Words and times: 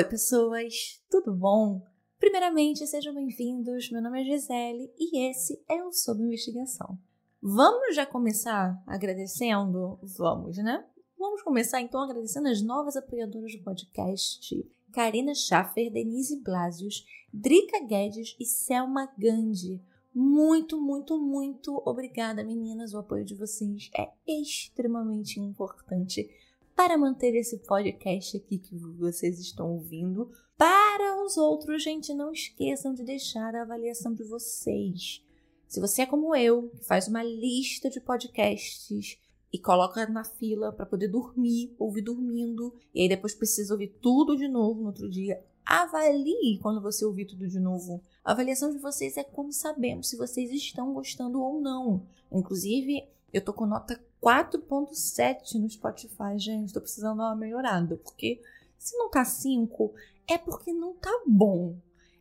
Oi, 0.00 0.04
pessoas, 0.04 0.98
tudo 1.10 1.30
bom? 1.30 1.82
Primeiramente, 2.18 2.86
sejam 2.86 3.12
bem-vindos. 3.12 3.90
Meu 3.90 4.00
nome 4.00 4.22
é 4.22 4.24
Gisele 4.24 4.90
e 4.98 5.28
esse 5.28 5.62
é 5.68 5.84
o 5.84 5.92
Sob 5.92 6.22
Investigação. 6.22 6.98
Vamos 7.42 7.94
já 7.94 8.06
começar 8.06 8.82
agradecendo? 8.86 9.98
Vamos, 10.16 10.56
né? 10.56 10.86
Vamos 11.18 11.42
começar 11.42 11.82
então 11.82 12.00
agradecendo 12.00 12.48
as 12.48 12.62
novas 12.62 12.96
apoiadoras 12.96 13.52
do 13.52 13.62
podcast: 13.62 14.66
Karina 14.90 15.34
Schaffer, 15.34 15.92
Denise 15.92 16.40
Blasius, 16.42 17.04
Drica 17.30 17.84
Guedes 17.84 18.34
e 18.40 18.46
Selma 18.46 19.06
Gandhi. 19.18 19.82
Muito, 20.14 20.80
muito, 20.80 21.20
muito 21.20 21.76
obrigada, 21.84 22.42
meninas. 22.42 22.94
O 22.94 22.98
apoio 23.00 23.22
de 23.22 23.34
vocês 23.34 23.90
é 23.94 24.08
extremamente 24.26 25.38
importante 25.38 26.26
para 26.80 26.96
manter 26.96 27.34
esse 27.34 27.58
podcast 27.58 28.38
aqui 28.38 28.56
que 28.56 28.74
vocês 28.74 29.38
estão 29.38 29.70
ouvindo. 29.70 30.30
Para 30.56 31.22
os 31.22 31.36
outros, 31.36 31.82
gente, 31.82 32.14
não 32.14 32.32
esqueçam 32.32 32.94
de 32.94 33.04
deixar 33.04 33.54
a 33.54 33.60
avaliação 33.60 34.14
de 34.14 34.24
vocês. 34.24 35.22
Se 35.68 35.78
você 35.78 36.00
é 36.00 36.06
como 36.06 36.34
eu, 36.34 36.70
que 36.70 36.82
faz 36.82 37.06
uma 37.06 37.22
lista 37.22 37.90
de 37.90 38.00
podcasts 38.00 39.18
e 39.52 39.58
coloca 39.58 40.06
na 40.06 40.24
fila 40.24 40.72
para 40.72 40.86
poder 40.86 41.08
dormir, 41.08 41.76
ouvir 41.78 42.00
dormindo, 42.00 42.74
e 42.94 43.02
aí 43.02 43.08
depois 43.10 43.34
precisa 43.34 43.74
ouvir 43.74 43.98
tudo 44.00 44.34
de 44.34 44.48
novo 44.48 44.80
no 44.80 44.86
outro 44.86 45.10
dia, 45.10 45.44
avalie 45.66 46.58
quando 46.62 46.80
você 46.80 47.04
ouvir 47.04 47.26
tudo 47.26 47.46
de 47.46 47.60
novo. 47.60 48.02
A 48.24 48.32
avaliação 48.32 48.72
de 48.72 48.78
vocês 48.78 49.18
é 49.18 49.22
como 49.22 49.52
sabemos 49.52 50.08
se 50.08 50.16
vocês 50.16 50.50
estão 50.50 50.94
gostando 50.94 51.42
ou 51.42 51.60
não. 51.60 52.06
Inclusive, 52.32 53.06
eu 53.34 53.44
tô 53.44 53.52
com 53.52 53.66
nota 53.66 54.02
4.7 54.22 55.54
no 55.54 55.70
Spotify, 55.70 56.38
gente. 56.38 56.72
Tô 56.72 56.80
precisando 56.80 57.18
dar 57.18 57.28
uma 57.28 57.36
melhorada, 57.36 57.96
porque 57.96 58.40
se 58.78 58.96
não 58.96 59.10
tá 59.10 59.24
5, 59.24 59.94
é 60.28 60.38
porque 60.38 60.72
não 60.72 60.94
tá 60.94 61.22
bom. 61.26 61.76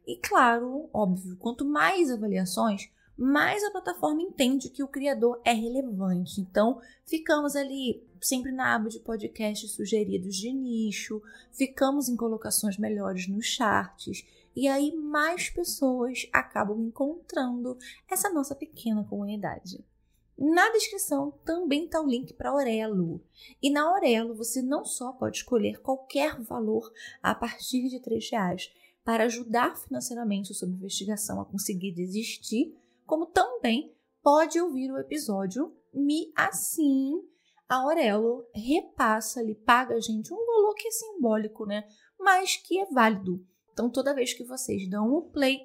E 0.07 0.17
claro, 0.17 0.89
óbvio, 0.93 1.37
quanto 1.37 1.63
mais 1.63 2.09
avaliações, 2.09 2.89
mais 3.15 3.63
a 3.63 3.71
plataforma 3.71 4.21
entende 4.21 4.69
que 4.69 4.81
o 4.81 4.87
criador 4.87 5.41
é 5.43 5.51
relevante. 5.51 6.39
Então, 6.39 6.81
ficamos 7.05 7.55
ali 7.55 8.01
sempre 8.21 8.51
na 8.51 8.75
aba 8.75 8.89
de 8.89 8.99
podcasts 8.99 9.71
sugeridos 9.71 10.35
de 10.35 10.51
nicho, 10.51 11.21
ficamos 11.51 12.09
em 12.09 12.15
colocações 12.15 12.77
melhores 12.77 13.27
nos 13.27 13.45
charts, 13.45 14.25
e 14.55 14.67
aí 14.67 14.95
mais 14.95 15.49
pessoas 15.49 16.27
acabam 16.33 16.81
encontrando 16.81 17.77
essa 18.09 18.29
nossa 18.29 18.55
pequena 18.55 19.03
comunidade. 19.03 19.83
Na 20.41 20.71
descrição 20.71 21.31
também 21.43 21.83
está 21.83 21.99
o 21.99 22.07
link 22.07 22.33
para 22.33 22.51
Aurelo. 22.51 23.21
E 23.61 23.69
na 23.69 23.81
Aurelo 23.81 24.33
você 24.33 24.61
não 24.61 24.85
só 24.85 25.11
pode 25.11 25.39
escolher 25.39 25.81
qualquer 25.81 26.39
valor 26.41 26.89
a 27.21 27.35
partir 27.35 27.89
de 27.89 27.97
R$ 27.97 28.19
reais 28.31 28.71
para 29.03 29.25
ajudar 29.25 29.75
financeiramente 29.75 30.53
Sob 30.53 30.71
Investigação 30.71 31.41
a 31.41 31.45
conseguir 31.45 31.91
desistir, 31.91 32.73
como 33.05 33.25
também 33.25 33.93
pode 34.23 34.57
ouvir 34.61 34.89
o 34.89 34.97
episódio 34.97 35.75
Me 35.93 36.31
Assim. 36.33 37.21
A 37.67 37.81
Aurelo 37.81 38.47
repassa 38.55 39.41
ali, 39.41 39.55
paga 39.55 39.95
a 39.95 39.99
gente 39.99 40.33
um 40.33 40.37
valor 40.37 40.73
que 40.73 40.87
é 40.87 40.91
simbólico, 40.91 41.65
né? 41.65 41.85
Mas 42.17 42.55
que 42.55 42.79
é 42.79 42.85
válido. 42.85 43.45
Então, 43.73 43.89
toda 43.89 44.15
vez 44.15 44.33
que 44.33 44.45
vocês 44.45 44.89
dão 44.89 45.11
o 45.11 45.23
play, 45.23 45.59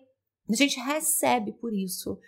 a 0.49 0.55
gente 0.55 0.81
recebe 0.81 1.53
por 1.53 1.73
isso 1.73 2.19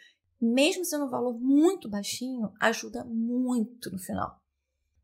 mesmo 0.41 0.85
sendo 0.85 1.07
um 1.07 1.11
valor 1.11 1.39
muito 1.39 1.89
baixinho, 1.89 2.53
ajuda 2.61 3.05
muito 3.05 3.91
no 3.91 3.99
final. 3.99 4.41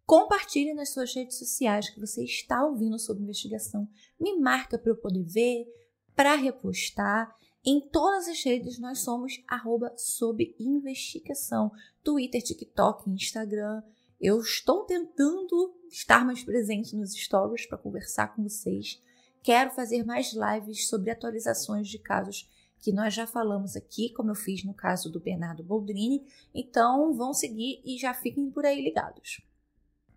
Compartilhe 0.04 0.75
nas 0.75 0.91
suas 0.91 1.15
redes 1.15 1.38
sociais 1.38 1.88
que 1.88 2.00
você 2.00 2.25
está 2.25 2.65
ouvindo 2.65 2.98
sobre 2.98 3.22
investigação. 3.22 3.88
Me 4.20 4.38
marca 4.38 4.76
para 4.76 4.91
eu 4.91 4.97
poder 4.97 5.25
ver, 5.25 5.66
para 6.15 6.34
repostar. 6.34 7.34
Em 7.65 7.81
todas 7.81 8.28
as 8.28 8.43
redes 8.44 8.78
nós 8.78 8.98
somos 8.98 9.43
arroba 9.48 9.93
sob 9.97 10.54
investigação. 10.59 11.70
Twitter, 12.03 12.43
TikTok, 12.43 13.09
Instagram. 13.09 13.82
Eu 14.20 14.41
estou 14.41 14.84
tentando 14.84 15.75
estar 15.88 16.25
mais 16.25 16.44
presente 16.44 16.94
nos 16.94 17.12
stories 17.12 17.66
para 17.66 17.78
conversar 17.78 18.34
com 18.34 18.43
vocês. 18.43 19.00
Quero 19.43 19.70
fazer 19.70 20.04
mais 20.04 20.32
lives 20.32 20.88
sobre 20.88 21.10
atualizações 21.10 21.88
de 21.88 21.99
casos 21.99 22.49
que 22.82 22.93
nós 22.93 23.15
já 23.15 23.26
falamos 23.28 23.76
aqui, 23.76 24.12
como 24.12 24.32
eu 24.32 24.34
fiz 24.34 24.65
no 24.65 24.75
caso 24.75 25.09
do 25.10 25.20
Bernardo 25.20 25.62
Boldrini. 25.62 26.26
Então, 26.53 27.15
vão 27.15 27.32
seguir 27.32 27.81
e 27.84 27.97
já 27.97 28.12
fiquem 28.12 28.50
por 28.50 28.66
aí 28.66 28.82
ligados. 28.82 29.41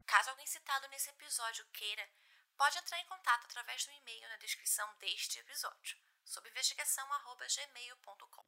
Caso 0.08 0.32
alguém 0.32 0.48
citado 0.48 0.88
nesse 0.90 1.12
episódio 1.12 1.64
queira, 1.72 2.02
pode 2.58 2.78
entrar 2.80 3.00
em 3.00 3.06
contato 3.06 3.46
através 3.46 3.86
do 3.86 3.92
e-mail 3.92 4.28
na 4.30 4.38
descrição 4.38 4.88
deste 5.00 5.38
episódio, 5.40 5.96
sob 6.24 6.50
investigação@gmail.com. 6.50 8.44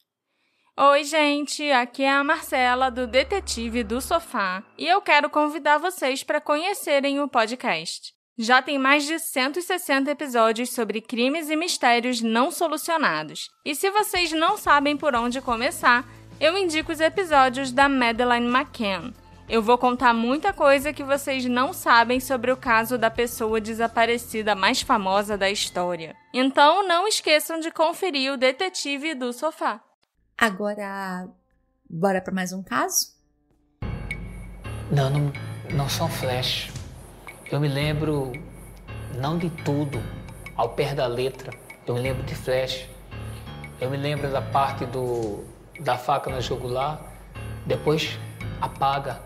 Oi, 0.80 1.04
gente, 1.04 1.72
aqui 1.72 2.04
é 2.04 2.12
a 2.12 2.24
Marcela 2.24 2.90
do 2.90 3.06
Detetive 3.08 3.84
do 3.84 4.02
Sofá 4.02 4.64
e 4.78 4.88
eu 4.88 5.00
quero 5.02 5.30
convidar 5.30 5.78
vocês 5.78 6.24
para 6.24 6.42
conhecerem 6.42 7.20
o 7.20 7.28
podcast. 7.28 8.17
Já 8.40 8.62
tem 8.62 8.78
mais 8.78 9.04
de 9.04 9.18
160 9.18 10.12
episódios 10.12 10.70
sobre 10.70 11.02
crimes 11.02 11.50
e 11.50 11.56
mistérios 11.56 12.22
não 12.22 12.52
solucionados. 12.52 13.50
E 13.66 13.74
se 13.74 13.90
vocês 13.90 14.32
não 14.32 14.56
sabem 14.56 14.96
por 14.96 15.16
onde 15.16 15.42
começar, 15.42 16.06
eu 16.40 16.56
indico 16.56 16.92
os 16.92 17.00
episódios 17.00 17.72
da 17.72 17.90
Madeleine 17.90 18.46
McCann. 18.46 19.12
Eu 19.50 19.64
vou 19.64 19.76
contar 19.76 20.14
muita 20.14 20.54
coisa 20.54 20.94
que 20.94 21.04
vocês 21.04 21.46
não 21.46 21.74
sabem 21.74 22.20
sobre 22.20 22.52
o 22.52 22.58
caso 22.58 22.96
da 22.96 23.10
pessoa 23.10 23.60
desaparecida 23.60 24.54
mais 24.54 24.84
famosa 24.84 25.36
da 25.36 25.50
história. 25.50 26.16
Então 26.32 26.88
não 26.88 27.08
esqueçam 27.08 27.60
de 27.60 27.72
conferir 27.72 28.32
o 28.32 28.38
Detetive 28.38 29.16
do 29.16 29.34
Sofá. 29.34 29.82
Agora, 30.38 31.28
bora 31.90 32.22
para 32.22 32.36
mais 32.36 32.54
um 32.54 32.62
caso? 32.62 33.16
Não, 34.92 35.10
não, 35.10 35.34
não 35.74 35.90
são 35.90 36.08
flash. 36.08 36.77
Eu 37.50 37.62
me 37.62 37.70
lembro 37.70 38.34
não 39.16 39.38
de 39.38 39.50
tudo, 39.50 40.04
ao 40.54 40.68
pé 40.70 40.94
da 40.94 41.08
letra. 41.08 41.54
Eu 41.86 41.96
me 41.96 42.02
lembro 42.02 42.22
de 42.24 42.36
flash. 42.36 42.86
Eu 43.80 43.90
me 43.90 43.96
lembro 43.96 44.30
da 44.30 44.42
parte 44.42 44.86
do, 44.86 45.46
da 45.80 45.98
faca 45.98 46.30
na 46.30 46.42
jugular. 46.42 47.00
Depois 47.66 48.20
apaga. 48.60 49.22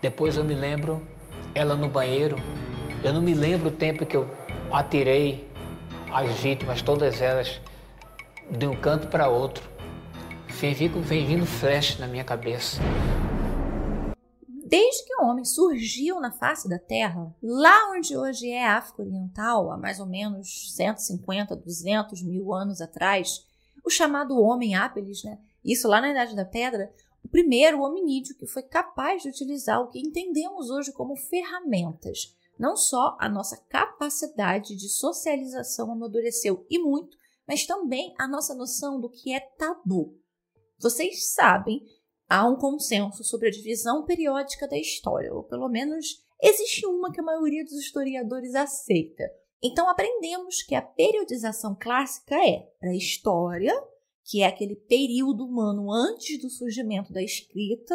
Depois 0.00 0.38
eu 0.38 0.44
me 0.44 0.54
lembro 0.54 1.06
ela 1.54 1.74
no 1.74 1.90
banheiro. 1.90 2.36
Eu 3.04 3.12
não 3.12 3.20
me 3.20 3.34
lembro 3.34 3.68
o 3.68 3.72
tempo 3.72 4.06
que 4.06 4.16
eu 4.16 4.26
atirei 4.72 5.46
as 6.10 6.26
vítimas, 6.40 6.80
todas 6.80 7.20
elas, 7.20 7.60
de 8.50 8.66
um 8.66 8.74
canto 8.74 9.08
para 9.08 9.28
outro. 9.28 9.68
Vem, 10.48 10.72
vem 10.72 11.26
vindo 11.26 11.44
flash 11.44 11.98
na 11.98 12.06
minha 12.06 12.24
cabeça. 12.24 12.80
Homem 15.30 15.44
surgiu 15.44 16.18
na 16.18 16.32
face 16.32 16.68
da 16.68 16.78
Terra, 16.78 17.32
lá 17.40 17.92
onde 17.92 18.16
hoje 18.16 18.50
é 18.50 18.66
a 18.66 18.78
África 18.78 19.02
Oriental, 19.02 19.70
há 19.70 19.76
mais 19.76 20.00
ou 20.00 20.06
menos 20.06 20.74
150, 20.74 21.54
200 21.54 22.22
mil 22.22 22.52
anos 22.52 22.80
atrás, 22.80 23.46
o 23.84 23.88
chamado 23.88 24.40
Homem 24.40 24.74
Ápeles, 24.74 25.22
né? 25.22 25.38
isso 25.64 25.86
lá 25.86 26.00
na 26.00 26.10
Idade 26.10 26.34
da 26.34 26.44
Pedra, 26.44 26.92
o 27.24 27.28
primeiro 27.28 27.80
hominídeo 27.80 28.36
que 28.36 28.46
foi 28.46 28.62
capaz 28.62 29.22
de 29.22 29.28
utilizar 29.28 29.80
o 29.80 29.88
que 29.88 30.00
entendemos 30.00 30.68
hoje 30.68 30.92
como 30.92 31.14
ferramentas. 31.14 32.36
Não 32.58 32.76
só 32.76 33.16
a 33.20 33.28
nossa 33.28 33.56
capacidade 33.68 34.74
de 34.74 34.88
socialização 34.88 35.92
amadureceu 35.92 36.66
e 36.68 36.78
muito, 36.78 37.16
mas 37.46 37.64
também 37.64 38.14
a 38.18 38.26
nossa 38.26 38.54
noção 38.54 39.00
do 39.00 39.08
que 39.08 39.32
é 39.32 39.40
tabu. 39.40 40.18
Vocês 40.78 41.32
sabem 41.32 41.84
há 42.30 42.48
um 42.48 42.54
consenso 42.54 43.24
sobre 43.24 43.48
a 43.48 43.50
divisão 43.50 44.04
periódica 44.04 44.68
da 44.68 44.78
história, 44.78 45.34
ou 45.34 45.42
pelo 45.42 45.68
menos 45.68 46.24
existe 46.40 46.86
uma 46.86 47.10
que 47.10 47.20
a 47.20 47.24
maioria 47.24 47.64
dos 47.64 47.74
historiadores 47.74 48.54
aceita. 48.54 49.24
Então 49.60 49.90
aprendemos 49.90 50.62
que 50.62 50.76
a 50.76 50.80
periodização 50.80 51.76
clássica 51.78 52.36
é 52.36 52.68
a 52.82 52.94
história, 52.94 53.74
que 54.24 54.42
é 54.42 54.46
aquele 54.46 54.76
período 54.76 55.44
humano 55.44 55.92
antes 55.92 56.40
do 56.40 56.48
surgimento 56.48 57.12
da 57.12 57.22
escrita, 57.22 57.94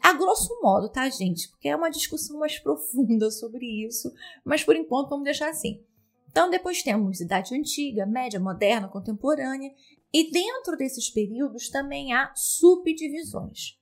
a 0.00 0.12
grosso 0.12 0.60
modo, 0.62 0.88
tá, 0.90 1.08
gente? 1.08 1.48
Porque 1.48 1.68
é 1.68 1.74
uma 1.74 1.90
discussão 1.90 2.38
mais 2.38 2.58
profunda 2.58 3.30
sobre 3.30 3.66
isso, 3.84 4.12
mas 4.44 4.62
por 4.62 4.76
enquanto 4.76 5.08
vamos 5.08 5.24
deixar 5.24 5.48
assim. 5.48 5.82
Então, 6.30 6.48
depois 6.48 6.82
temos 6.82 7.20
Idade 7.20 7.54
Antiga, 7.54 8.06
Média, 8.06 8.38
Moderna, 8.38 8.88
Contemporânea, 8.88 9.72
e 10.12 10.30
dentro 10.30 10.76
desses 10.76 11.08
períodos 11.08 11.68
também 11.68 12.12
há 12.12 12.32
subdivisões. 12.34 13.78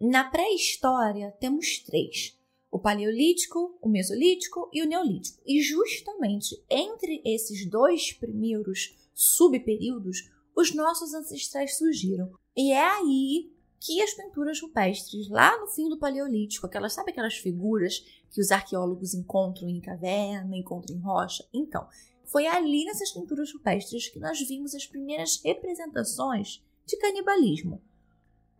Na 0.00 0.24
pré-história 0.24 1.32
temos 1.40 1.78
três: 1.78 2.36
o 2.70 2.78
Paleolítico, 2.78 3.78
o 3.80 3.88
Mesolítico 3.88 4.68
e 4.72 4.82
o 4.82 4.86
Neolítico. 4.86 5.40
E 5.46 5.62
justamente 5.62 6.62
entre 6.68 7.22
esses 7.24 7.68
dois 7.68 8.12
primeiros 8.12 8.96
subperíodos, 9.14 10.30
os 10.56 10.74
nossos 10.74 11.14
ancestrais 11.14 11.76
surgiram. 11.78 12.32
E 12.56 12.72
é 12.72 12.84
aí 12.84 13.52
que 13.80 14.00
as 14.00 14.14
pinturas 14.14 14.60
rupestres, 14.60 15.28
lá 15.28 15.58
no 15.58 15.66
fim 15.66 15.88
do 15.88 15.98
Paleolítico, 15.98 16.66
aquelas, 16.66 16.92
sabe 16.92 17.10
aquelas 17.10 17.34
figuras 17.34 17.98
que 18.30 18.40
os 18.40 18.52
arqueólogos 18.52 19.12
encontram 19.12 19.68
em 19.68 19.80
caverna, 19.80 20.56
encontram 20.56 20.96
em 20.96 21.00
rocha? 21.00 21.44
Então, 21.52 21.86
foi 22.32 22.46
ali 22.46 22.86
nessas 22.86 23.12
pinturas 23.12 23.52
rupestres 23.52 24.08
que 24.08 24.18
nós 24.18 24.40
vimos 24.40 24.74
as 24.74 24.86
primeiras 24.86 25.38
representações 25.44 26.64
de 26.86 26.96
canibalismo. 26.96 27.82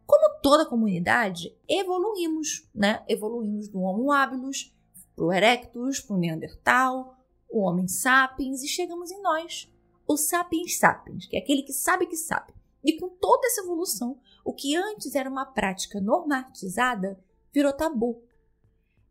Como 0.07 0.41
toda 0.43 0.69
comunidade, 0.69 1.57
evoluímos, 1.67 2.69
né? 2.75 3.03
Evoluímos 3.09 3.69
do 3.69 3.81
Homo 3.81 4.13
habilis 4.13 4.71
para 5.17 5.25
o 5.25 5.33
Erectus, 5.33 6.01
para 6.01 6.15
o 6.15 6.19
Neandertal, 6.19 7.17
o 7.51 7.61
Homem 7.61 7.89
sapiens 7.89 8.63
e 8.63 8.69
chegamos 8.69 9.11
em 9.11 9.23
nós, 9.23 9.73
o 10.07 10.19
Sapiens 10.19 10.79
sapiens, 10.79 11.27
que 11.27 11.37
é 11.37 11.41
aquele 11.41 11.63
que 11.63 11.73
sabe 11.73 12.07
que 12.07 12.17
sabe. 12.17 12.53
E 12.85 12.99
com 12.99 13.09
toda 13.09 13.47
essa 13.47 13.63
evolução, 13.63 14.21
o 14.45 14.53
que 14.53 14.77
antes 14.77 15.15
era 15.15 15.31
uma 15.31 15.47
prática 15.47 15.99
normatizada 15.99 17.19
virou 17.53 17.73
tabu. 17.73 18.23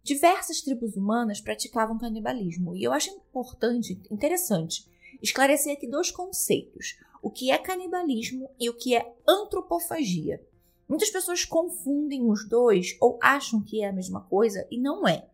Diversas 0.03 0.61
tribos 0.61 0.95
humanas 0.95 1.39
praticavam 1.39 1.97
canibalismo, 1.97 2.75
e 2.75 2.83
eu 2.83 2.91
acho 2.91 3.11
importante, 3.11 4.01
interessante, 4.09 4.89
esclarecer 5.21 5.73
aqui 5.73 5.87
dois 5.87 6.09
conceitos: 6.09 6.97
o 7.21 7.29
que 7.29 7.51
é 7.51 7.57
canibalismo 7.57 8.49
e 8.59 8.69
o 8.69 8.73
que 8.73 8.95
é 8.95 9.15
antropofagia. 9.27 10.43
Muitas 10.87 11.09
pessoas 11.09 11.45
confundem 11.45 12.29
os 12.29 12.47
dois 12.49 12.97
ou 12.99 13.17
acham 13.21 13.61
que 13.61 13.81
é 13.81 13.87
a 13.87 13.93
mesma 13.93 14.21
coisa 14.21 14.67
e 14.69 14.77
não 14.79 15.07
é. 15.07 15.29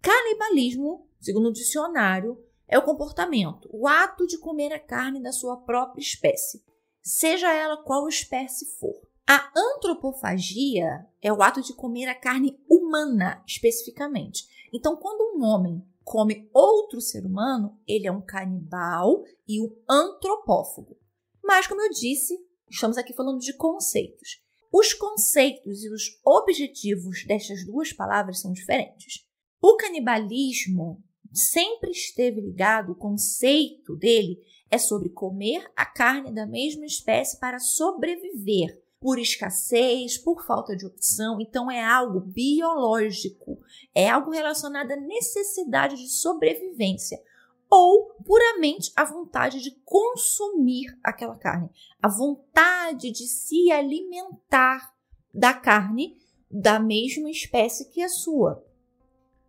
Canibalismo, 0.00 1.06
segundo 1.20 1.50
o 1.50 1.52
dicionário, 1.52 2.42
é 2.66 2.78
o 2.78 2.82
comportamento, 2.82 3.68
o 3.72 3.86
ato 3.86 4.26
de 4.26 4.38
comer 4.38 4.72
a 4.72 4.80
carne 4.80 5.20
da 5.20 5.30
sua 5.30 5.58
própria 5.58 6.00
espécie, 6.00 6.64
seja 7.02 7.52
ela 7.52 7.76
qual 7.76 8.08
espécie 8.08 8.66
for. 8.78 9.00
A 9.28 9.50
antropofagia 9.56 11.04
é 11.20 11.32
o 11.32 11.42
ato 11.42 11.60
de 11.60 11.74
comer 11.74 12.06
a 12.06 12.14
carne 12.14 12.56
humana, 12.70 13.42
especificamente. 13.44 14.46
Então, 14.72 14.96
quando 14.96 15.36
um 15.36 15.44
homem 15.44 15.84
come 16.04 16.48
outro 16.54 17.00
ser 17.00 17.26
humano, 17.26 17.76
ele 17.88 18.06
é 18.06 18.12
um 18.12 18.20
canibal 18.20 19.24
e 19.48 19.60
um 19.60 19.74
antropófago. 19.90 20.96
Mas, 21.42 21.66
como 21.66 21.82
eu 21.82 21.90
disse, 21.90 22.38
estamos 22.70 22.96
aqui 22.96 23.12
falando 23.12 23.40
de 23.40 23.52
conceitos. 23.54 24.40
Os 24.72 24.94
conceitos 24.94 25.82
e 25.82 25.90
os 25.92 26.20
objetivos 26.24 27.24
destas 27.26 27.66
duas 27.66 27.92
palavras 27.92 28.40
são 28.40 28.52
diferentes. 28.52 29.26
O 29.60 29.76
canibalismo 29.76 31.02
sempre 31.32 31.90
esteve 31.90 32.40
ligado, 32.40 32.92
o 32.92 32.96
conceito 32.96 33.96
dele 33.96 34.38
é 34.70 34.78
sobre 34.78 35.08
comer 35.08 35.68
a 35.74 35.84
carne 35.84 36.32
da 36.32 36.46
mesma 36.46 36.86
espécie 36.86 37.40
para 37.40 37.58
sobreviver, 37.58 38.85
por 39.00 39.18
escassez, 39.18 40.18
por 40.18 40.44
falta 40.44 40.76
de 40.76 40.86
opção. 40.86 41.40
Então 41.40 41.70
é 41.70 41.82
algo 41.82 42.20
biológico, 42.20 43.58
é 43.94 44.08
algo 44.08 44.30
relacionado 44.30 44.92
à 44.92 44.96
necessidade 44.96 45.96
de 45.96 46.08
sobrevivência 46.08 47.20
ou 47.68 48.14
puramente 48.24 48.92
a 48.96 49.04
vontade 49.04 49.60
de 49.60 49.72
consumir 49.84 50.96
aquela 51.02 51.36
carne, 51.36 51.68
a 52.00 52.08
vontade 52.08 53.10
de 53.10 53.26
se 53.26 53.70
alimentar 53.70 54.94
da 55.34 55.52
carne 55.52 56.16
da 56.50 56.78
mesma 56.78 57.30
espécie 57.30 57.90
que 57.90 58.00
a 58.00 58.08
sua. 58.08 58.64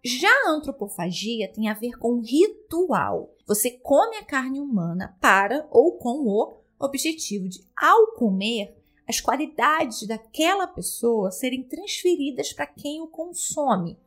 Já 0.04 0.32
a 0.46 0.52
antropofagia 0.52 1.52
tem 1.52 1.70
a 1.70 1.74
ver 1.74 1.98
com 1.98 2.20
ritual. 2.22 3.34
Você 3.46 3.72
come 3.72 4.18
a 4.18 4.24
carne 4.24 4.60
humana 4.60 5.18
para 5.22 5.68
ou 5.72 5.98
com 5.98 6.26
o 6.28 6.58
objetivo 6.80 7.48
de, 7.48 7.66
ao 7.76 8.14
comer, 8.14 8.76
as 9.08 9.20
qualidades 9.20 10.06
daquela 10.08 10.68
pessoa 10.68 11.32
serem 11.32 11.64
transferidas 11.64 12.52
para 12.52 12.68
quem 12.68 13.02
o 13.02 13.08
consome. 13.08 13.98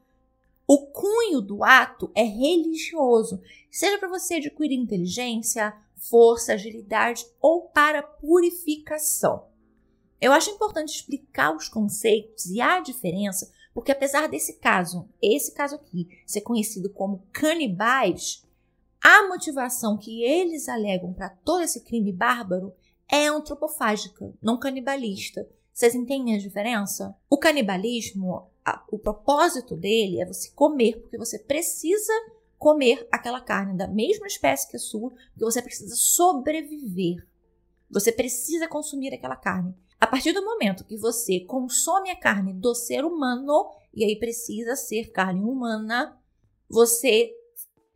O 0.67 0.87
cunho 0.87 1.41
do 1.41 1.65
ato 1.65 2.11
é 2.15 2.23
religioso, 2.23 3.41
seja 3.71 3.99
para 3.99 4.09
você 4.09 4.35
adquirir 4.35 4.77
inteligência, 4.77 5.75
força, 5.97 6.53
agilidade 6.53 7.27
ou 7.41 7.63
para 7.63 8.03
purificação. 8.03 9.47
Eu 10.21 10.33
acho 10.33 10.51
importante 10.51 10.95
explicar 10.95 11.57
os 11.57 11.69
conceitos 11.69 12.47
e 12.47 12.61
a 12.61 12.81
diferença 12.81 13.51
porque 13.73 13.93
apesar 13.93 14.29
desse 14.29 14.55
caso, 14.55 15.09
esse 15.23 15.53
caso 15.53 15.77
aqui, 15.77 16.09
ser 16.27 16.41
conhecido 16.41 16.91
como 16.91 17.25
canibais, 17.33 18.45
a 19.01 19.29
motivação 19.29 19.97
que 19.97 20.23
eles 20.23 20.69
alegam 20.69 21.13
para 21.13 21.31
todo 21.31 21.63
esse 21.63 21.81
crime 21.81 22.13
bárbaro 22.13 22.75
é 23.11 23.27
antropofágica, 23.27 24.33
não 24.41 24.59
canibalista. 24.59 25.49
Vocês 25.73 25.95
entendem 25.95 26.35
a 26.35 26.39
diferença? 26.39 27.17
O 27.29 27.39
canibalismo, 27.39 28.51
a, 28.65 28.85
o 28.91 28.99
propósito 28.99 29.77
dele 29.77 30.21
é 30.21 30.27
você 30.27 30.51
comer, 30.51 31.01
porque 31.01 31.19
você 31.19 31.39
precisa 31.39 32.13
comer 32.59 33.09
aquela 33.11 33.41
carne 33.41 33.77
da 33.77 33.89
mesma 33.89 34.27
espécie 34.27 34.69
que 34.69 34.77
a 34.77 34.81
sua, 34.81 35.11
porque 35.11 35.45
você 35.45 35.63
precisa 35.63 35.95
sobreviver. 35.97 37.27
Você 37.91 38.13
precisa 38.13 38.69
consumir 38.69 39.15
aquela 39.15 39.37
carne. 39.37 39.75
A 39.99 40.07
partir 40.07 40.33
do 40.33 40.45
momento 40.45 40.85
que 40.85 40.97
você 40.97 41.41
consome 41.41 42.11
a 42.11 42.17
carne 42.17 42.53
do 42.53 42.75
ser 42.75 43.05
humano, 43.05 43.71
e 43.93 44.05
aí 44.05 44.19
precisa 44.19 44.77
ser 44.77 45.11
carne 45.11 45.43
humana, 45.43 46.19
você 46.69 47.35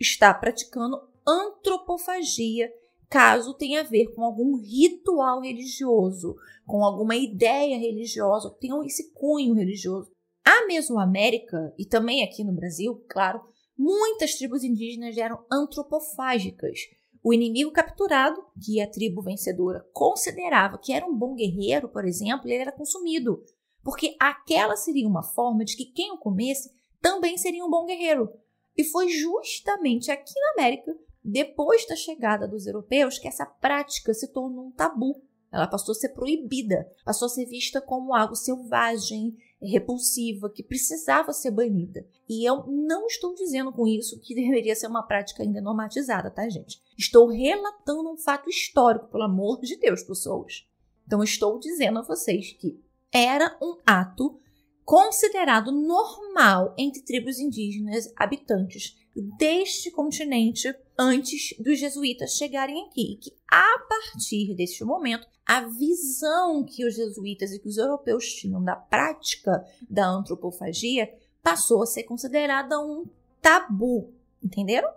está 0.00 0.34
praticando 0.34 1.00
antropofagia, 1.26 2.72
caso 3.08 3.54
tenha 3.54 3.80
a 3.80 3.84
ver 3.84 4.12
com 4.14 4.22
algum 4.22 4.56
ritual 4.56 5.40
religioso, 5.40 6.34
com 6.66 6.84
alguma 6.84 7.16
ideia 7.16 7.78
religiosa, 7.78 8.56
tenha 8.60 8.74
esse 8.84 9.12
cunho 9.12 9.54
religioso. 9.54 10.10
A 10.44 10.66
Mesoamérica, 10.66 11.74
e 11.78 11.86
também 11.86 12.22
aqui 12.22 12.44
no 12.44 12.52
Brasil, 12.52 13.02
claro, 13.08 13.40
muitas 13.76 14.34
tribos 14.34 14.62
indígenas 14.62 15.16
eram 15.16 15.44
antropofágicas 15.50 16.78
o 17.24 17.32
inimigo 17.32 17.72
capturado, 17.72 18.44
que 18.62 18.82
a 18.82 18.86
tribo 18.86 19.22
vencedora 19.22 19.82
considerava 19.94 20.76
que 20.76 20.92
era 20.92 21.06
um 21.06 21.16
bom 21.16 21.34
guerreiro, 21.34 21.88
por 21.88 22.04
exemplo, 22.04 22.46
ele 22.46 22.60
era 22.60 22.70
consumido, 22.70 23.42
porque 23.82 24.14
aquela 24.20 24.76
seria 24.76 25.08
uma 25.08 25.22
forma 25.22 25.64
de 25.64 25.74
que 25.74 25.86
quem 25.86 26.12
o 26.12 26.18
comesse 26.18 26.70
também 27.00 27.38
seria 27.38 27.64
um 27.64 27.70
bom 27.70 27.87
guerreiro. 27.87 28.28
E 28.76 28.84
foi 28.84 29.08
justamente 29.08 30.11
aqui 30.11 30.34
na 30.38 30.62
América, 30.62 30.94
depois 31.25 31.87
da 31.87 31.97
chegada 31.97 32.47
dos 32.47 32.66
europeus, 32.66 33.19
que 33.19 33.26
essa 33.26 33.47
prática 33.47 34.12
se 34.12 34.28
tornou 34.28 34.66
um 34.66 34.71
tabu. 34.71 35.23
Ela 35.50 35.66
passou 35.66 35.93
a 35.93 35.95
ser 35.95 36.11
proibida, 36.11 36.90
passou 37.04 37.26
a 37.26 37.28
ser 37.28 37.47
vista 37.47 37.81
como 37.81 38.14
algo 38.14 38.35
selvagem, 38.35 39.37
repulsiva, 39.62 40.50
que 40.50 40.62
precisava 40.62 41.33
ser 41.33 41.52
banida. 41.52 42.07
E 42.28 42.45
eu 42.47 42.66
não 42.66 43.07
estou 43.07 43.35
dizendo 43.35 43.73
com 43.73 43.87
isso 43.87 44.21
que 44.21 44.35
deveria 44.35 44.75
ser 44.75 44.88
uma 44.88 45.02
prática 45.02 45.43
ainda 45.43 45.61
normatizada, 45.61 46.31
tá, 46.31 46.47
gente? 46.49 46.83
Estou 46.99 47.28
relatando 47.28 48.11
um 48.11 48.16
fato 48.16 48.50
histórico, 48.50 49.09
pelo 49.09 49.23
amor 49.23 49.61
de 49.61 49.76
Deus, 49.76 50.02
pessoas. 50.02 50.66
Então, 51.07 51.23
estou 51.23 51.59
dizendo 51.59 52.00
a 52.00 52.02
vocês 52.02 52.52
que 52.52 52.78
era 53.12 53.57
um 53.62 53.78
ato 53.87 54.38
considerado 54.85 55.73
normal 55.73 56.75
entre 56.76 57.02
tribos 57.02 57.38
indígenas 57.38 58.12
habitantes 58.16 58.97
deste 59.14 59.90
continente 59.90 60.75
antes 60.99 61.56
dos 61.59 61.78
jesuítas 61.78 62.37
chegarem 62.37 62.85
aqui. 62.85 63.12
E 63.12 63.16
que 63.16 63.33
a 63.50 63.78
partir 63.88 64.54
deste 64.54 64.85
momento, 64.85 65.26
a 65.47 65.61
visão 65.61 66.64
que 66.64 66.87
os 66.87 66.94
jesuítas 66.94 67.52
e 67.52 67.59
que 67.59 67.68
os 67.68 67.76
europeus 67.76 68.26
tinham 68.35 68.62
da 68.62 68.75
prática 68.75 69.64
da 69.88 70.06
antropofagia 70.06 71.12
passou 71.42 71.83
a 71.83 71.87
ser 71.87 72.04
considerada 72.04 72.80
um 72.80 73.06
tabu, 73.40 74.12
entenderam? 74.42 74.90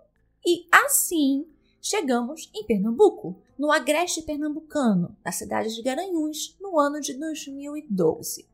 E 0.45 0.65
assim 0.71 1.45
chegamos 1.81 2.50
em 2.55 2.65
Pernambuco, 2.65 3.41
no 3.57 3.71
agreste 3.71 4.21
pernambucano, 4.21 5.15
na 5.24 5.31
cidade 5.31 5.74
de 5.74 5.81
Garanhuns, 5.81 6.55
no 6.59 6.79
ano 6.79 7.00
de 7.00 7.13
2012. 7.13 8.47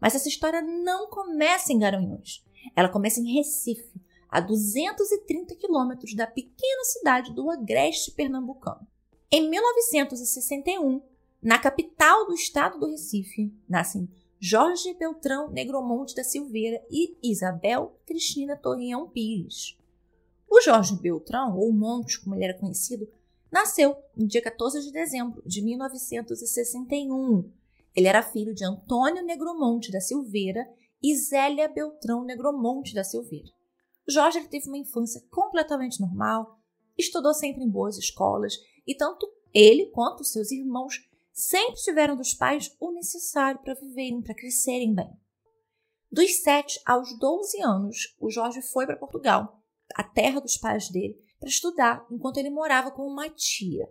Mas 0.00 0.14
essa 0.14 0.28
história 0.28 0.62
não 0.62 1.08
começa 1.08 1.72
em 1.72 1.78
Garanhuns. 1.78 2.44
Ela 2.74 2.88
começa 2.88 3.20
em 3.20 3.34
Recife, 3.34 3.90
a 4.34 4.40
230 4.40 5.54
quilômetros 5.54 6.14
da 6.14 6.26
pequena 6.26 6.84
cidade 6.84 7.32
do 7.32 7.48
agreste 7.48 8.10
pernambucano. 8.10 8.84
Em 9.30 9.48
1961, 9.48 11.00
na 11.40 11.56
capital 11.58 12.26
do 12.26 12.34
estado 12.34 12.80
do 12.80 12.90
Recife, 12.90 13.54
nascem 13.68 14.08
Jorge 14.40 14.92
Beltrão 14.94 15.48
Negromonte 15.50 16.16
da 16.16 16.24
Silveira 16.24 16.82
e 16.90 17.16
Isabel 17.22 17.96
Cristina 18.04 18.56
Torreão 18.56 19.08
Pires. 19.08 19.78
O 20.50 20.60
Jorge 20.60 20.96
Beltrão, 20.96 21.56
ou 21.56 21.72
Monte, 21.72 22.20
como 22.20 22.34
ele 22.34 22.44
era 22.44 22.58
conhecido, 22.58 23.08
nasceu 23.52 23.96
no 24.16 24.26
dia 24.26 24.42
14 24.42 24.80
de 24.80 24.90
dezembro 24.90 25.42
de 25.46 25.62
1961 25.62 27.52
ele 27.94 28.08
era 28.08 28.22
filho 28.22 28.52
de 28.52 28.64
Antônio 28.64 29.24
Negromonte 29.24 29.92
da 29.92 30.00
Silveira 30.00 30.68
e 31.00 31.14
Zélia 31.14 31.68
Beltrão 31.68 32.24
Negromonte 32.24 32.92
da 32.92 33.04
Silveira. 33.04 33.48
Jorge 34.08 34.46
teve 34.48 34.68
uma 34.68 34.78
infância 34.78 35.22
completamente 35.30 36.00
normal, 36.00 36.58
estudou 36.96 37.32
sempre 37.32 37.64
em 37.64 37.70
boas 37.70 37.96
escolas 37.96 38.54
e 38.86 38.94
tanto 38.94 39.26
ele 39.52 39.86
quanto 39.86 40.24
seus 40.24 40.50
irmãos 40.50 41.08
sempre 41.32 41.80
tiveram 41.80 42.16
dos 42.16 42.34
pais 42.34 42.74
o 42.78 42.92
necessário 42.92 43.60
para 43.60 43.74
viverem, 43.74 44.22
para 44.22 44.34
crescerem 44.34 44.94
bem. 44.94 45.10
Dos 46.10 46.42
7 46.42 46.80
aos 46.86 47.18
12 47.18 47.60
anos, 47.62 48.16
o 48.20 48.30
Jorge 48.30 48.62
foi 48.62 48.86
para 48.86 48.96
Portugal, 48.96 49.60
a 49.94 50.04
terra 50.04 50.40
dos 50.40 50.56
pais 50.56 50.88
dele, 50.88 51.18
para 51.40 51.48
estudar 51.48 52.06
enquanto 52.10 52.36
ele 52.36 52.50
morava 52.50 52.90
com 52.90 53.02
uma 53.06 53.28
tia. 53.28 53.88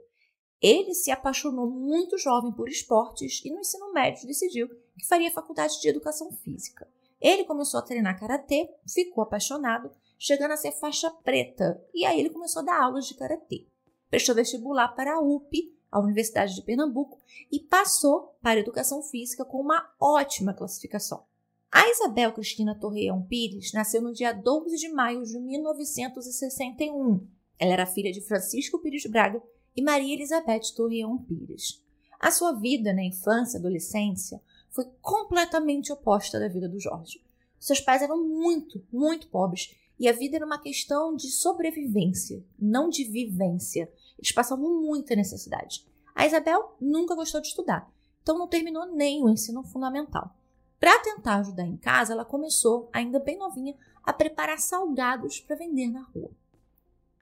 Ele 0.62 0.94
se 0.94 1.12
apaixonou 1.12 1.70
muito 1.70 2.18
jovem 2.18 2.54
por 2.54 2.70
esportes 2.70 3.44
e 3.44 3.52
no 3.52 3.60
ensino 3.60 3.92
médio 3.92 4.26
decidiu 4.26 4.70
que 4.98 5.06
faria 5.06 5.32
faculdade 5.32 5.82
de 5.82 5.90
educação 5.90 6.32
física. 6.32 6.90
Ele 7.20 7.44
começou 7.44 7.80
a 7.80 7.84
treinar 7.84 8.18
karatê, 8.18 8.70
ficou 8.88 9.24
apaixonado, 9.24 9.92
chegando 10.24 10.52
a 10.52 10.58
ser 10.58 10.72
faixa 10.72 11.12
preta, 11.12 11.84
e 11.94 12.06
aí 12.06 12.18
ele 12.18 12.30
começou 12.30 12.62
a 12.62 12.66
dar 12.66 12.82
aulas 12.82 13.06
de 13.06 13.14
karatê. 13.14 13.68
Prestou 14.10 14.34
vestibular 14.34 14.88
para 14.96 15.16
a 15.16 15.20
UP, 15.20 15.76
a 15.92 16.00
Universidade 16.00 16.56
de 16.56 16.62
Pernambuco, 16.62 17.20
e 17.52 17.60
passou 17.60 18.34
para 18.42 18.58
a 18.58 18.62
educação 18.62 19.04
física 19.04 19.44
com 19.44 19.60
uma 19.60 19.94
ótima 20.00 20.54
classificação. 20.54 21.26
A 21.70 21.90
Isabel 21.90 22.32
Cristina 22.32 22.74
Torreão 22.74 23.22
Pires 23.22 23.74
nasceu 23.74 24.02
no 24.02 24.14
dia 24.14 24.32
12 24.32 24.78
de 24.78 24.88
maio 24.94 25.24
de 25.24 25.38
1961. 25.38 27.28
Ela 27.60 27.74
era 27.74 27.86
filha 27.86 28.14
de 28.14 28.22
Francisco 28.22 28.80
Pires 28.80 29.06
Braga 29.06 29.44
e 29.76 29.82
Maria 29.82 30.14
Elizabeth 30.14 30.74
Torreão 30.74 31.18
Pires. 31.18 31.84
A 32.18 32.32
sua 32.32 32.54
vida 32.54 32.94
na 32.94 33.04
infância 33.04 33.58
e 33.58 33.60
adolescência 33.60 34.42
foi 34.70 34.86
completamente 35.02 35.92
oposta 35.92 36.40
da 36.40 36.48
vida 36.48 36.70
do 36.70 36.80
Jorge. 36.80 37.22
Seus 37.60 37.82
pais 37.82 38.02
eram 38.02 38.26
muito, 38.26 38.82
muito 38.90 39.28
pobres 39.28 39.83
e 40.04 40.08
a 40.10 40.12
vida 40.12 40.36
era 40.36 40.46
uma 40.46 40.60
questão 40.60 41.16
de 41.16 41.32
sobrevivência, 41.32 42.44
não 42.60 42.90
de 42.90 43.06
vivência. 43.06 43.90
Eles 44.20 44.34
passavam 44.34 44.82
muita 44.82 45.16
necessidade. 45.16 45.88
A 46.14 46.28
Isabel 46.28 46.76
nunca 46.78 47.16
gostou 47.16 47.40
de 47.40 47.48
estudar, 47.48 47.90
então 48.22 48.38
não 48.38 48.46
terminou 48.46 48.86
nem 48.86 49.24
o 49.24 49.30
ensino 49.30 49.64
fundamental. 49.64 50.36
Para 50.78 51.00
tentar 51.00 51.38
ajudar 51.38 51.64
em 51.64 51.78
casa, 51.78 52.12
ela 52.12 52.26
começou, 52.26 52.90
ainda 52.92 53.18
bem 53.18 53.38
novinha, 53.38 53.78
a 54.04 54.12
preparar 54.12 54.60
salgados 54.60 55.40
para 55.40 55.56
vender 55.56 55.88
na 55.88 56.02
rua. 56.02 56.32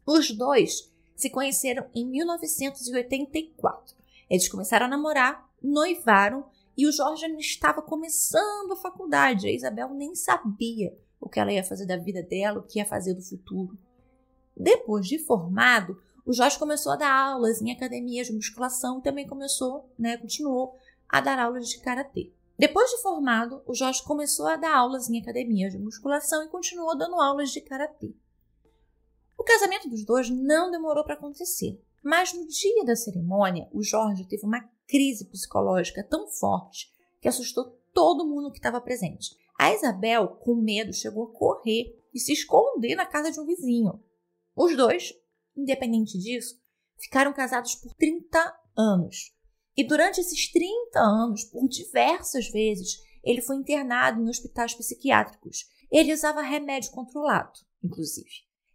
Os 0.03 0.31
dois 0.31 0.91
se 1.15 1.29
conheceram 1.29 1.85
em 1.93 2.03
1984. 2.03 3.95
Eles 4.27 4.49
começaram 4.49 4.87
a 4.87 4.89
namorar, 4.89 5.47
noivaram 5.61 6.45
e 6.75 6.87
o 6.87 6.91
Jorge 6.91 7.25
ainda 7.25 7.37
estava 7.37 7.79
começando 7.79 8.71
a 8.71 8.77
faculdade. 8.77 9.47
A 9.47 9.51
Isabel 9.51 9.93
nem 9.93 10.15
sabia 10.15 10.97
o 11.21 11.29
que 11.29 11.39
ela 11.39 11.53
ia 11.53 11.63
fazer 11.63 11.85
da 11.85 11.95
vida 11.95 12.23
dela, 12.23 12.59
o 12.59 12.63
que 12.63 12.79
ia 12.79 12.85
fazer 12.85 13.13
do 13.13 13.21
futuro. 13.21 13.77
Depois 14.57 15.07
de 15.07 15.19
formado, 15.19 16.01
o 16.25 16.33
Jorge 16.33 16.57
começou 16.57 16.91
a 16.91 16.95
dar 16.95 17.13
aulas 17.13 17.61
em 17.61 17.71
academias 17.71 18.27
de 18.27 18.33
musculação 18.33 18.99
e 18.99 19.03
também 19.03 19.27
começou, 19.27 19.89
né, 19.97 20.17
continuou 20.17 20.75
a 21.07 21.21
dar 21.21 21.39
aulas 21.39 21.69
de 21.69 21.79
karatê. 21.79 22.33
Depois 22.57 22.89
de 22.91 23.01
formado, 23.01 23.61
o 23.65 23.73
Jorge 23.73 24.03
começou 24.03 24.47
a 24.47 24.55
dar 24.55 24.75
aulas 24.75 25.09
em 25.09 25.19
academias 25.19 25.71
de 25.71 25.79
musculação 25.79 26.43
e 26.43 26.49
continuou 26.49 26.97
dando 26.97 27.15
aulas 27.15 27.51
de 27.51 27.61
karatê. 27.61 28.13
O 29.37 29.43
casamento 29.43 29.89
dos 29.89 30.05
dois 30.05 30.29
não 30.29 30.69
demorou 30.69 31.03
para 31.03 31.15
acontecer, 31.15 31.81
mas 32.03 32.33
no 32.33 32.47
dia 32.47 32.85
da 32.85 32.95
cerimônia, 32.95 33.67
o 33.71 33.83
Jorge 33.83 34.27
teve 34.27 34.45
uma 34.45 34.61
crise 34.87 35.25
psicológica 35.25 36.03
tão 36.03 36.27
forte 36.27 36.91
que 37.19 37.27
assustou 37.27 37.79
todo 37.93 38.27
mundo 38.27 38.51
que 38.51 38.59
estava 38.59 38.81
presente. 38.81 39.35
A 39.61 39.71
Isabel, 39.75 40.27
com 40.27 40.55
medo, 40.55 40.91
chegou 40.91 41.25
a 41.25 41.33
correr 41.37 41.95
e 42.11 42.19
se 42.19 42.33
esconder 42.33 42.95
na 42.95 43.05
casa 43.05 43.31
de 43.31 43.39
um 43.39 43.45
vizinho. 43.45 44.03
Os 44.55 44.75
dois, 44.75 45.13
independente 45.55 46.17
disso, 46.17 46.59
ficaram 46.97 47.31
casados 47.31 47.75
por 47.75 47.93
30 47.93 48.59
anos. 48.75 49.35
E 49.77 49.83
durante 49.83 50.19
esses 50.19 50.51
30 50.51 50.99
anos, 50.99 51.43
por 51.43 51.67
diversas 51.67 52.49
vezes, 52.49 53.03
ele 53.23 53.39
foi 53.39 53.55
internado 53.55 54.19
em 54.19 54.29
hospitais 54.29 54.73
psiquiátricos. 54.73 55.67
Ele 55.91 56.11
usava 56.11 56.41
remédio 56.41 56.89
controlado, 56.89 57.59
inclusive. 57.83 58.31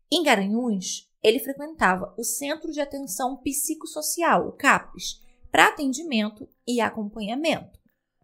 Em 0.08 0.22
Garanhuns, 0.22 1.10
ele 1.20 1.40
frequentava 1.40 2.14
o 2.16 2.22
Centro 2.22 2.70
de 2.70 2.80
Atenção 2.80 3.38
Psicossocial, 3.38 4.46
o 4.46 4.52
CAPES, 4.52 5.20
para 5.50 5.66
atendimento 5.66 6.48
e 6.64 6.80
acompanhamento. 6.80 7.76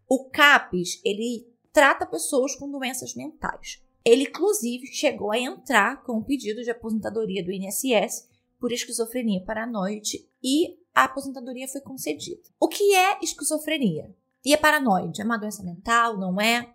O 0.09 0.31
CAPES, 0.31 1.00
ele 1.04 1.51
trata 1.73 2.07
pessoas 2.07 2.55
com 2.55 2.71
doenças 2.71 3.14
mentais. 3.14 3.83
Ele, 4.05 4.25
inclusive, 4.25 4.87
chegou 4.88 5.33
a 5.33 5.38
entrar 5.38 6.02
com 6.02 6.19
um 6.19 6.23
pedido 6.23 6.62
de 6.62 6.71
aposentadoria 6.71 7.43
do 7.43 7.52
INSS 7.52 8.29
por 8.59 8.73
esquizofrenia 8.73 9.45
paranoide 9.45 10.29
e 10.43 10.79
a 10.95 11.05
aposentadoria 11.05 11.69
foi 11.69 11.81
concedida. 11.81 12.43
O 12.61 12.69
que 12.69 12.95
é 12.95 13.19
esquizofrenia? 13.23 14.14
E 14.45 14.52
é 14.52 14.57
paranoide? 14.57 15.23
É 15.23 15.25
uma 15.25 15.38
doença 15.38 15.62
mental? 15.62 16.19
Não 16.19 16.41
é? 16.41 16.75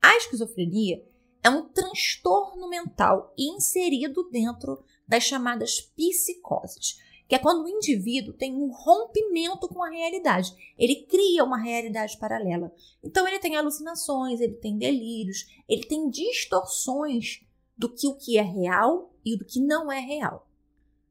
A 0.00 0.16
esquizofrenia 0.16 1.04
é 1.42 1.50
um 1.50 1.68
transtorno 1.68 2.68
mental 2.68 3.32
inserido 3.38 4.28
dentro 4.30 4.82
das 5.06 5.24
chamadas 5.24 5.80
psicoses, 5.80 6.98
que 7.28 7.34
é 7.34 7.38
quando 7.38 7.64
o 7.64 7.68
indivíduo 7.68 8.32
tem 8.32 8.54
um 8.54 8.72
rompimento 8.72 9.68
com 9.68 9.84
a 9.84 9.90
realidade. 9.90 10.54
Ele 10.78 10.96
cria 11.02 11.44
uma 11.44 11.58
realidade 11.58 12.16
paralela. 12.16 12.72
Então 13.04 13.28
ele 13.28 13.38
tem 13.38 13.54
alucinações, 13.54 14.40
ele 14.40 14.54
tem 14.54 14.78
delírios, 14.78 15.46
ele 15.68 15.84
tem 15.84 16.08
distorções 16.08 17.44
do 17.76 17.88
que 17.88 18.08
o 18.08 18.14
que 18.14 18.38
é 18.38 18.42
real 18.42 19.12
e 19.22 19.36
do 19.36 19.44
que 19.44 19.60
não 19.60 19.92
é 19.92 20.00
real. 20.00 20.48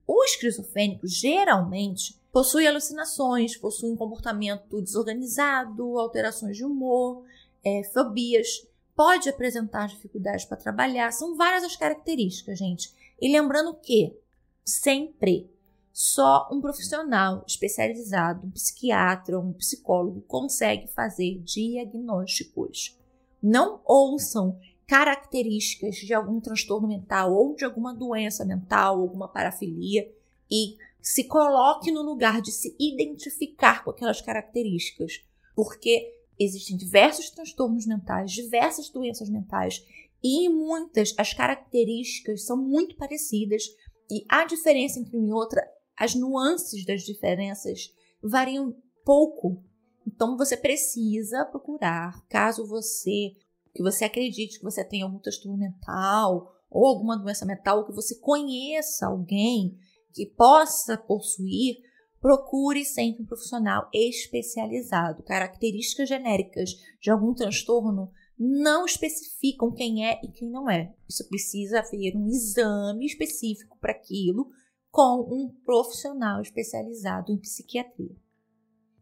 O 0.07 0.23
esquizofrênico 0.23 1.05
geralmente 1.05 2.19
possui 2.31 2.65
alucinações, 2.65 3.55
possui 3.55 3.91
um 3.91 3.95
comportamento 3.95 4.81
desorganizado, 4.81 5.99
alterações 5.99 6.57
de 6.57 6.65
humor, 6.65 7.23
é, 7.63 7.83
fobias, 7.93 8.67
pode 8.95 9.29
apresentar 9.29 9.87
dificuldades 9.87 10.45
para 10.45 10.57
trabalhar. 10.57 11.11
São 11.11 11.35
várias 11.35 11.63
as 11.63 11.75
características, 11.75 12.57
gente. 12.57 12.91
E 13.21 13.31
lembrando 13.31 13.75
que 13.75 14.17
sempre 14.65 15.49
só 15.99 16.47
um 16.51 16.61
profissional 16.61 17.43
especializado, 17.47 18.45
um 18.45 18.51
psiquiatra, 18.51 19.39
um 19.39 19.51
psicólogo, 19.51 20.21
consegue 20.27 20.87
fazer 20.89 21.39
diagnósticos. 21.39 22.95
Não 23.41 23.81
ouçam 23.83 24.59
características 24.85 25.95
de 25.95 26.13
algum 26.13 26.39
transtorno 26.39 26.87
mental 26.87 27.33
ou 27.33 27.55
de 27.55 27.65
alguma 27.65 27.95
doença 27.95 28.45
mental, 28.45 29.01
alguma 29.01 29.27
parafilia 29.27 30.07
e 30.51 30.77
se 31.01 31.23
coloque 31.23 31.91
no 31.91 32.03
lugar 32.03 32.43
de 32.43 32.51
se 32.51 32.75
identificar 32.79 33.83
com 33.83 33.89
aquelas 33.89 34.21
características, 34.21 35.25
porque 35.55 36.13
existem 36.37 36.77
diversos 36.77 37.31
transtornos 37.31 37.87
mentais, 37.87 38.33
diversas 38.33 38.87
doenças 38.91 39.31
mentais 39.31 39.83
e 40.23 40.47
muitas 40.47 41.15
as 41.17 41.33
características 41.33 42.45
são 42.45 42.55
muito 42.55 42.95
parecidas 42.95 43.63
e 44.11 44.23
a 44.29 44.45
diferença 44.45 44.99
entre 44.99 45.17
uma 45.17 45.27
e 45.27 45.33
outra, 45.33 45.67
as 45.97 46.15
nuances 46.15 46.85
das 46.85 47.01
diferenças 47.01 47.93
variam 48.21 48.75
pouco. 49.03 49.63
Então 50.05 50.37
você 50.37 50.55
precisa 50.55 51.45
procurar, 51.45 52.25
caso 52.27 52.67
você 52.67 53.35
que 53.73 53.83
você 53.83 54.05
acredite 54.05 54.57
que 54.57 54.63
você 54.63 54.83
tem 54.83 55.03
algum 55.03 55.19
transtorno 55.19 55.57
mental 55.57 56.53
ou 56.69 56.85
alguma 56.85 57.17
doença 57.17 57.45
mental, 57.45 57.79
ou 57.79 57.85
que 57.85 57.93
você 57.93 58.19
conheça 58.19 59.07
alguém 59.07 59.77
que 60.13 60.25
possa 60.25 60.97
possuir, 60.97 61.77
procure 62.19 62.83
sempre 62.83 63.23
um 63.23 63.25
profissional 63.25 63.89
especializado. 63.93 65.23
Características 65.23 66.09
genéricas 66.09 66.71
de 66.99 67.09
algum 67.09 67.33
transtorno 67.33 68.11
não 68.37 68.85
especificam 68.85 69.71
quem 69.71 70.05
é 70.05 70.19
e 70.23 70.27
quem 70.27 70.49
não 70.49 70.69
é. 70.69 70.93
Isso 71.07 71.27
precisa 71.27 71.79
haver 71.79 72.15
um 72.15 72.27
exame 72.27 73.05
específico 73.05 73.77
para 73.79 73.93
aquilo 73.93 74.49
com 74.91 75.27
um 75.29 75.49
profissional 75.63 76.41
especializado 76.41 77.31
em 77.31 77.37
psiquiatria. 77.37 78.15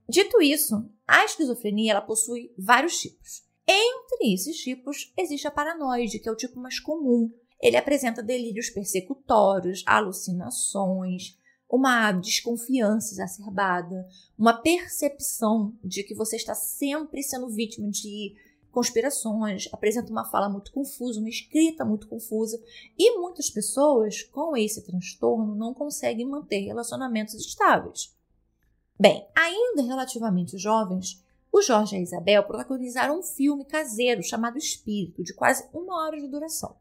Dito 0.07 0.41
isso, 0.41 0.89
a 1.07 1.25
esquizofrenia 1.25 1.91
ela 1.91 2.01
possui 2.01 2.53
vários 2.57 2.99
tipos. 2.99 3.43
Entre 3.67 4.33
esses 4.33 4.57
tipos, 4.57 5.11
existe 5.17 5.47
a 5.47 5.51
paranoide, 5.51 6.19
que 6.19 6.29
é 6.29 6.31
o 6.31 6.35
tipo 6.35 6.59
mais 6.59 6.79
comum. 6.79 7.31
Ele 7.59 7.77
apresenta 7.77 8.21
delírios 8.21 8.69
persecutórios, 8.69 9.83
alucinações, 9.87 11.37
uma 11.69 12.11
desconfiança 12.11 13.13
exacerbada, 13.13 14.07
uma 14.37 14.61
percepção 14.61 15.75
de 15.83 16.03
que 16.03 16.13
você 16.13 16.35
está 16.35 16.53
sempre 16.53 17.23
sendo 17.23 17.49
vítima 17.49 17.89
de 17.89 18.35
conspirações, 18.75 19.69
apresenta 19.71 20.11
uma 20.11 20.25
fala 20.25 20.49
muito 20.49 20.69
confusa, 20.73 21.21
uma 21.21 21.29
escrita 21.29 21.85
muito 21.85 22.09
confusa, 22.09 22.61
e 22.97 23.17
muitas 23.17 23.49
pessoas 23.49 24.21
com 24.23 24.57
esse 24.57 24.83
transtorno 24.83 25.55
não 25.55 25.73
conseguem 25.73 26.27
manter 26.27 26.59
relacionamentos 26.59 27.35
estáveis. 27.35 28.13
Bem, 28.99 29.25
ainda 29.33 29.81
relativamente 29.81 30.57
jovens, 30.57 31.23
o 31.49 31.61
Jorge 31.61 31.95
e 31.95 31.99
a 31.99 32.01
Isabel 32.01 32.43
protagonizaram 32.43 33.19
um 33.19 33.23
filme 33.23 33.63
caseiro 33.63 34.21
chamado 34.21 34.57
Espírito, 34.57 35.23
de 35.23 35.33
quase 35.33 35.65
uma 35.73 36.03
hora 36.03 36.19
de 36.19 36.27
duração. 36.27 36.75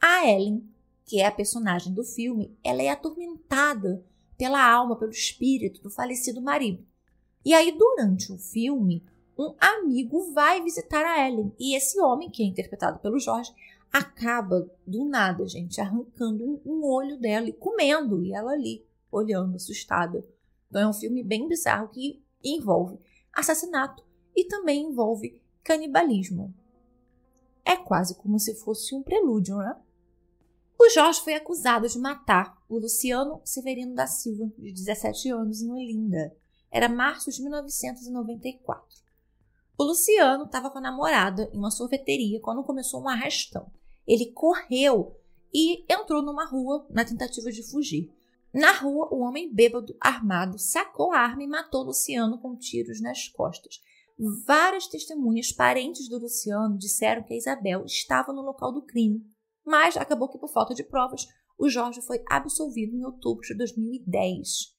A 0.00 0.26
Ellen, 0.26 0.66
que 1.04 1.20
é 1.20 1.26
a 1.26 1.30
personagem 1.30 1.92
do 1.92 2.02
filme, 2.02 2.56
ela 2.64 2.80
é 2.80 2.88
atormentada 2.88 4.02
pela 4.38 4.66
alma, 4.66 4.96
pelo 4.96 5.10
espírito 5.10 5.82
do 5.82 5.90
falecido 5.90 6.40
marido. 6.40 6.82
E 7.44 7.52
aí, 7.52 7.76
durante 7.76 8.32
o 8.32 8.38
filme, 8.38 9.04
um 9.40 9.54
amigo 9.58 10.32
vai 10.32 10.62
visitar 10.62 11.04
a 11.04 11.26
Ellen. 11.26 11.54
E 11.58 11.74
esse 11.74 11.98
homem, 12.00 12.30
que 12.30 12.42
é 12.42 12.46
interpretado 12.46 12.98
pelo 12.98 13.18
Jorge, 13.18 13.52
acaba 13.90 14.70
do 14.86 15.04
nada, 15.04 15.46
gente, 15.48 15.80
arrancando 15.80 16.44
um, 16.44 16.60
um 16.64 16.84
olho 16.84 17.18
dela 17.18 17.48
e 17.48 17.52
comendo, 17.52 18.22
e 18.22 18.32
ela 18.32 18.52
ali, 18.52 18.84
olhando, 19.10 19.56
assustada. 19.56 20.24
Então 20.68 20.82
é 20.82 20.86
um 20.86 20.92
filme 20.92 21.22
bem 21.22 21.48
bizarro 21.48 21.88
que 21.88 22.22
envolve 22.44 22.98
assassinato 23.32 24.04
e 24.36 24.44
também 24.44 24.86
envolve 24.86 25.40
canibalismo. 25.64 26.54
É 27.64 27.76
quase 27.76 28.14
como 28.16 28.38
se 28.38 28.54
fosse 28.54 28.94
um 28.94 29.02
prelúdio, 29.02 29.56
né? 29.56 29.76
O 30.78 30.88
Jorge 30.88 31.20
foi 31.20 31.34
acusado 31.34 31.86
de 31.88 31.98
matar 31.98 32.58
o 32.68 32.78
Luciano 32.78 33.40
Severino 33.44 33.94
da 33.94 34.06
Silva, 34.06 34.50
de 34.58 34.72
17 34.72 35.28
anos, 35.30 35.60
em 35.60 35.70
Olinda. 35.70 36.34
Era 36.70 36.88
março 36.88 37.30
de 37.30 37.42
1994. 37.42 38.99
O 39.80 39.84
Luciano 39.84 40.44
estava 40.44 40.70
com 40.70 40.76
a 40.76 40.82
namorada 40.82 41.50
em 41.54 41.56
uma 41.56 41.70
sorveteria 41.70 42.38
quando 42.42 42.62
começou 42.62 43.00
um 43.00 43.08
arrastão. 43.08 43.72
Ele 44.06 44.26
correu 44.26 45.18
e 45.54 45.90
entrou 45.90 46.20
numa 46.20 46.44
rua 46.44 46.86
na 46.90 47.02
tentativa 47.02 47.50
de 47.50 47.62
fugir. 47.62 48.12
Na 48.52 48.72
rua, 48.72 49.08
o 49.10 49.20
homem 49.20 49.50
bêbado, 49.50 49.96
armado, 49.98 50.58
sacou 50.58 51.12
a 51.12 51.20
arma 51.20 51.44
e 51.44 51.46
matou 51.46 51.82
Luciano 51.82 52.36
com 52.36 52.58
tiros 52.58 53.00
nas 53.00 53.26
costas. 53.28 53.80
Várias 54.44 54.86
testemunhas, 54.86 55.50
parentes 55.50 56.10
do 56.10 56.18
Luciano, 56.18 56.76
disseram 56.76 57.22
que 57.22 57.32
a 57.32 57.38
Isabel 57.38 57.82
estava 57.86 58.34
no 58.34 58.42
local 58.42 58.74
do 58.74 58.82
crime, 58.82 59.24
mas 59.64 59.96
acabou 59.96 60.28
que, 60.28 60.36
por 60.36 60.52
falta 60.52 60.74
de 60.74 60.84
provas, 60.84 61.26
o 61.58 61.70
Jorge 61.70 62.02
foi 62.02 62.22
absolvido 62.28 62.94
em 62.94 63.02
outubro 63.06 63.46
de 63.46 63.54
2010. 63.54 64.76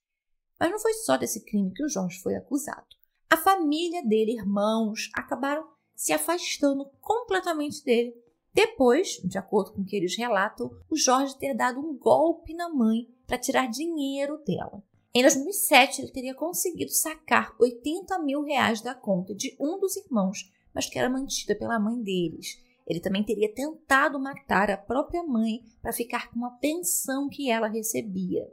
Mas 0.60 0.70
não 0.70 0.78
foi 0.78 0.94
só 0.94 1.18
desse 1.18 1.44
crime 1.44 1.74
que 1.74 1.84
o 1.84 1.90
Jorge 1.90 2.20
foi 2.20 2.36
acusado. 2.36 3.01
A 3.32 3.38
família 3.38 4.04
dele, 4.04 4.34
irmãos, 4.34 5.10
acabaram 5.14 5.66
se 5.96 6.12
afastando 6.12 6.92
completamente 7.00 7.82
dele 7.82 8.14
depois, 8.54 9.22
de 9.24 9.38
acordo 9.38 9.72
com 9.72 9.82
o 9.82 9.86
que 9.86 9.96
eles 9.96 10.18
relatam, 10.18 10.70
o 10.90 10.98
Jorge 10.98 11.38
ter 11.38 11.54
dado 11.54 11.80
um 11.80 11.98
golpe 11.98 12.54
na 12.54 12.68
mãe 12.68 13.08
para 13.26 13.38
tirar 13.38 13.68
dinheiro 13.68 14.38
dela. 14.46 14.84
Em 15.14 15.22
2007, 15.22 16.02
ele 16.02 16.12
teria 16.12 16.36
conseguido 16.36 16.92
sacar 16.92 17.56
80 17.58 18.20
mil 18.20 18.44
reais 18.44 18.82
da 18.82 18.94
conta 18.94 19.34
de 19.34 19.56
um 19.58 19.80
dos 19.80 19.96
irmãos, 19.96 20.52
mas 20.74 20.88
que 20.88 21.00
era 21.00 21.10
mantida 21.10 21.56
pela 21.56 21.80
mãe 21.80 22.04
deles. 22.04 22.62
Ele 22.86 23.00
também 23.00 23.24
teria 23.24 23.54
tentado 23.54 24.20
matar 24.20 24.70
a 24.70 24.76
própria 24.76 25.24
mãe 25.24 25.64
para 25.82 25.94
ficar 25.94 26.30
com 26.32 26.46
a 26.46 26.50
pensão 26.50 27.30
que 27.30 27.50
ela 27.50 27.70
recebia. 27.70 28.46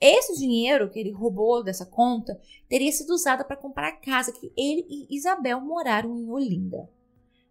Esse 0.00 0.34
dinheiro 0.38 0.88
que 0.88 0.98
ele 0.98 1.10
roubou 1.10 1.62
dessa 1.62 1.84
conta 1.84 2.40
teria 2.68 2.90
sido 2.90 3.10
usado 3.10 3.44
para 3.44 3.56
comprar 3.56 3.88
a 3.88 3.96
casa 3.96 4.32
que 4.32 4.50
ele 4.56 4.86
e 4.88 5.14
Isabel 5.14 5.60
moraram 5.60 6.16
em 6.16 6.30
Olinda. 6.30 6.88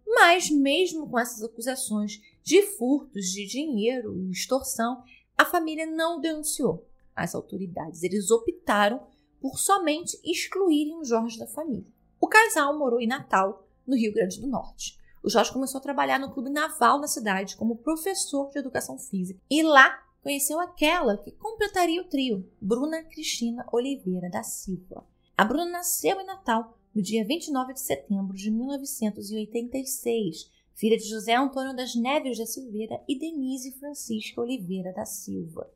Mas, 0.04 0.50
mesmo 0.50 1.08
com 1.08 1.18
essas 1.18 1.44
acusações 1.44 2.20
de 2.42 2.62
furtos 2.62 3.26
de 3.26 3.46
dinheiro 3.46 4.16
e 4.16 4.32
extorsão, 4.32 5.02
a 5.38 5.44
família 5.44 5.86
não 5.86 6.20
denunciou 6.20 6.88
as 7.14 7.34
autoridades. 7.34 8.02
Eles 8.02 8.30
optaram 8.30 9.06
por 9.40 9.58
somente 9.58 10.18
excluírem 10.24 10.96
o 10.96 11.04
Jorge 11.04 11.38
da 11.38 11.46
família. 11.46 11.86
O 12.20 12.26
casal 12.26 12.76
morou 12.76 13.00
em 13.00 13.06
Natal, 13.06 13.66
no 13.86 13.96
Rio 13.96 14.12
Grande 14.12 14.40
do 14.40 14.48
Norte. 14.48 14.98
O 15.22 15.30
Jorge 15.30 15.52
começou 15.52 15.78
a 15.78 15.82
trabalhar 15.82 16.18
no 16.18 16.32
clube 16.32 16.50
naval 16.50 17.00
na 17.00 17.06
cidade 17.06 17.56
como 17.56 17.76
professor 17.76 18.50
de 18.50 18.58
educação 18.58 18.98
física 18.98 19.40
e 19.50 19.62
lá 19.62 20.02
conheceu 20.22 20.60
aquela 20.60 21.16
que 21.16 21.32
completaria 21.32 22.00
o 22.00 22.08
trio, 22.08 22.48
Bruna 22.60 23.02
Cristina 23.04 23.66
Oliveira 23.72 24.30
da 24.30 24.42
Silva. 24.42 25.06
A 25.36 25.44
Bruna 25.44 25.66
nasceu 25.66 26.20
em 26.20 26.26
Natal 26.26 26.76
no 26.94 27.00
dia 27.00 27.24
29 27.24 27.72
de 27.72 27.80
setembro 27.80 28.36
de 28.36 28.50
1986, 28.50 30.50
filha 30.74 30.96
de 30.96 31.08
José 31.08 31.34
Antônio 31.34 31.74
das 31.74 31.94
Neves 31.94 32.38
da 32.38 32.46
Silveira 32.46 33.02
e 33.08 33.18
Denise 33.18 33.72
Francisca 33.72 34.40
Oliveira 34.40 34.92
da 34.92 35.06
Silva. 35.06 35.70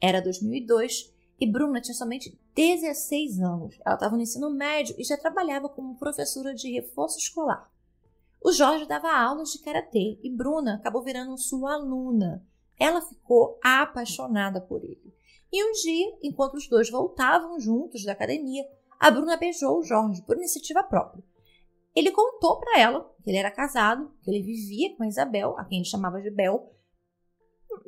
Era 0.00 0.20
2002 0.20 1.12
e 1.40 1.50
Bruna 1.50 1.80
tinha 1.80 1.94
somente 1.94 2.38
16 2.54 3.40
anos. 3.40 3.78
Ela 3.84 3.94
estava 3.94 4.16
no 4.16 4.22
ensino 4.22 4.50
médio 4.50 4.94
e 4.98 5.04
já 5.04 5.16
trabalhava 5.16 5.68
como 5.68 5.98
professora 5.98 6.54
de 6.54 6.70
reforço 6.70 7.18
escolar. 7.18 7.70
O 8.42 8.52
Jorge 8.52 8.86
dava 8.86 9.10
aulas 9.10 9.50
de 9.50 9.58
karatê 9.58 10.18
e 10.22 10.30
Bruna 10.30 10.76
acabou 10.76 11.02
virando 11.02 11.36
sua 11.36 11.74
aluna. 11.74 12.46
Ela 12.78 13.00
ficou 13.00 13.58
apaixonada 13.62 14.60
por 14.60 14.82
ele. 14.84 15.14
E 15.52 15.64
um 15.64 15.72
dia, 15.72 16.18
enquanto 16.22 16.54
os 16.54 16.68
dois 16.68 16.90
voltavam 16.90 17.58
juntos 17.58 18.04
da 18.04 18.12
academia, 18.12 18.64
a 18.98 19.10
Bruna 19.10 19.36
beijou 19.36 19.78
o 19.78 19.82
Jorge 19.82 20.22
por 20.22 20.36
iniciativa 20.36 20.82
própria. 20.82 21.24
Ele 21.94 22.10
contou 22.10 22.60
para 22.60 22.78
ela 22.78 23.10
que 23.22 23.30
ele 23.30 23.38
era 23.38 23.50
casado, 23.50 24.12
que 24.22 24.30
ele 24.30 24.42
vivia 24.42 24.94
com 24.96 25.02
a 25.02 25.08
Isabel, 25.08 25.56
a 25.58 25.64
quem 25.64 25.78
ele 25.78 25.88
chamava 25.88 26.20
de 26.20 26.30
Bel, 26.30 26.72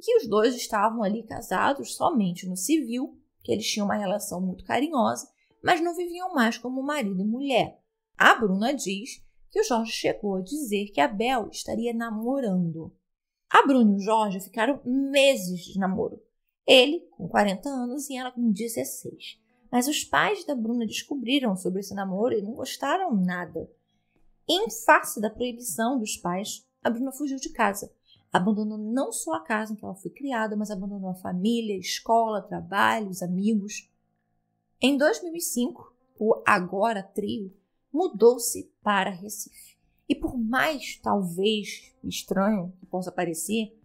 que 0.00 0.16
os 0.16 0.28
dois 0.28 0.54
estavam 0.54 1.02
ali 1.02 1.22
casados 1.24 1.94
somente 1.94 2.46
no 2.46 2.56
civil, 2.56 3.18
que 3.42 3.52
eles 3.52 3.66
tinham 3.66 3.86
uma 3.86 3.96
relação 3.96 4.40
muito 4.40 4.64
carinhosa, 4.64 5.28
mas 5.62 5.80
não 5.80 5.94
viviam 5.94 6.32
mais 6.34 6.56
como 6.56 6.82
marido 6.82 7.20
e 7.20 7.26
mulher. 7.26 7.78
A 8.16 8.34
Bruna 8.34 8.72
diz 8.72 9.22
que 9.50 9.60
o 9.60 9.64
Jorge 9.64 9.92
chegou 9.92 10.36
a 10.36 10.42
dizer 10.42 10.86
que 10.86 11.00
a 11.00 11.08
Bel 11.08 11.48
estaria 11.50 11.92
namorando. 11.92 12.94
A 13.50 13.66
Bruna 13.66 13.92
e 13.92 13.96
o 13.96 14.00
Jorge 14.00 14.40
ficaram 14.40 14.80
meses 14.84 15.60
de 15.64 15.78
namoro. 15.78 16.22
Ele 16.66 17.00
com 17.16 17.26
40 17.26 17.68
anos 17.68 18.10
e 18.10 18.16
ela 18.16 18.30
com 18.30 18.50
16. 18.50 19.40
Mas 19.70 19.88
os 19.88 20.04
pais 20.04 20.44
da 20.44 20.54
Bruna 20.54 20.86
descobriram 20.86 21.56
sobre 21.56 21.80
esse 21.80 21.94
namoro 21.94 22.34
e 22.34 22.42
não 22.42 22.52
gostaram 22.52 23.14
nada. 23.14 23.70
Em 24.46 24.70
face 24.70 25.20
da 25.20 25.30
proibição 25.30 25.98
dos 25.98 26.16
pais, 26.16 26.66
a 26.82 26.90
Bruna 26.90 27.12
fugiu 27.12 27.38
de 27.38 27.50
casa. 27.50 27.90
Abandonou 28.30 28.76
não 28.76 29.10
só 29.10 29.34
a 29.34 29.40
casa 29.44 29.72
em 29.72 29.76
que 29.76 29.84
ela 29.84 29.94
foi 29.94 30.10
criada, 30.10 30.54
mas 30.56 30.70
abandonou 30.70 31.08
a 31.08 31.14
família, 31.14 31.78
escola, 31.78 32.42
trabalho, 32.42 33.08
os 33.08 33.22
amigos. 33.22 33.90
Em 34.80 34.96
2005, 34.96 35.94
o 36.18 36.42
agora 36.46 37.02
trio 37.02 37.56
mudou-se 37.92 38.70
para 38.82 39.10
Recife. 39.10 39.77
E 40.08 40.14
por 40.14 40.36
mais 40.38 40.98
talvez 41.02 41.94
estranho 42.02 42.72
que 42.80 42.86
possa 42.86 43.12
parecer, 43.12 43.76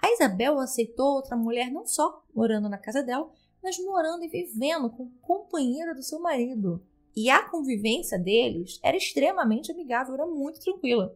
a 0.00 0.10
Isabel 0.12 0.58
aceitou 0.58 1.16
outra 1.16 1.36
mulher 1.36 1.70
não 1.70 1.86
só 1.86 2.24
morando 2.34 2.68
na 2.68 2.78
casa 2.78 3.02
dela, 3.02 3.30
mas 3.62 3.78
morando 3.78 4.24
e 4.24 4.28
vivendo 4.28 4.90
com 4.90 5.04
o 5.04 5.12
companheiro 5.20 5.94
do 5.94 6.02
seu 6.02 6.20
marido. 6.20 6.84
E 7.14 7.28
a 7.30 7.48
convivência 7.48 8.18
deles 8.18 8.80
era 8.82 8.96
extremamente 8.96 9.70
amigável, 9.70 10.14
era 10.14 10.26
muito 10.26 10.60
tranquila. 10.60 11.14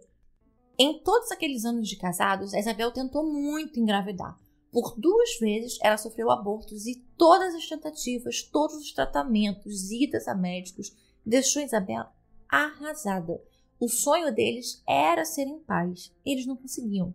Em 0.78 1.02
todos 1.02 1.32
aqueles 1.32 1.64
anos 1.64 1.88
de 1.88 1.96
casados, 1.96 2.52
a 2.52 2.58
Isabel 2.58 2.92
tentou 2.92 3.24
muito 3.24 3.80
engravidar. 3.80 4.38
Por 4.70 4.94
duas 4.98 5.38
vezes 5.40 5.78
ela 5.82 5.96
sofreu 5.96 6.30
abortos 6.30 6.86
e 6.86 7.02
todas 7.16 7.54
as 7.54 7.66
tentativas, 7.66 8.42
todos 8.42 8.76
os 8.76 8.92
tratamentos, 8.92 9.90
idas 9.90 10.28
a 10.28 10.34
médicos, 10.34 10.94
deixou 11.24 11.62
Isabel 11.62 12.04
arrasada. 12.48 13.42
O 13.78 13.88
sonho 13.88 14.34
deles 14.34 14.82
era 14.86 15.24
ser 15.24 15.46
em 15.46 15.58
paz. 15.58 16.12
Eles 16.24 16.46
não 16.46 16.56
conseguiam. 16.56 17.14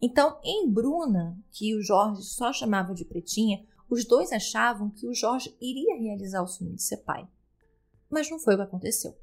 Então, 0.00 0.38
em 0.44 0.68
Bruna, 0.70 1.38
que 1.50 1.74
o 1.74 1.82
Jorge 1.82 2.22
só 2.22 2.52
chamava 2.52 2.94
de 2.94 3.04
Pretinha, 3.04 3.64
os 3.88 4.04
dois 4.04 4.30
achavam 4.30 4.90
que 4.90 5.06
o 5.06 5.14
Jorge 5.14 5.56
iria 5.60 5.98
realizar 5.98 6.42
o 6.42 6.46
sonho 6.46 6.74
de 6.74 6.82
ser 6.82 6.98
pai. 6.98 7.26
Mas 8.10 8.30
não 8.30 8.38
foi 8.38 8.54
o 8.54 8.58
que 8.58 8.64
aconteceu. 8.64 9.16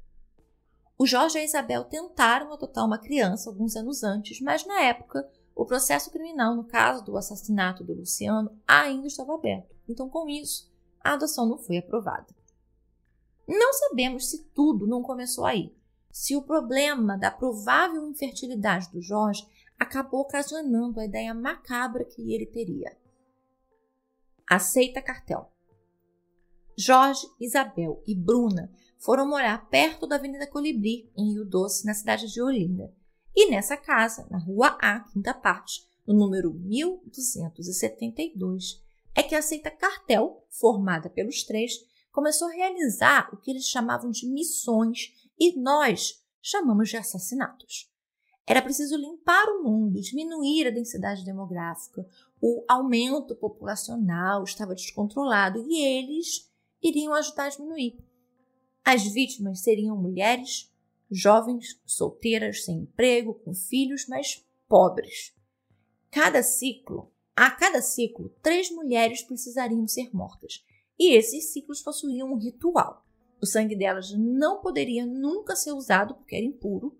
O 0.98 1.06
Jorge 1.06 1.38
e 1.38 1.40
a 1.40 1.44
Isabel 1.44 1.84
tentaram 1.84 2.52
adotar 2.52 2.84
uma 2.84 2.98
criança 2.98 3.50
alguns 3.50 3.76
anos 3.76 4.02
antes, 4.02 4.40
mas 4.40 4.66
na 4.66 4.80
época 4.82 5.28
o 5.54 5.64
processo 5.64 6.10
criminal 6.10 6.54
no 6.54 6.64
caso 6.64 7.04
do 7.04 7.16
assassinato 7.16 7.84
do 7.84 7.94
Luciano 7.94 8.56
ainda 8.66 9.06
estava 9.06 9.34
aberto. 9.34 9.74
Então, 9.88 10.08
com 10.08 10.28
isso, 10.28 10.72
a 11.00 11.12
adoção 11.12 11.46
não 11.46 11.58
foi 11.58 11.78
aprovada. 11.78 12.26
Não 13.46 13.72
sabemos 13.74 14.30
se 14.30 14.44
tudo 14.54 14.86
não 14.86 15.02
começou 15.02 15.44
aí. 15.44 15.72
Se 16.14 16.34
o 16.36 16.42
problema 16.42 17.18
da 17.18 17.28
provável 17.28 18.08
infertilidade 18.08 18.88
do 18.92 19.02
Jorge 19.02 19.44
acabou 19.76 20.20
ocasionando 20.20 21.00
a 21.00 21.04
ideia 21.04 21.34
macabra 21.34 22.04
que 22.04 22.32
ele 22.32 22.46
teria 22.46 22.96
aceita 24.48 25.02
cartel. 25.02 25.50
Jorge, 26.78 27.26
Isabel 27.40 28.00
e 28.06 28.14
Bruna 28.14 28.72
foram 28.96 29.28
morar 29.28 29.68
perto 29.68 30.06
da 30.06 30.14
Avenida 30.14 30.46
Colibri, 30.46 31.10
em 31.16 31.32
Rio 31.32 31.44
Doce, 31.44 31.84
na 31.84 31.94
cidade 31.94 32.32
de 32.32 32.40
Olinda. 32.40 32.94
E 33.34 33.50
nessa 33.50 33.76
casa, 33.76 34.24
na 34.30 34.38
Rua 34.38 34.78
A, 34.80 35.00
quinta 35.00 35.34
parte, 35.34 35.84
no 36.06 36.14
número 36.14 36.54
1272, 36.54 38.80
é 39.16 39.22
que 39.24 39.34
a 39.34 39.42
seita 39.42 39.68
cartel, 39.68 40.46
formada 40.48 41.10
pelos 41.10 41.42
três, 41.42 41.72
começou 42.12 42.46
a 42.46 42.52
realizar 42.52 43.30
o 43.32 43.36
que 43.36 43.50
eles 43.50 43.66
chamavam 43.66 44.12
de 44.12 44.28
missões 44.28 45.12
e 45.38 45.58
nós 45.58 46.22
chamamos 46.42 46.88
de 46.88 46.96
assassinatos. 46.96 47.90
Era 48.46 48.60
preciso 48.60 48.96
limpar 48.96 49.46
o 49.48 49.62
mundo, 49.62 50.00
diminuir 50.00 50.66
a 50.66 50.70
densidade 50.70 51.24
demográfica, 51.24 52.06
o 52.40 52.62
aumento 52.68 53.34
populacional 53.34 54.44
estava 54.44 54.74
descontrolado 54.74 55.64
e 55.66 55.80
eles 55.80 56.52
iriam 56.82 57.14
ajudar 57.14 57.46
a 57.46 57.48
diminuir. 57.48 57.98
As 58.84 59.02
vítimas 59.02 59.60
seriam 59.60 59.96
mulheres, 59.96 60.70
jovens, 61.10 61.80
solteiras, 61.86 62.64
sem 62.64 62.80
emprego, 62.80 63.34
com 63.34 63.54
filhos, 63.54 64.06
mas 64.06 64.44
pobres. 64.68 65.34
Cada 66.10 66.42
ciclo, 66.42 67.10
a 67.34 67.50
cada 67.50 67.80
ciclo, 67.80 68.28
três 68.42 68.70
mulheres 68.70 69.22
precisariam 69.22 69.88
ser 69.88 70.14
mortas. 70.14 70.62
E 70.98 71.16
esses 71.16 71.52
ciclos 71.52 71.82
possuíam 71.82 72.32
um 72.32 72.36
ritual. 72.36 73.03
O 73.44 73.46
sangue 73.46 73.76
delas 73.76 74.10
não 74.10 74.62
poderia 74.62 75.04
nunca 75.04 75.54
ser 75.54 75.72
usado 75.72 76.14
porque 76.14 76.34
era 76.34 76.46
impuro. 76.46 76.98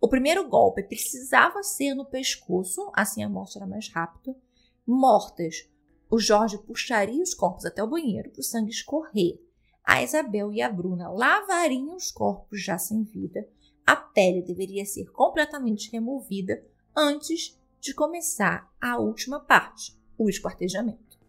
O 0.00 0.08
primeiro 0.08 0.48
golpe 0.48 0.82
precisava 0.82 1.62
ser 1.62 1.94
no 1.94 2.04
pescoço, 2.04 2.90
assim 2.92 3.22
a 3.22 3.28
morte 3.28 3.58
era 3.58 3.64
mais 3.64 3.88
rápida. 3.88 4.36
Mortas, 4.84 5.70
o 6.10 6.18
Jorge 6.18 6.58
puxaria 6.58 7.22
os 7.22 7.32
corpos 7.32 7.64
até 7.64 7.80
o 7.80 7.86
banheiro 7.86 8.28
para 8.28 8.40
o 8.40 8.42
sangue 8.42 8.72
escorrer. 8.72 9.40
A 9.84 10.02
Isabel 10.02 10.52
e 10.52 10.60
a 10.60 10.68
Bruna 10.68 11.08
lavariam 11.08 11.94
os 11.94 12.10
corpos 12.10 12.60
já 12.60 12.76
sem 12.76 13.04
vida. 13.04 13.48
A 13.86 13.94
pele 13.94 14.42
deveria 14.42 14.84
ser 14.84 15.12
completamente 15.12 15.92
removida 15.92 16.60
antes 16.92 17.56
de 17.80 17.94
começar 17.94 18.68
a 18.80 18.98
última 18.98 19.38
parte, 19.38 19.96
o 20.18 20.28
esquartejamento. 20.28 21.20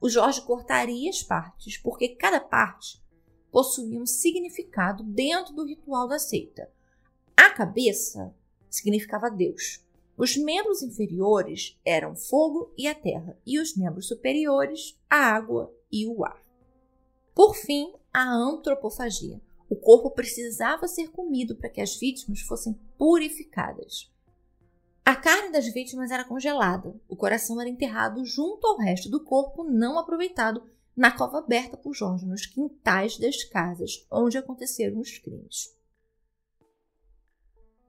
O 0.00 0.08
Jorge 0.08 0.40
cortaria 0.40 1.10
as 1.10 1.22
partes, 1.22 1.76
porque 1.76 2.08
cada 2.16 2.40
parte 2.40 3.06
possuía 3.50 4.00
um 4.00 4.06
significado 4.06 5.02
dentro 5.02 5.54
do 5.54 5.64
ritual 5.64 6.06
da 6.06 6.18
seita. 6.18 6.70
A 7.36 7.50
cabeça 7.50 8.34
significava 8.68 9.30
Deus. 9.30 9.84
Os 10.16 10.36
membros 10.36 10.82
inferiores 10.82 11.78
eram 11.84 12.16
fogo 12.16 12.72
e 12.76 12.88
a 12.88 12.94
terra, 12.94 13.38
e 13.46 13.58
os 13.58 13.76
membros 13.76 14.08
superiores, 14.08 14.98
a 15.08 15.16
água 15.16 15.72
e 15.90 16.06
o 16.06 16.24
ar. 16.24 16.42
Por 17.34 17.54
fim, 17.54 17.92
a 18.12 18.24
antropofagia. 18.24 19.40
O 19.70 19.76
corpo 19.76 20.10
precisava 20.10 20.88
ser 20.88 21.10
comido 21.10 21.54
para 21.54 21.68
que 21.68 21.80
as 21.80 21.96
vítimas 21.96 22.40
fossem 22.40 22.72
purificadas. 22.96 24.10
A 25.04 25.14
carne 25.14 25.52
das 25.52 25.66
vítimas 25.68 26.10
era 26.10 26.24
congelada, 26.24 26.94
o 27.08 27.16
coração 27.16 27.60
era 27.60 27.70
enterrado 27.70 28.24
junto 28.24 28.66
ao 28.66 28.76
resto 28.76 29.08
do 29.08 29.22
corpo 29.24 29.64
não 29.64 29.98
aproveitado 29.98 30.62
na 30.98 31.16
cova 31.16 31.38
aberta 31.38 31.76
por 31.76 31.94
Jorge 31.94 32.26
nos 32.26 32.44
quintais 32.44 33.16
das 33.18 33.44
casas 33.44 34.04
onde 34.10 34.36
aconteceram 34.36 34.98
os 34.98 35.16
crimes. 35.16 35.72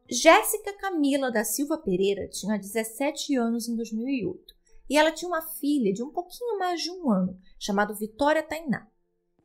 Jéssica 0.07 0.77
Camila 0.77 1.31
da 1.31 1.43
Silva 1.43 1.79
Pereira 1.79 2.27
tinha 2.27 2.55
17 2.55 3.35
anos 3.35 3.67
em 3.67 3.75
2008 3.75 4.53
e 4.87 4.95
ela 4.95 5.11
tinha 5.11 5.27
uma 5.27 5.41
filha 5.41 5.91
de 5.91 6.03
um 6.03 6.11
pouquinho 6.11 6.59
mais 6.59 6.81
de 6.81 6.91
um 6.91 7.11
ano, 7.11 7.35
chamada 7.57 7.95
Vitória 7.95 8.43
Tainá. 8.43 8.87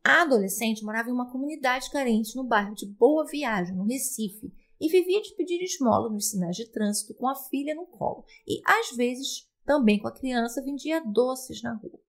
A 0.05 0.20
adolescente 0.20 0.85
morava 0.85 1.09
em 1.09 1.12
uma 1.12 1.33
comunidade 1.33 1.90
carente 1.90 2.37
no 2.37 2.44
bairro 2.44 2.74
de 2.74 2.85
Boa 2.85 3.24
Viagem, 3.24 3.74
no 3.74 3.85
Recife, 3.85 4.53
e 4.79 4.90
vivia 4.90 5.22
de 5.22 5.35
pedir 5.37 5.62
esmola 5.62 6.11
nos 6.11 6.29
sinais 6.29 6.57
de 6.57 6.70
trânsito 6.70 7.14
com 7.14 7.27
a 7.27 7.35
filha 7.35 7.74
no 7.74 7.87
colo 7.87 8.27
e, 8.46 8.61
às 8.66 8.94
vezes, 8.94 9.48
também 9.64 9.98
com 9.98 10.09
a 10.09 10.12
criança, 10.12 10.62
vendia 10.62 11.00
doces 11.00 11.62
na 11.62 11.72
rua. 11.74 12.04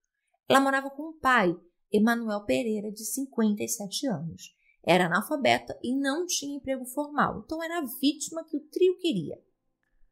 Ela 0.48 0.60
morava 0.60 0.90
com 0.90 1.10
o 1.10 1.14
pai, 1.14 1.56
Emanuel 1.92 2.42
Pereira, 2.42 2.92
de 2.92 3.06
57 3.06 4.08
anos. 4.08 4.56
Era 4.84 5.08
analfabeta 5.08 5.78
e 5.84 5.96
não 5.96 6.28
tinha 6.28 6.58
emprego 6.58 6.86
formal, 6.86 7.42
então 7.44 7.64
era 7.64 7.80
a 7.80 7.86
vítima 8.00 8.44
que 8.44 8.56
o 8.56 8.62
trio 8.62 8.98
queria. 9.00 9.42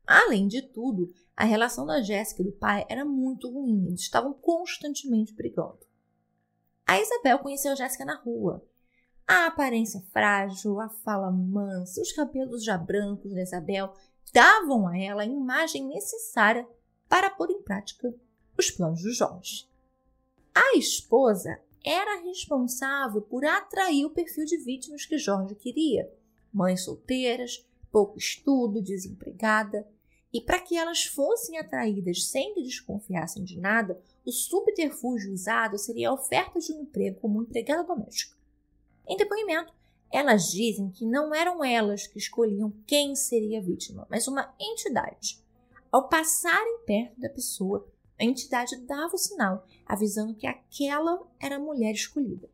Além 0.05 0.47
de 0.47 0.61
tudo, 0.61 1.13
a 1.35 1.45
relação 1.45 1.85
da 1.85 2.01
Jéssica 2.01 2.41
e 2.41 2.45
do 2.45 2.51
pai 2.51 2.85
era 2.89 3.05
muito 3.05 3.49
ruim, 3.49 3.87
eles 3.87 4.01
estavam 4.01 4.33
constantemente 4.33 5.33
brigando. 5.33 5.79
A 6.85 6.99
Isabel 6.99 7.39
conheceu 7.39 7.75
Jéssica 7.75 8.03
na 8.03 8.15
rua. 8.15 8.65
A 9.25 9.45
aparência 9.45 10.01
frágil, 10.11 10.81
a 10.81 10.89
fala 10.89 11.31
mansa, 11.31 12.01
os 12.01 12.11
cabelos 12.11 12.63
já 12.63 12.77
brancos 12.77 13.33
da 13.33 13.41
Isabel 13.41 13.93
davam 14.33 14.87
a 14.87 14.97
ela 14.97 15.21
a 15.21 15.25
imagem 15.25 15.87
necessária 15.87 16.67
para 17.07 17.29
pôr 17.29 17.49
em 17.49 17.61
prática 17.61 18.13
os 18.57 18.69
planos 18.69 19.01
do 19.01 19.13
Jorge. 19.13 19.71
A 20.53 20.77
esposa 20.77 21.59
era 21.83 22.21
responsável 22.21 23.21
por 23.21 23.43
atrair 23.43 24.05
o 24.05 24.11
perfil 24.11 24.45
de 24.45 24.57
vítimas 24.57 25.05
que 25.05 25.17
Jorge 25.17 25.55
queria: 25.55 26.11
mães 26.53 26.83
solteiras, 26.83 27.65
pouco 27.91 28.17
estudo, 28.17 28.81
desempregada. 28.81 29.87
E 30.31 30.41
para 30.41 30.59
que 30.59 30.75
elas 30.75 31.03
fossem 31.03 31.59
atraídas 31.59 32.25
sem 32.25 32.55
que 32.55 32.63
desconfiassem 32.63 33.43
de 33.43 33.59
nada, 33.59 34.01
o 34.25 34.31
subterfúgio 34.31 35.31
usado 35.31 35.77
seria 35.77 36.09
a 36.09 36.13
oferta 36.13 36.59
de 36.59 36.73
um 36.73 36.81
emprego 36.81 37.19
como 37.19 37.41
empregada 37.41 37.83
doméstica. 37.83 38.35
Em 39.07 39.15
depoimento, 39.15 39.71
elas 40.11 40.51
dizem 40.51 40.89
que 40.89 41.05
não 41.05 41.33
eram 41.33 41.63
elas 41.63 42.07
que 42.07 42.17
escolhiam 42.17 42.71
quem 42.87 43.15
seria 43.15 43.59
a 43.59 43.61
vítima, 43.61 44.07
mas 44.09 44.27
uma 44.27 44.53
entidade. 44.59 45.39
Ao 45.91 46.07
passarem 46.07 46.79
perto 46.85 47.19
da 47.19 47.29
pessoa, 47.29 47.87
a 48.23 48.25
entidade 48.25 48.77
dava 48.85 49.15
o 49.15 49.17
sinal, 49.17 49.67
avisando 49.85 50.33
que 50.33 50.47
aquela 50.47 51.21
era 51.39 51.57
a 51.57 51.59
mulher 51.59 51.91
escolhida. 51.91 52.49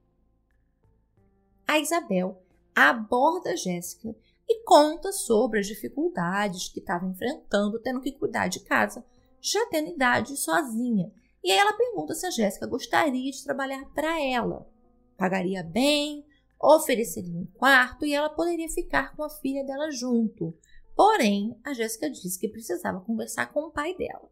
A 1.68 1.78
Isabel 1.78 2.42
aborda 2.76 3.56
Jéssica 3.56 4.16
e 4.48 4.64
conta 4.64 5.12
sobre 5.12 5.60
as 5.60 5.68
dificuldades 5.68 6.70
que 6.70 6.80
estava 6.80 7.06
enfrentando, 7.06 7.80
tendo 7.80 8.02
que 8.02 8.12
cuidar 8.12 8.48
de 8.48 8.62
casa, 8.62 9.06
já 9.40 9.64
tendo 9.68 9.92
idade 9.92 10.36
sozinha. 10.38 11.12
E 11.44 11.52
aí 11.52 11.58
ela 11.58 11.78
pergunta 11.78 12.16
se 12.16 12.26
a 12.26 12.32
Jéssica 12.32 12.66
gostaria 12.66 13.32
de 13.32 13.44
trabalhar 13.44 13.86
para 13.94 14.20
ela. 14.20 14.68
Pagaria 15.16 15.62
bem, 15.62 16.26
ofereceria 16.60 17.38
um 17.38 17.46
quarto 17.46 18.08
e 18.08 18.14
ela 18.14 18.30
poderia 18.30 18.70
ficar 18.70 19.16
com 19.16 19.24
a 19.24 19.30
filha 19.30 19.64
dela 19.64 19.92
junto. 19.92 20.58
Porém, 20.96 21.56
a 21.64 21.74
Jéssica 21.74 22.10
disse 22.10 22.40
que 22.40 22.50
precisava 22.50 23.00
conversar 23.02 23.54
com 23.54 23.68
o 23.68 23.72
pai 23.72 23.96
dela. 23.96 24.30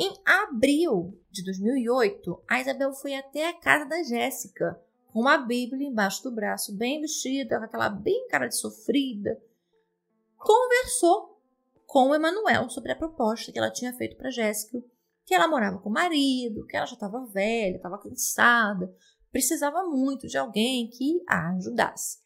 Em 0.00 0.14
abril 0.24 1.20
de 1.28 1.42
2008, 1.42 2.44
a 2.46 2.60
Isabel 2.60 2.92
foi 2.92 3.16
até 3.16 3.48
a 3.48 3.52
casa 3.52 3.84
da 3.84 4.00
Jéssica, 4.04 4.80
com 5.08 5.22
uma 5.22 5.38
Bíblia 5.38 5.88
embaixo 5.88 6.22
do 6.22 6.30
braço, 6.30 6.72
bem 6.72 7.00
vestida, 7.00 7.58
com 7.58 7.64
aquela 7.64 7.88
bem 7.88 8.28
cara 8.28 8.46
de 8.46 8.56
sofrida. 8.56 9.42
Conversou 10.36 11.42
com 11.84 12.10
o 12.10 12.14
Emanuel 12.14 12.70
sobre 12.70 12.92
a 12.92 12.96
proposta 12.96 13.50
que 13.50 13.58
ela 13.58 13.72
tinha 13.72 13.92
feito 13.92 14.16
para 14.16 14.30
Jéssica, 14.30 14.80
que 15.26 15.34
ela 15.34 15.48
morava 15.48 15.80
com 15.80 15.88
o 15.88 15.92
marido, 15.92 16.64
que 16.66 16.76
ela 16.76 16.86
já 16.86 16.94
estava 16.94 17.26
velha, 17.26 17.74
estava 17.74 17.98
cansada, 17.98 18.94
precisava 19.32 19.82
muito 19.82 20.28
de 20.28 20.38
alguém 20.38 20.88
que 20.88 21.20
a 21.26 21.56
ajudasse. 21.56 22.20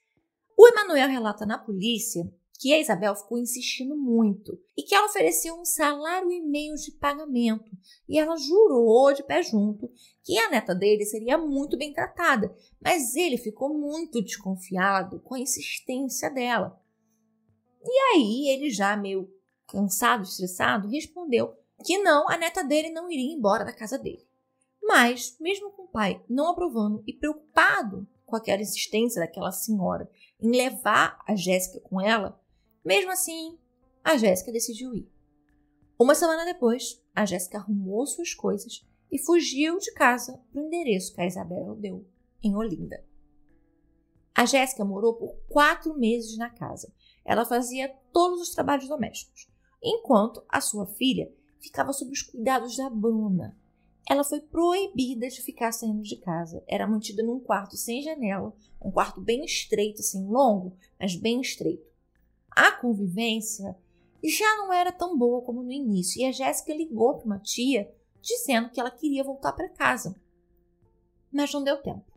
O 0.55 0.69
Emanuel 0.69 1.09
relata 1.09 1.47
na 1.47 1.57
polícia 1.57 2.31
que 2.63 2.73
a 2.73 2.79
Isabel 2.79 3.17
ficou 3.17 3.37
insistindo 3.39 3.97
muito 3.97 4.57
e 4.77 4.85
que 4.85 4.95
ela 4.95 5.09
ofereceu 5.09 5.61
um 5.61 5.65
salário 5.65 6.31
e 6.31 6.41
meio 6.41 6.77
de 6.77 6.93
pagamento. 6.93 7.69
E 8.09 8.17
ela 8.17 8.37
jurou 8.37 9.13
de 9.13 9.25
pé 9.25 9.43
junto 9.43 9.91
que 10.23 10.39
a 10.39 10.49
neta 10.49 10.73
dele 10.73 11.05
seria 11.05 11.37
muito 11.37 11.77
bem 11.77 11.93
tratada, 11.93 12.55
mas 12.81 13.17
ele 13.17 13.37
ficou 13.37 13.77
muito 13.77 14.23
desconfiado 14.23 15.19
com 15.23 15.35
a 15.35 15.41
insistência 15.41 16.31
dela. 16.31 16.81
E 17.85 17.99
aí 18.15 18.49
ele, 18.51 18.71
já 18.71 18.97
meio 18.97 19.29
cansado, 19.67 20.23
estressado, 20.23 20.87
respondeu 20.87 21.57
que 21.85 21.99
não, 21.99 22.29
a 22.29 22.37
neta 22.37 22.63
dele 22.63 22.91
não 22.91 23.11
iria 23.11 23.35
embora 23.35 23.65
da 23.65 23.73
casa 23.73 23.99
dele. 23.99 24.25
Mas, 24.81 25.37
mesmo 25.41 25.73
com 25.73 25.83
o 25.83 25.89
pai 25.89 26.23
não 26.29 26.51
aprovando 26.51 27.03
e 27.09 27.13
preocupado 27.13 28.07
com 28.25 28.37
aquela 28.37 28.63
insistência 28.63 29.21
daquela 29.21 29.51
senhora 29.51 30.09
em 30.41 30.51
levar 30.53 31.19
a 31.27 31.35
Jéssica 31.35 31.81
com 31.81 32.01
ela, 32.01 32.41
mesmo 32.85 33.11
assim, 33.13 33.59
a 34.03 34.17
Jéssica 34.17 34.51
decidiu 34.51 34.95
ir. 34.95 35.09
Uma 35.99 36.17
semana 36.17 36.45
depois, 36.45 37.01
a 37.15 37.25
Jéssica 37.25 37.59
arrumou 37.59 38.05
suas 38.07 38.35
coisas 38.35 38.85
e 39.11 39.19
fugiu 39.19 39.79
de 39.79 39.93
casa 39.93 40.43
para 40.51 40.61
o 40.61 40.67
endereço 40.67 41.15
que 41.15 41.21
a 41.21 41.27
Isabela 41.27 41.77
deu, 41.77 42.05
em 42.43 42.57
Olinda. 42.57 43.05
A 44.35 44.45
Jéssica 44.47 44.85
morou 44.85 45.15
por 45.15 45.37
quatro 45.49 45.97
meses 45.97 46.37
na 46.37 46.51
casa. 46.51 46.93
Ela 47.25 47.45
fazia 47.45 47.95
todos 48.13 48.41
os 48.41 48.51
trabalhos 48.51 48.89
domésticos, 48.89 49.49
enquanto 49.81 50.45
a 50.49 50.61
sua 50.61 50.87
filha 50.87 51.33
ficava 51.61 51.93
sob 51.93 52.11
os 52.11 52.23
cuidados 52.23 52.77
da 52.77 52.91
Bruna. 52.91 53.57
Ela 54.09 54.25
foi 54.25 54.41
proibida 54.41 55.29
de 55.29 55.41
ficar 55.41 55.71
saindo 55.71 56.03
de 56.03 56.17
casa. 56.17 56.65
Era 56.67 56.89
mantida 56.89 57.23
num 57.23 57.39
quarto 57.39 57.77
sem 57.77 58.03
janela, 58.03 58.53
um 58.81 58.91
quarto 58.91 59.21
bem 59.21 59.45
estreito, 59.45 60.01
assim, 60.01 60.27
longo, 60.27 60.77
mas 60.99 61.15
bem 61.15 61.41
estreito 61.41 61.92
a 62.55 62.73
convivência 62.73 63.77
já 64.23 64.57
não 64.57 64.73
era 64.73 64.93
tão 64.93 65.17
boa 65.17 65.43
como 65.43 65.63
no 65.63 65.73
início 65.73 66.21
e 66.21 66.25
a 66.25 66.33
Jéssica 66.33 66.75
ligou 66.75 67.19
para 67.19 67.27
uma 67.27 67.39
tia 67.39 67.93
dizendo 68.21 68.71
que 68.71 68.79
ela 68.79 68.91
queria 68.91 69.25
voltar 69.25 69.53
para 69.53 69.69
casa. 69.69 70.15
Mas 71.33 71.53
não 71.53 71.65
deu 71.65 71.83
tempo. 71.83 72.13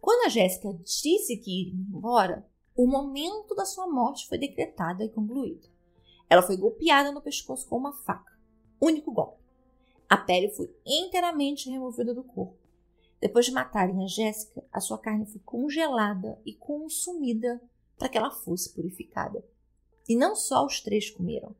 Quando 0.00 0.26
a 0.26 0.28
Jéssica 0.28 0.72
disse 0.84 1.36
que 1.36 1.62
iria 1.62 1.80
embora, 1.80 2.48
o 2.74 2.86
momento 2.86 3.54
da 3.54 3.64
sua 3.64 3.86
morte 3.86 4.26
foi 4.28 4.38
decretado 4.38 5.02
e 5.02 5.08
concluído. 5.08 5.68
Ela 6.30 6.42
foi 6.42 6.56
golpeada 6.56 7.12
no 7.12 7.22
pescoço 7.22 7.68
com 7.68 7.76
uma 7.76 7.92
faca. 7.92 8.32
Único 8.80 9.12
golpe. 9.12 9.42
A 10.08 10.16
pele 10.16 10.48
foi 10.50 10.74
inteiramente 10.86 11.70
removida 11.70 12.14
do 12.14 12.24
corpo. 12.24 12.56
Depois 13.20 13.46
de 13.46 13.52
matarem 13.52 14.02
a 14.02 14.06
Jéssica, 14.06 14.64
a 14.72 14.80
sua 14.80 14.98
carne 14.98 15.26
foi 15.26 15.40
congelada 15.44 16.40
e 16.46 16.54
consumida 16.54 17.60
para 17.98 18.08
que 18.08 18.16
ela 18.16 18.30
fosse 18.30 18.72
purificada. 18.72 19.44
E 20.08 20.16
não 20.16 20.34
só 20.34 20.64
os 20.64 20.80
três 20.80 21.10
comeram. 21.10 21.54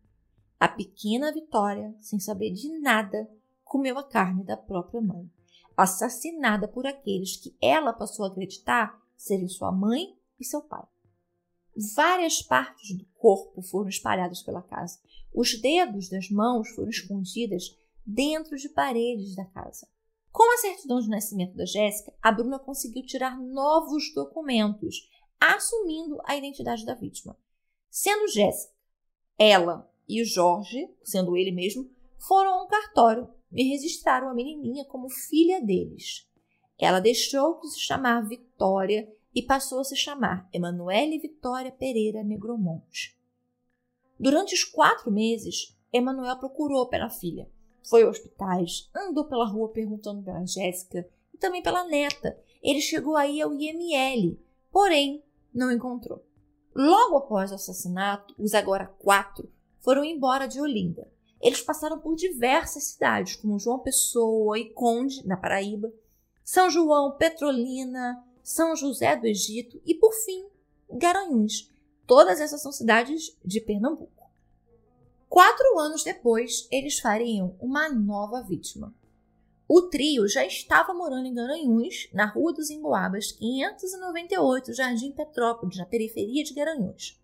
A 0.58 0.66
pequena 0.66 1.32
Vitória, 1.32 1.94
sem 2.00 2.18
saber 2.18 2.50
de 2.50 2.78
nada, 2.80 3.30
comeu 3.62 3.98
a 3.98 4.02
carne 4.02 4.42
da 4.42 4.56
própria 4.56 5.00
mãe, 5.00 5.30
assassinada 5.76 6.66
por 6.66 6.87
aqueles 6.87 7.37
que 7.37 7.56
ela 7.61 7.92
passou 7.92 8.24
a 8.24 8.28
acreditar 8.28 9.00
serem 9.16 9.46
sua 9.46 9.70
mãe 9.70 10.16
e 10.40 10.44
seu 10.44 10.62
pai. 10.62 10.84
Várias 11.94 12.42
partes 12.42 12.96
do 12.96 13.04
corpo 13.18 13.62
foram 13.62 13.88
espalhadas 13.88 14.42
pela 14.42 14.62
casa. 14.62 14.98
Os 15.32 15.61
dedos 15.61 16.08
das 16.08 16.28
mãos 16.28 16.70
foram 16.70 16.88
escondidas 16.88 17.78
dentro 18.04 18.56
de 18.56 18.68
paredes 18.68 19.37
da 19.37 19.44
casa. 19.44 19.87
Com 20.32 20.52
a 20.54 20.58
certidão 20.58 20.98
de 20.98 21.08
nascimento 21.08 21.56
da 21.56 21.64
Jéssica, 21.64 22.12
a 22.22 22.32
Bruna 22.32 22.58
conseguiu 22.58 23.04
tirar 23.04 23.38
novos 23.38 24.12
documentos, 24.14 25.08
assumindo 25.40 26.18
a 26.24 26.37
identidade 26.37 26.84
da 26.84 26.94
vítima. 26.94 27.37
Sendo 28.00 28.28
Jéssica, 28.28 28.72
ela 29.37 29.90
e 30.08 30.22
o 30.22 30.24
Jorge, 30.24 30.88
sendo 31.02 31.37
ele 31.37 31.50
mesmo, 31.50 31.90
foram 32.16 32.52
a 32.52 32.62
um 32.62 32.68
cartório 32.68 33.28
e 33.52 33.70
registraram 33.70 34.28
a 34.28 34.34
menininha 34.34 34.84
como 34.84 35.11
filha 35.11 35.61
deles. 35.61 36.24
Ela 36.78 37.00
deixou 37.00 37.58
de 37.58 37.72
se 37.72 37.80
chamar 37.80 38.28
Vitória 38.28 39.12
e 39.34 39.42
passou 39.42 39.80
a 39.80 39.84
se 39.84 39.96
chamar 39.96 40.48
Emanuele 40.52 41.18
Vitória 41.18 41.72
Pereira 41.72 42.22
Negromonte. 42.22 43.18
Durante 44.16 44.54
os 44.54 44.62
quatro 44.62 45.11
meses, 45.11 45.76
Emanuel 45.92 46.38
procurou 46.38 46.87
pela 46.87 47.11
filha, 47.11 47.50
foi 47.82 48.04
a 48.04 48.08
hospitais, 48.08 48.88
andou 48.94 49.24
pela 49.24 49.44
rua 49.44 49.72
perguntando 49.72 50.22
pela 50.22 50.46
Jéssica 50.46 51.04
e 51.34 51.37
também 51.37 51.64
pela 51.64 51.82
neta. 51.82 52.38
Ele 52.62 52.80
chegou 52.80 53.16
aí 53.16 53.42
ao 53.42 53.52
IML, 53.52 54.38
porém 54.70 55.20
não 55.52 55.72
encontrou. 55.72 56.27
Logo 56.80 57.16
após 57.16 57.50
o 57.50 57.56
assassinato, 57.56 58.32
os 58.38 58.54
agora 58.54 58.86
quatro 59.00 59.50
foram 59.80 60.04
embora 60.04 60.46
de 60.46 60.60
Olinda. 60.60 61.10
Eles 61.40 61.60
passaram 61.60 61.98
por 61.98 62.14
diversas 62.14 62.84
cidades, 62.84 63.34
como 63.34 63.58
João 63.58 63.80
Pessoa 63.80 64.56
e 64.56 64.70
Conde, 64.70 65.26
na 65.26 65.36
Paraíba, 65.36 65.92
São 66.44 66.70
João, 66.70 67.16
Petrolina, 67.16 68.24
São 68.44 68.76
José 68.76 69.16
do 69.16 69.26
Egito 69.26 69.82
e, 69.84 69.92
por 69.92 70.12
fim, 70.12 70.46
Garanhuns. 70.88 71.68
Todas 72.06 72.40
essas 72.40 72.62
são 72.62 72.70
cidades 72.70 73.36
de 73.44 73.60
Pernambuco. 73.60 74.30
Quatro 75.28 75.80
anos 75.80 76.04
depois, 76.04 76.68
eles 76.70 77.00
fariam 77.00 77.56
uma 77.58 77.88
nova 77.88 78.40
vítima. 78.40 78.94
O 79.70 79.83
trio 79.83 80.26
já 80.26 80.46
estava 80.46 80.94
morando 80.94 81.26
em 81.26 81.35
Garanhuns, 81.35 82.09
na 82.14 82.24
Rua 82.24 82.54
dos 82.54 82.70
Emboabas, 82.70 83.33
598, 83.33 84.72
Jardim 84.72 85.12
Petrópolis, 85.12 85.76
na 85.76 85.85
periferia 85.85 86.42
de 86.42 86.54
Garanhuns. 86.54 87.20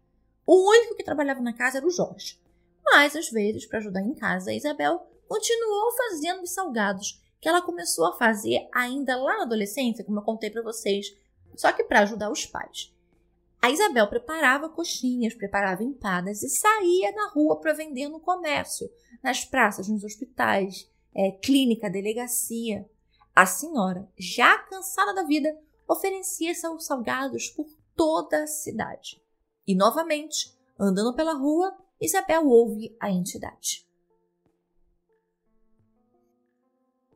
O 0.47 0.69
único 0.69 0.95
que 0.95 1.03
trabalhava 1.03 1.41
na 1.41 1.55
casa 1.55 1.79
era 1.79 1.87
o 1.87 1.91
Jorge. 1.91 2.39
Mas, 2.85 3.17
às 3.17 3.31
vezes, 3.31 3.65
para 3.65 3.79
ajudar 3.79 4.03
em 4.03 4.13
casa, 4.13 4.51
a 4.51 4.55
Isabel 4.55 5.09
continuou 5.27 5.97
fazendo 5.97 6.43
os 6.43 6.51
salgados 6.51 7.19
que 7.41 7.49
ela 7.49 7.63
começou 7.63 8.07
a 8.09 8.17
fazer 8.19 8.69
ainda 8.75 9.17
lá 9.17 9.39
na 9.39 9.45
adolescência, 9.45 10.05
como 10.05 10.19
eu 10.19 10.23
contei 10.23 10.51
para 10.51 10.63
vocês, 10.63 11.17
só 11.57 11.73
que 11.73 11.85
para 11.85 12.01
ajudar 12.01 12.31
os 12.31 12.45
pais. 12.45 12.95
A 13.63 13.71
Isabel 13.71 14.07
preparava 14.07 14.69
coxinhas, 14.69 15.33
preparava 15.33 15.83
empadas 15.83 16.43
e 16.43 16.51
saía 16.51 17.11
na 17.13 17.31
rua 17.31 17.59
para 17.59 17.73
vender 17.73 18.09
no 18.09 18.21
comércio, 18.21 18.91
nas 19.23 19.47
praças, 19.47 19.89
nos 19.89 20.05
hospitais, 20.05 20.87
é, 21.15 21.31
clínica, 21.31 21.91
delegacia. 21.91 22.89
A 23.35 23.47
senhora, 23.47 24.09
já 24.19 24.59
cansada 24.59 25.15
da 25.15 25.25
vida, 25.25 25.59
oferecia 25.89 26.55
seus 26.55 26.87
salgados 26.87 27.49
por 27.51 27.67
toda 27.97 28.43
a 28.43 28.47
cidade. 28.47 29.23
E 29.67 29.75
novamente, 29.75 30.55
andando 30.79 31.15
pela 31.15 31.35
rua, 31.35 31.77
Isabel 32.01 32.47
ouve 32.47 32.97
a 33.01 33.11
entidade. 33.11 33.85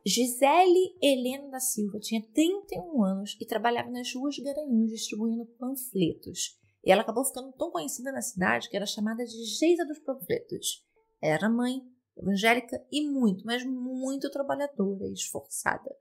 Gisele 0.07 0.97
Helena 1.03 1.49
da 1.49 1.61
Silva 1.61 1.99
tinha 2.01 2.23
31 2.33 3.05
anos 3.05 3.37
e 3.39 3.45
trabalhava 3.45 3.91
nas 3.91 4.15
ruas 4.15 4.35
de 4.35 4.43
Garanhuns 4.43 4.91
distribuindo 4.91 5.45
panfletos. 5.45 6.59
E 6.83 6.91
ela 6.91 7.03
acabou 7.03 7.25
ficando 7.25 7.53
tão 7.53 7.71
conhecida 7.71 8.11
na 8.11 8.23
cidade 8.23 8.71
que 8.71 8.77
era 8.77 8.87
chamada 8.87 9.23
de 9.25 9.45
Geisa 9.45 9.85
dos 9.85 9.99
Panfletos. 9.99 10.83
Era 11.21 11.51
mãe, 11.51 11.83
evangélica 12.19 12.85
e 12.91 13.07
muito, 13.09 13.45
mas 13.45 13.65
muito 13.65 14.31
trabalhadora 14.31 15.07
e 15.07 15.13
esforçada. 15.13 15.95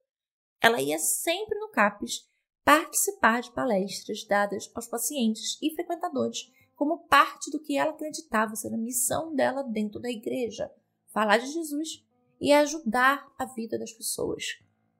Ela 0.61 0.81
ia 0.81 0.97
sempre 0.97 1.57
no 1.59 1.69
CAPES 1.69 2.27
participar 2.63 3.41
de 3.41 3.51
palestras 3.51 4.25
dadas 4.25 4.69
aos 4.75 4.87
pacientes 4.87 5.57
e 5.61 5.73
frequentadores 5.73 6.51
como 6.75 7.07
parte 7.07 7.49
do 7.49 7.59
que 7.59 7.77
ela 7.77 7.91
acreditava 7.91 8.55
ser 8.55 8.73
a 8.73 8.77
missão 8.77 9.33
dela 9.33 9.63
dentro 9.63 9.99
da 9.99 10.09
igreja, 10.09 10.71
falar 11.07 11.37
de 11.37 11.47
Jesus 11.47 12.05
e 12.39 12.53
ajudar 12.53 13.33
a 13.37 13.45
vida 13.45 13.79
das 13.79 13.91
pessoas. 13.91 14.59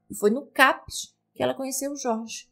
E 0.09 0.15
foi 0.15 0.29
no 0.29 0.47
CAPES 0.47 1.15
que 1.33 1.43
ela 1.43 1.53
conheceu 1.53 1.91
o 1.91 1.97
Jorge. 1.97 2.49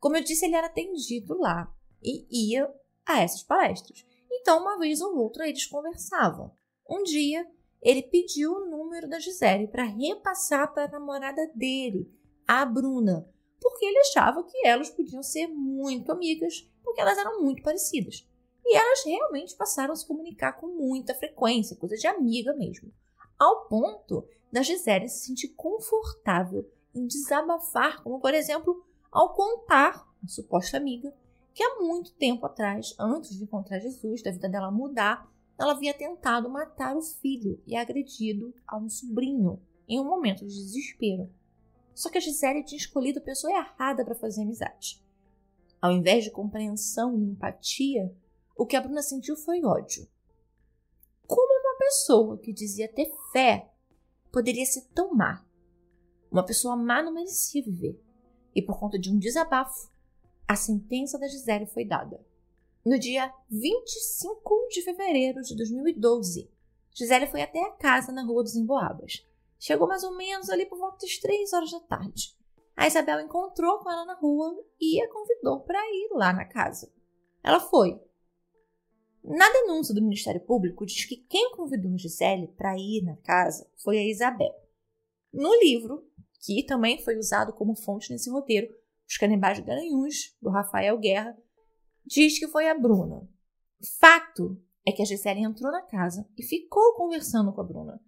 Como 0.00 0.16
eu 0.16 0.24
disse, 0.24 0.44
ele 0.44 0.56
era 0.56 0.66
atendido 0.66 1.38
lá 1.38 1.72
e 2.02 2.50
ia 2.50 2.68
a 3.06 3.20
essas 3.20 3.42
palestras. 3.42 4.04
Então, 4.30 4.60
uma 4.60 4.78
vez 4.78 5.00
ou 5.00 5.16
outra, 5.16 5.48
eles 5.48 5.66
conversavam. 5.66 6.52
Um 6.88 7.02
dia, 7.04 7.46
ele 7.84 8.02
pediu 8.02 8.52
o 8.52 8.70
número 8.70 9.08
da 9.08 9.20
Gisele 9.20 9.68
para 9.68 9.84
repassar 9.84 10.72
para 10.72 10.86
a 10.86 10.90
namorada 10.98 11.46
dele, 11.54 12.10
a 12.48 12.64
Bruna, 12.64 13.28
porque 13.60 13.84
ele 13.84 13.98
achava 13.98 14.42
que 14.42 14.66
elas 14.66 14.90
podiam 14.90 15.22
ser 15.22 15.46
muito 15.46 16.10
amigas, 16.10 16.68
porque 16.82 17.00
elas 17.00 17.18
eram 17.18 17.42
muito 17.42 17.62
parecidas. 17.62 18.26
E 18.64 18.76
elas 18.76 19.04
realmente 19.04 19.54
passaram 19.54 19.92
a 19.92 19.96
se 19.96 20.06
comunicar 20.06 20.54
com 20.54 20.66
muita 20.66 21.14
frequência, 21.14 21.76
coisa 21.76 21.96
de 21.96 22.06
amiga 22.06 22.54
mesmo 22.54 22.90
ao 23.38 23.66
ponto 23.66 24.26
da 24.50 24.62
Gisele 24.62 25.08
se 25.08 25.26
sentir 25.26 25.48
confortável 25.48 26.68
em 26.94 27.06
desabafar, 27.06 28.02
como 28.02 28.20
por 28.20 28.32
exemplo, 28.32 28.84
ao 29.10 29.34
contar 29.34 30.08
a 30.22 30.28
suposta 30.28 30.76
amiga 30.76 31.12
que 31.52 31.62
há 31.62 31.80
muito 31.80 32.12
tempo 32.14 32.46
atrás, 32.46 32.94
antes 32.98 33.36
de 33.36 33.44
encontrar 33.44 33.78
Jesus, 33.78 34.22
da 34.22 34.30
vida 34.30 34.48
dela 34.48 34.70
mudar, 34.70 35.30
ela 35.58 35.72
havia 35.72 35.94
tentado 35.94 36.48
matar 36.48 36.96
o 36.96 37.02
filho 37.02 37.62
e 37.66 37.76
agredido 37.76 38.54
a 38.66 38.76
um 38.76 38.88
sobrinho 38.88 39.60
em 39.88 40.00
um 40.00 40.04
momento 40.04 40.46
de 40.46 40.54
desespero. 40.54 41.30
Só 41.94 42.10
que 42.10 42.18
a 42.18 42.20
Gisele 42.20 42.64
tinha 42.64 42.78
escolhido 42.78 43.20
a 43.20 43.22
pessoa 43.22 43.52
errada 43.52 44.04
para 44.04 44.14
fazer 44.14 44.42
amizade. 44.42 45.02
Ao 45.80 45.92
invés 45.92 46.24
de 46.24 46.30
compreensão 46.30 47.16
e 47.16 47.22
empatia, 47.22 48.12
o 48.56 48.66
que 48.66 48.74
a 48.74 48.80
Bruna 48.80 49.02
sentiu 49.02 49.36
foi 49.36 49.64
ódio. 49.64 50.08
Como 51.26 51.54
pessoa 51.84 52.38
que 52.38 52.52
dizia 52.52 52.88
ter 52.88 53.12
fé 53.32 53.70
poderia 54.32 54.64
ser 54.64 54.82
tão 54.94 55.14
má. 55.14 55.44
Uma 56.30 56.44
pessoa 56.44 56.76
má 56.76 57.02
não 57.02 57.12
merecia 57.12 57.62
viver. 57.62 58.00
E 58.54 58.62
por 58.62 58.78
conta 58.78 58.98
de 58.98 59.10
um 59.10 59.18
desabafo, 59.18 59.90
a 60.46 60.56
sentença 60.56 61.18
da 61.18 61.28
Gisele 61.28 61.66
foi 61.66 61.84
dada. 61.84 62.24
No 62.84 62.98
dia 62.98 63.32
25 63.50 64.68
de 64.68 64.82
fevereiro 64.82 65.40
de 65.40 65.56
2012, 65.56 66.50
Gisele 66.92 67.26
foi 67.26 67.40
até 67.40 67.58
a 67.62 67.70
casa 67.70 68.12
na 68.12 68.22
Rua 68.22 68.42
dos 68.42 68.54
Emboabas. 68.54 69.26
Chegou 69.58 69.88
mais 69.88 70.04
ou 70.04 70.14
menos 70.14 70.50
ali 70.50 70.66
por 70.66 70.78
volta 70.78 70.98
das 70.98 71.16
três 71.16 71.54
horas 71.54 71.70
da 71.70 71.80
tarde. 71.80 72.36
A 72.76 72.86
Isabel 72.86 73.20
encontrou 73.20 73.78
com 73.78 73.90
ela 73.90 74.04
na 74.04 74.14
rua 74.14 74.54
e 74.78 75.00
a 75.00 75.08
convidou 75.10 75.60
para 75.60 75.78
ir 75.78 76.10
lá 76.12 76.34
na 76.34 76.44
casa. 76.44 76.92
Ela 77.42 77.58
foi, 77.58 77.98
na 79.22 79.50
denúncia 79.50 79.94
do 79.94 80.02
Ministério 80.02 80.42
Público, 80.42 80.84
diz 80.84 81.06
que 81.06 81.16
quem 81.16 81.52
convidou 81.52 81.96
Gisele 81.96 82.48
para 82.48 82.76
ir 82.76 83.02
na 83.02 83.16
casa 83.16 83.66
foi 83.82 83.96
a 83.96 84.06
Isabel. 84.06 84.54
No 85.32 85.54
livro, 85.60 86.06
que 86.38 86.62
também 86.64 87.02
foi 87.02 87.16
usado 87.16 87.54
como 87.54 87.74
fonte 87.74 88.12
nesse 88.12 88.28
roteiro, 88.28 88.68
Os 89.08 89.16
Canibais 89.16 89.56
de 89.56 89.64
Garanhuns, 89.64 90.36
do 90.42 90.50
Rafael 90.50 90.98
Guerra, 90.98 91.34
diz 92.04 92.38
que 92.38 92.48
foi 92.48 92.68
a 92.68 92.78
Bruna. 92.78 93.28
Fato 93.98 94.60
é 94.86 94.92
que 94.92 95.02
a 95.02 95.04
Gisele 95.04 95.40
entrou 95.40 95.70
na 95.70 95.82
casa 95.82 96.26
e 96.36 96.42
ficou 96.42 96.94
conversando 96.94 97.52
com 97.52 97.60
a 97.60 97.64
Bruna. 97.64 98.00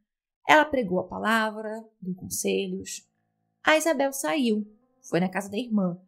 Ela 0.48 0.64
pregou 0.64 1.00
a 1.00 1.08
palavra, 1.08 1.84
deu 2.00 2.14
conselhos. 2.14 3.08
A 3.64 3.76
Isabel 3.76 4.12
saiu, 4.12 4.66
foi 5.02 5.20
na 5.20 5.28
casa 5.28 5.50
da 5.50 5.58
irmã. 5.58 6.00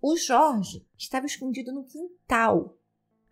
O 0.00 0.16
Jorge 0.16 0.86
estava 0.96 1.26
escondido 1.26 1.72
no 1.72 1.84
quintal 1.84 2.78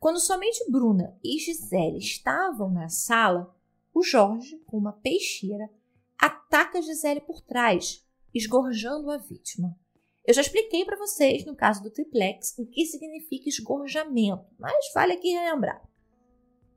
quando 0.01 0.18
somente 0.18 0.64
Bruna 0.70 1.14
e 1.23 1.38
Gisele 1.38 1.99
estavam 1.99 2.70
na 2.70 2.88
sala, 2.88 3.55
o 3.92 4.03
Jorge, 4.03 4.57
com 4.66 4.79
uma 4.79 4.94
peixeira, 4.94 5.70
ataca 6.18 6.81
Gisele 6.81 7.20
por 7.20 7.42
trás, 7.42 8.03
esgorjando 8.33 9.11
a 9.11 9.18
vítima. 9.18 9.79
Eu 10.31 10.35
já 10.35 10.43
expliquei 10.43 10.85
para 10.85 10.97
vocês, 10.97 11.45
no 11.45 11.57
caso 11.57 11.83
do 11.83 11.90
triplex, 11.90 12.57
o 12.57 12.64
que 12.64 12.87
significa 12.87 13.49
esgorjamento, 13.49 14.47
mas 14.61 14.93
vale 14.95 15.14
aqui 15.14 15.31
relembrar. 15.31 15.83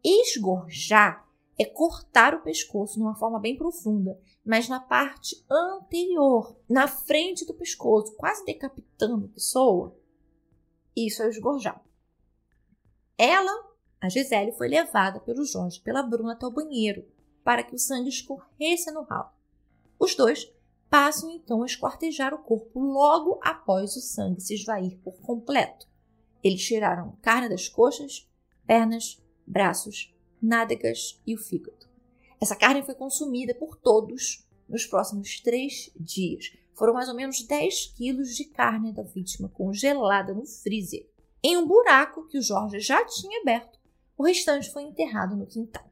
Esgorjar 0.03 1.29
é 1.55 1.63
cortar 1.63 2.33
o 2.33 2.41
pescoço 2.41 2.95
de 2.95 3.01
uma 3.01 3.13
forma 3.13 3.39
bem 3.39 3.55
profunda, 3.55 4.19
mas 4.43 4.67
na 4.67 4.79
parte 4.79 5.45
anterior, 5.47 6.57
na 6.67 6.87
frente 6.87 7.45
do 7.45 7.53
pescoço, 7.53 8.15
quase 8.15 8.43
decapitando 8.43 9.27
a 9.27 9.29
pessoa. 9.29 9.95
Isso 10.95 11.21
é 11.21 11.29
esgorjar. 11.29 11.79
Ela, 13.15 13.53
a 14.01 14.09
Gisele, 14.09 14.53
foi 14.53 14.67
levada 14.67 15.19
pelo 15.19 15.45
Jorge 15.45 15.79
pela 15.79 16.01
Bruna 16.01 16.33
até 16.33 16.47
o 16.47 16.51
banheiro. 16.51 17.05
para 17.43 17.61
que 17.61 17.75
o 17.75 17.79
sangue 17.79 18.09
escorresse 18.09 18.89
no 18.91 19.03
ralo. 19.03 19.29
Os 19.99 20.15
dois 20.15 20.51
passam 20.93 21.31
então 21.31 21.63
a 21.63 21.65
esquartejar 21.65 22.35
o 22.35 22.43
corpo 22.43 22.79
logo 22.79 23.39
após 23.41 23.95
o 23.95 23.99
sangue 23.99 24.39
se 24.39 24.53
esvair 24.53 24.95
por 24.99 25.19
completo. 25.21 25.87
Eles 26.43 26.63
tiraram 26.63 27.17
carne 27.19 27.49
das 27.49 27.67
coxas, 27.67 28.29
pernas, 28.67 29.19
braços, 29.43 30.13
nádegas 30.39 31.19
e 31.25 31.33
o 31.33 31.37
fígado. 31.39 31.87
Essa 32.39 32.55
carne 32.55 32.83
foi 32.83 32.93
consumida 32.93 33.55
por 33.55 33.75
todos 33.75 34.47
nos 34.69 34.85
próximos 34.85 35.39
três 35.39 35.91
dias. 35.99 36.55
Foram 36.75 36.93
mais 36.93 37.09
ou 37.09 37.15
menos 37.15 37.41
10 37.41 37.87
quilos 37.97 38.35
de 38.35 38.45
carne 38.45 38.93
da 38.93 39.01
vítima 39.01 39.49
congelada 39.49 40.31
no 40.31 40.45
freezer. 40.45 41.09
Em 41.43 41.57
um 41.57 41.67
buraco 41.67 42.27
que 42.27 42.37
o 42.37 42.43
Jorge 42.43 42.79
já 42.79 43.03
tinha 43.03 43.41
aberto, 43.41 43.79
o 44.15 44.23
restante 44.23 44.69
foi 44.69 44.83
enterrado 44.83 45.35
no 45.35 45.47
quintal. 45.47 45.91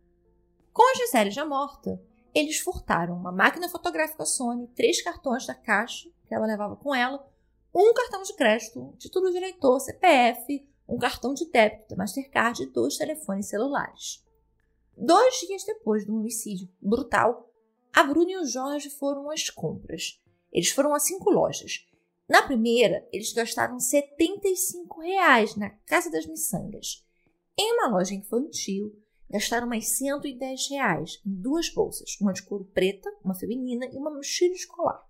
Com 0.72 0.84
a 0.84 0.94
Gisele 0.94 1.32
já 1.32 1.44
morta, 1.44 2.00
eles 2.34 2.60
furtaram 2.60 3.16
uma 3.16 3.32
máquina 3.32 3.70
fotográfica 3.70 4.26
Sony, 4.26 4.68
três 4.76 5.02
cartões 5.02 5.46
da 5.46 5.54
caixa 5.54 6.10
que 6.28 6.34
ela 6.34 6.46
levava 6.46 6.76
com 6.76 6.96
ela, 6.96 7.26
um 7.74 7.94
cartão 7.94 8.22
de 8.24 8.34
crédito, 8.34 8.94
título 8.98 9.32
de 9.32 9.38
eleitor, 9.38 9.80
CPF, 9.80 10.68
um 10.88 10.98
cartão 10.98 11.34
de 11.34 11.50
débito 11.50 11.90
da 11.90 11.96
Mastercard 11.96 12.62
e 12.62 12.66
dois 12.66 12.98
telefones 12.98 13.48
celulares. 13.48 14.24
Dois 14.98 15.36
dias 15.48 15.64
depois 15.64 16.06
do 16.06 16.16
homicídio 16.16 16.70
brutal, 16.82 17.50
a 17.94 18.04
Bruna 18.04 18.32
e 18.32 18.38
o 18.38 18.46
Jorge 18.46 18.90
foram 18.90 19.30
às 19.30 19.50
compras. 19.50 20.22
Eles 20.52 20.70
foram 20.70 20.94
a 20.94 21.00
cinco 21.00 21.30
lojas. 21.30 21.88
Na 22.28 22.42
primeira, 22.42 23.08
eles 23.12 23.34
gastaram 23.34 23.80
75 23.80 25.02
reais 25.02 25.56
na 25.56 25.70
Casa 25.70 26.10
das 26.10 26.26
Miçangas. 26.26 27.06
Em 27.58 27.74
uma 27.74 27.90
loja 27.90 28.14
infantil, 28.14 28.96
gastaram 29.32 29.66
mais 29.66 29.98
110 29.98 30.70
reais 30.70 31.20
em 31.26 31.34
duas 31.34 31.70
bolsas, 31.70 32.18
uma 32.20 32.34
de 32.34 32.44
couro 32.44 32.66
preta, 32.66 33.10
uma 33.24 33.34
feminina 33.34 33.86
e 33.86 33.96
uma 33.96 34.14
mochila 34.14 34.54
escolar. 34.54 35.08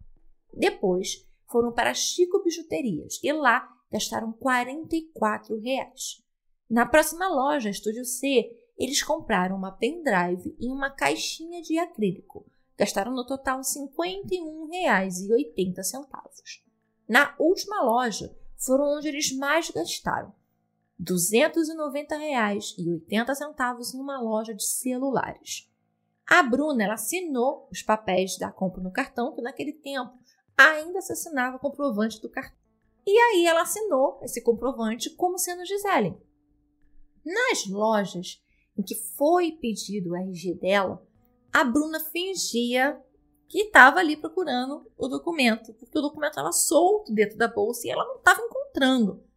Depois, 0.53 1.27
foram 1.49 1.71
para 1.71 1.95
Chico 1.95 2.43
Bijuterias 2.43 3.19
e 3.23 3.33
lá 3.33 3.67
gastaram 3.91 4.31
44 4.31 5.59
reais. 5.59 6.23
Na 6.69 6.85
próxima 6.85 7.27
loja, 7.27 7.67
Estúdio 7.69 8.05
C, 8.05 8.55
eles 8.77 9.01
compraram 9.01 9.57
uma 9.57 9.71
pendrive 9.71 10.55
e 10.59 10.69
uma 10.69 10.91
caixinha 10.91 11.59
de 11.61 11.79
acrílico. 11.79 12.45
Gastaram 12.77 13.13
no 13.13 13.25
total 13.25 13.57
R$ 13.57 13.63
51,80. 13.63 16.61
Na 17.09 17.35
última 17.39 17.81
loja, 17.83 18.37
foram 18.57 18.97
onde 18.97 19.07
eles 19.07 19.35
mais 19.35 19.71
gastaram. 19.71 20.31
R$ 21.01 21.15
290,80 21.15 23.93
em 23.93 23.99
uma 23.99 24.21
loja 24.21 24.53
de 24.53 24.63
celulares. 24.63 25.67
A 26.27 26.43
Bruna 26.43 26.83
ela 26.83 26.93
assinou 26.93 27.67
os 27.71 27.81
papéis 27.81 28.37
da 28.37 28.51
compra 28.51 28.83
no 28.83 28.91
cartão, 28.91 29.33
que 29.33 29.41
naquele 29.41 29.73
tempo 29.73 30.13
ainda 30.55 31.01
se 31.01 31.11
assinava 31.11 31.57
comprovante 31.57 32.21
do 32.21 32.29
cartão. 32.29 32.61
E 33.05 33.17
aí 33.17 33.47
ela 33.47 33.63
assinou 33.63 34.19
esse 34.21 34.41
comprovante 34.41 35.09
como 35.15 35.39
sendo 35.39 35.65
Gisele. 35.65 36.15
Nas 37.25 37.65
lojas 37.67 38.39
em 38.77 38.83
que 38.83 38.95
foi 38.95 39.53
pedido 39.53 40.11
o 40.11 40.15
RG 40.15 40.53
dela, 40.53 41.03
a 41.51 41.63
Bruna 41.63 41.99
fingia 41.99 43.03
que 43.47 43.63
estava 43.63 43.97
ali 43.99 44.15
procurando 44.15 44.87
o 44.97 45.07
documento, 45.07 45.73
porque 45.73 45.97
o 45.97 46.01
documento 46.01 46.31
estava 46.31 46.51
solto 46.51 47.11
dentro 47.11 47.37
da 47.37 47.47
bolsa 47.47 47.87
e 47.87 47.89
ela 47.89 48.05
não 48.05 48.17
estava 48.17 48.39
encontrando. 48.39 49.30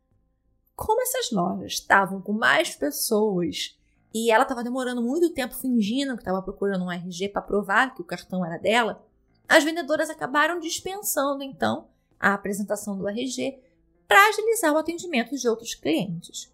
Como 0.77 1.01
essas 1.03 1.31
lojas 1.31 1.75
estavam 1.75 2.21
com 2.21 2.33
mais 2.33 2.75
pessoas 2.75 3.79
e 4.13 4.31
ela 4.31 4.43
estava 4.43 4.65
demorando 4.65 5.03
muito 5.03 5.33
tempo 5.33 5.55
fingindo 5.55 6.15
que 6.15 6.23
estava 6.23 6.43
procurando 6.43 6.85
um 6.85 6.93
RG 6.93 7.29
para 7.29 7.43
provar 7.43 7.95
que 7.95 8.01
o 8.01 8.05
cartão 8.05 8.45
era 8.45 8.59
dela, 8.59 9.05
as 9.49 9.63
vendedoras 9.63 10.11
acabaram 10.11 10.59
dispensando 10.59 11.43
então 11.43 11.89
a 12.19 12.35
apresentação 12.35 12.97
do 12.97 13.09
RG 13.09 13.61
para 14.09 14.29
agilizar 14.29 14.73
o 14.73 14.79
atendimento 14.79 15.37
de 15.37 15.49
outros 15.49 15.75
clientes. 15.75 16.53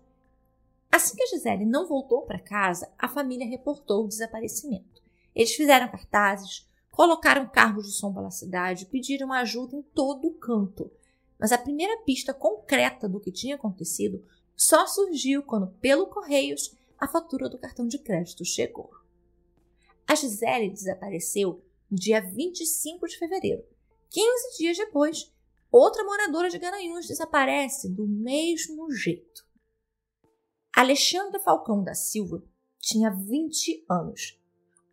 Assim 0.90 1.16
que 1.16 1.22
a 1.22 1.26
Gisele 1.26 1.64
não 1.64 1.87
voltou 1.87 2.22
para 2.22 2.38
casa, 2.38 2.90
a 2.98 3.09
família 3.09 3.46
reportou 3.46 4.04
o 4.04 4.09
desaparecimento. 4.09 5.00
Eles 5.35 5.52
fizeram 5.52 5.88
cartazes, 5.88 6.68
colocaram 6.90 7.46
carros 7.46 7.87
de 7.87 7.92
som 7.92 8.12
pela 8.12 8.30
cidade, 8.30 8.87
pediram 8.87 9.33
ajuda 9.33 9.76
em 9.76 9.83
todo 9.83 10.26
o 10.26 10.35
canto. 10.35 10.90
Mas 11.40 11.53
a 11.53 11.59
primeira 11.59 12.03
pista 12.03 12.35
concreta 12.35 13.09
do 13.09 13.18
que 13.18 13.33
tinha 13.33 13.57
acontecido 13.57 14.22
só 14.55 14.87
surgiu 14.87 15.42
quando, 15.42 15.68
pelo 15.81 16.07
Correios, 16.07 16.76
a 16.98 17.09
fatura 17.09 17.48
do 17.48 17.59
cartão 17.59 17.87
de 17.87 17.98
crédito 17.98 18.44
chegou. 18.44 18.90
A 20.07 20.14
Gisele 20.14 20.68
desapareceu 20.68 21.64
dia 21.90 22.20
25 22.20 23.09
de 23.09 23.16
fevereiro. 23.16 23.64
15 24.11 24.59
dias 24.59 24.76
depois, 24.76 25.33
outra 25.72 26.05
moradora 26.05 26.50
de 26.50 26.59
Garanhuns 26.59 27.07
desaparece 27.07 27.88
do 27.88 28.07
mesmo 28.07 28.90
jeito. 28.90 29.48
Alexandra 30.76 31.40
Falcão 31.40 31.83
da 31.83 31.94
Silva 31.94 32.42
tinha 32.79 33.11
20 33.11 33.87
anos. 33.88 34.38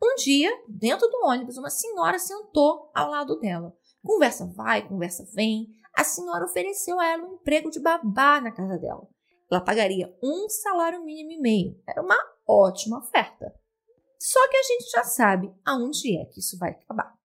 Um 0.02 0.16
dia, 0.16 0.52
dentro 0.68 1.08
do 1.08 1.26
ônibus, 1.26 1.58
uma 1.58 1.70
senhora 1.70 2.20
sentou 2.20 2.92
ao 2.94 3.10
lado 3.10 3.40
dela. 3.40 3.76
Conversa 4.04 4.46
vai, 4.46 4.88
conversa 4.88 5.28
vem. 5.34 5.76
A 5.98 6.04
senhora 6.04 6.46
ofereceu 6.46 7.00
a 7.00 7.08
ela 7.08 7.26
um 7.26 7.34
emprego 7.34 7.72
de 7.72 7.80
babá 7.80 8.40
na 8.40 8.52
casa 8.52 8.78
dela. 8.78 9.10
Ela 9.50 9.60
pagaria 9.60 10.16
um 10.22 10.48
salário 10.48 11.04
mínimo 11.04 11.32
e 11.32 11.42
meio. 11.42 11.82
Era 11.90 12.04
uma 12.04 12.16
ótima 12.48 13.00
oferta. 13.00 13.52
Só 14.20 14.48
que 14.48 14.58
a 14.58 14.62
gente 14.62 14.92
já 14.92 15.04
sabe 15.04 15.52
aonde 15.66 16.16
é 16.16 16.26
que 16.26 16.40
isso 16.40 16.56
vai 16.60 16.70
acabar. 16.70 17.18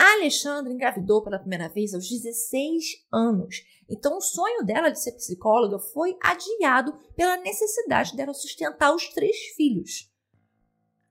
A 0.00 0.12
Alexandra 0.12 0.72
engravidou 0.72 1.22
pela 1.22 1.38
primeira 1.38 1.68
vez 1.68 1.92
aos 1.92 2.08
16 2.08 3.06
anos, 3.12 3.56
então 3.86 4.16
o 4.16 4.22
sonho 4.22 4.64
dela 4.64 4.88
de 4.88 5.02
ser 5.02 5.12
psicóloga 5.12 5.78
foi 5.78 6.16
adiado 6.22 6.98
pela 7.14 7.36
necessidade 7.36 8.16
dela 8.16 8.32
sustentar 8.32 8.94
os 8.94 9.08
três 9.08 9.36
filhos. 9.54 10.10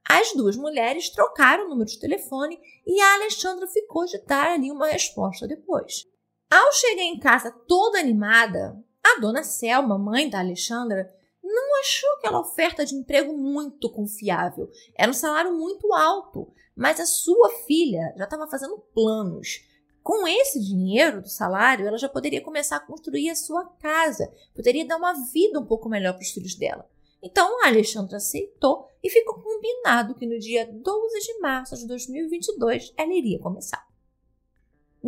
As 0.09 0.33
duas 0.33 0.57
mulheres 0.57 1.11
trocaram 1.11 1.65
o 1.65 1.69
número 1.69 1.89
de 1.89 1.99
telefone 1.99 2.59
e 2.83 2.99
a 2.99 3.13
Alexandra 3.15 3.67
ficou 3.67 4.05
de 4.05 4.17
dar 4.25 4.47
ali 4.53 4.71
uma 4.71 4.87
resposta 4.87 5.47
depois. 5.47 6.07
Ao 6.49 6.71
chegar 6.71 7.03
em 7.03 7.19
casa 7.19 7.51
toda 7.51 7.99
animada, 7.99 8.81
a 9.03 9.19
dona 9.19 9.43
Selma, 9.43 9.97
mãe 9.97 10.29
da 10.29 10.39
Alexandra, 10.39 11.13
não 11.43 11.79
achou 11.81 12.09
aquela 12.13 12.39
oferta 12.39 12.85
de 12.85 12.95
emprego 12.95 13.37
muito 13.37 13.89
confiável. 13.89 14.71
Era 14.95 15.11
um 15.11 15.13
salário 15.13 15.53
muito 15.57 15.93
alto, 15.93 16.47
mas 16.73 17.01
a 17.01 17.05
sua 17.05 17.49
filha 17.65 18.13
já 18.17 18.23
estava 18.23 18.47
fazendo 18.47 18.77
planos. 18.93 19.61
Com 20.01 20.25
esse 20.25 20.61
dinheiro 20.61 21.21
do 21.21 21.27
salário, 21.27 21.85
ela 21.85 21.97
já 21.97 22.07
poderia 22.07 22.41
começar 22.41 22.77
a 22.77 22.85
construir 22.85 23.29
a 23.29 23.35
sua 23.35 23.65
casa, 23.81 24.31
poderia 24.55 24.87
dar 24.87 24.95
uma 24.95 25.13
vida 25.33 25.59
um 25.59 25.65
pouco 25.65 25.89
melhor 25.89 26.13
para 26.13 26.21
os 26.21 26.31
filhos 26.31 26.55
dela. 26.55 26.89
Então 27.21 27.61
a 27.63 27.67
Alexandra 27.67 28.17
aceitou 28.17 28.87
e 29.03 29.09
ficou 29.09 29.41
combinado 29.41 30.15
que 30.15 30.25
no 30.25 30.39
dia 30.39 30.65
12 30.65 31.19
de 31.19 31.39
março 31.39 31.75
de 31.75 31.85
2022 31.87 32.93
ela 32.95 33.13
iria 33.13 33.39
começar. 33.39 33.86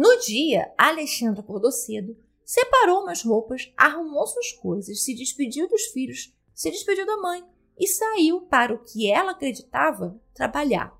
No 0.01 0.17
dia, 0.21 0.73
a 0.77 0.87
Alexandra 0.87 1.41
acordou 1.41 1.73
cedo, 1.73 2.15
separou 2.45 3.01
umas 3.01 3.21
roupas, 3.21 3.69
arrumou 3.75 4.25
suas 4.25 4.53
coisas, 4.53 5.03
se 5.03 5.13
despediu 5.13 5.67
dos 5.67 5.87
filhos, 5.87 6.33
se 6.55 6.71
despediu 6.71 7.05
da 7.05 7.17
mãe 7.17 7.43
e 7.77 7.85
saiu 7.85 8.39
para 8.43 8.73
o 8.73 8.81
que 8.81 9.11
ela 9.11 9.31
acreditava 9.31 10.17
trabalhar. 10.33 10.97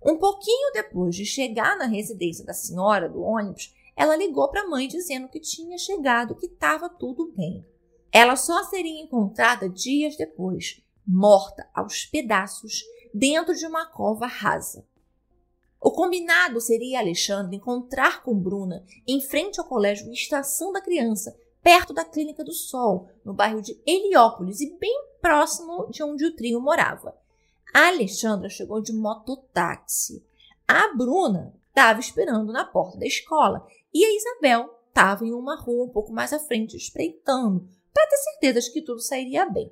Um 0.00 0.16
pouquinho 0.16 0.72
depois 0.72 1.16
de 1.16 1.26
chegar 1.26 1.76
na 1.76 1.86
residência 1.86 2.44
da 2.44 2.52
senhora 2.52 3.08
do 3.08 3.20
ônibus, 3.20 3.74
ela 3.96 4.14
ligou 4.14 4.48
para 4.48 4.60
a 4.60 4.68
mãe 4.68 4.86
dizendo 4.86 5.28
que 5.28 5.40
tinha 5.40 5.76
chegado, 5.76 6.36
que 6.36 6.46
estava 6.46 6.88
tudo 6.88 7.32
bem. 7.36 7.66
Ela 8.12 8.36
só 8.36 8.62
seria 8.62 9.02
encontrada 9.02 9.68
dias 9.68 10.16
depois, 10.16 10.80
morta 11.04 11.68
aos 11.74 12.06
pedaços, 12.06 12.84
dentro 13.12 13.56
de 13.56 13.66
uma 13.66 13.86
cova 13.86 14.28
rasa. 14.28 14.86
O 15.84 15.90
combinado 15.90 16.62
seria 16.62 16.98
Alexandre 16.98 17.56
encontrar 17.56 18.22
com 18.22 18.34
Bruna 18.34 18.82
em 19.06 19.20
frente 19.20 19.60
ao 19.60 19.66
colégio 19.66 20.10
Estação 20.10 20.72
da 20.72 20.80
Criança, 20.80 21.38
perto 21.62 21.92
da 21.92 22.02
Clínica 22.02 22.42
do 22.42 22.54
Sol, 22.54 23.10
no 23.22 23.34
bairro 23.34 23.60
de 23.60 23.78
Heliópolis 23.86 24.62
e 24.62 24.78
bem 24.78 25.04
próximo 25.20 25.86
de 25.90 26.02
onde 26.02 26.24
o 26.24 26.34
trio 26.34 26.58
morava. 26.58 27.14
A 27.74 27.88
Alexandra 27.88 28.48
chegou 28.48 28.80
de 28.80 28.94
mototáxi. 28.94 30.24
A 30.66 30.94
Bruna 30.96 31.54
estava 31.68 32.00
esperando 32.00 32.50
na 32.50 32.64
porta 32.64 32.96
da 32.96 33.04
escola 33.04 33.66
e 33.92 34.06
a 34.06 34.16
Isabel 34.16 34.74
estava 34.88 35.26
em 35.26 35.34
uma 35.34 35.54
rua 35.54 35.84
um 35.84 35.90
pouco 35.90 36.14
mais 36.14 36.32
à 36.32 36.38
frente, 36.38 36.78
espreitando, 36.78 37.68
para 37.92 38.08
ter 38.08 38.16
certeza 38.16 38.60
de 38.62 38.72
que 38.72 38.80
tudo 38.80 39.02
sairia 39.02 39.44
bem. 39.44 39.70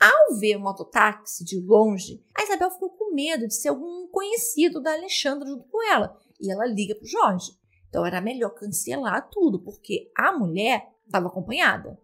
Ao 0.00 0.38
ver 0.38 0.56
o 0.56 0.60
mototáxi 0.60 1.44
de 1.44 1.60
longe, 1.60 2.24
a 2.36 2.44
Isabel 2.44 2.70
ficou 2.70 2.90
com 2.90 3.14
medo 3.14 3.48
de 3.48 3.54
ser 3.54 3.70
algum 3.70 4.06
conhecido 4.08 4.80
da 4.80 4.92
Alexandra 4.92 5.48
junto 5.48 5.68
com 5.68 5.82
ela. 5.90 6.16
E 6.40 6.52
ela 6.52 6.66
liga 6.66 6.94
para 6.94 7.04
o 7.04 7.08
Jorge. 7.08 7.52
Então 7.88 8.06
era 8.06 8.20
melhor 8.20 8.50
cancelar 8.50 9.28
tudo, 9.28 9.58
porque 9.58 10.12
a 10.16 10.30
mulher 10.30 10.88
estava 11.04 11.26
acompanhada. 11.26 12.00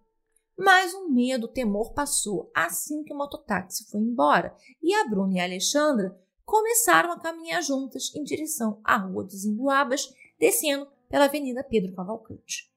Mas 0.58 0.92
o 0.94 1.08
medo, 1.08 1.44
o 1.44 1.52
temor 1.52 1.92
passou 1.92 2.50
assim 2.54 3.04
que 3.04 3.12
o 3.12 3.16
mototáxi 3.16 3.88
foi 3.90 4.00
embora. 4.00 4.56
E 4.82 4.92
a 4.94 5.08
Bruna 5.08 5.34
e 5.34 5.40
a 5.40 5.44
Alexandra 5.44 6.18
começaram 6.44 7.12
a 7.12 7.20
caminhar 7.20 7.62
juntas 7.62 8.14
em 8.14 8.24
direção 8.24 8.80
à 8.84 8.96
Rua 8.96 9.24
dos 9.24 9.44
Emboabas, 9.44 10.12
descendo 10.38 10.86
pela 11.08 11.26
Avenida 11.26 11.62
Pedro 11.62 11.94
Cavalcante. 11.94 12.73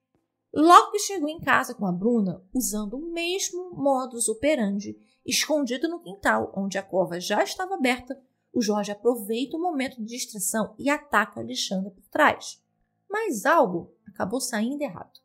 Logo 0.54 0.92
que 0.92 1.00
chegou 1.00 1.30
em 1.30 1.40
casa 1.40 1.74
com 1.74 1.86
a 1.86 1.92
Bruna, 1.92 2.44
usando 2.54 2.98
o 2.98 3.12
mesmo 3.12 3.72
modus 3.72 4.30
operandi, 4.30 4.98
escondido 5.26 5.88
no 5.88 6.00
quintal 6.00 6.52
onde 6.56 6.78
a 6.78 6.84
cova 6.84 7.20
já 7.20 7.44
estava 7.44 7.76
aberta, 7.76 8.20
o 8.54 8.62
Jorge 8.62 8.92
aproveita 8.92 9.56
o 9.56 9.62
momento 9.62 9.98
de 9.98 10.06
distração 10.06 10.74
e 10.80 10.90
ataca 10.90 11.40
a 11.40 11.44
Alexandra 11.44 11.92
por 11.92 12.08
trás. 12.10 12.64
Mas 13.10 13.46
algo 13.46 13.94
acabou 14.08 14.42
saindo 14.42 14.82
errado. 14.82 15.20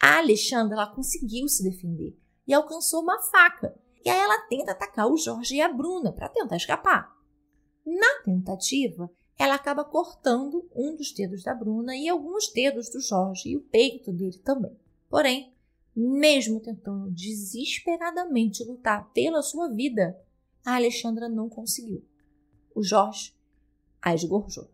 A 0.00 0.18
Alexandra 0.18 0.76
ela 0.76 0.94
conseguiu 0.94 1.48
se 1.48 1.62
defender 1.62 2.16
e 2.46 2.52
alcançou 2.52 3.02
uma 3.02 3.20
faca. 3.20 3.74
E 4.04 4.10
aí 4.10 4.18
ela 4.18 4.46
tenta 4.48 4.72
atacar 4.72 5.06
o 5.06 5.16
Jorge 5.16 5.56
e 5.56 5.60
a 5.60 5.72
Bruna 5.72 6.12
para 6.12 6.28
tentar 6.28 6.56
escapar. 6.56 7.16
Na 7.84 8.22
tentativa, 8.24 9.10
ela 9.38 9.54
acaba 9.54 9.84
cortando 9.84 10.68
um 10.74 10.94
dos 10.94 11.12
dedos 11.12 11.42
da 11.42 11.54
Bruna 11.54 11.96
e 11.96 12.08
alguns 12.08 12.52
dedos 12.52 12.88
do 12.90 13.00
Jorge 13.00 13.50
e 13.50 13.56
o 13.56 13.60
peito 13.60 14.12
dele 14.12 14.38
também. 14.38 14.76
Porém, 15.08 15.52
mesmo 15.94 16.60
tentando 16.60 17.10
desesperadamente 17.10 18.64
lutar 18.64 19.10
pela 19.12 19.42
sua 19.42 19.68
vida, 19.68 20.18
a 20.64 20.76
Alexandra 20.76 21.28
não 21.28 21.48
conseguiu. 21.48 22.04
O 22.74 22.82
Jorge 22.82 23.34
a 24.00 24.14
esgorjou. 24.14 24.68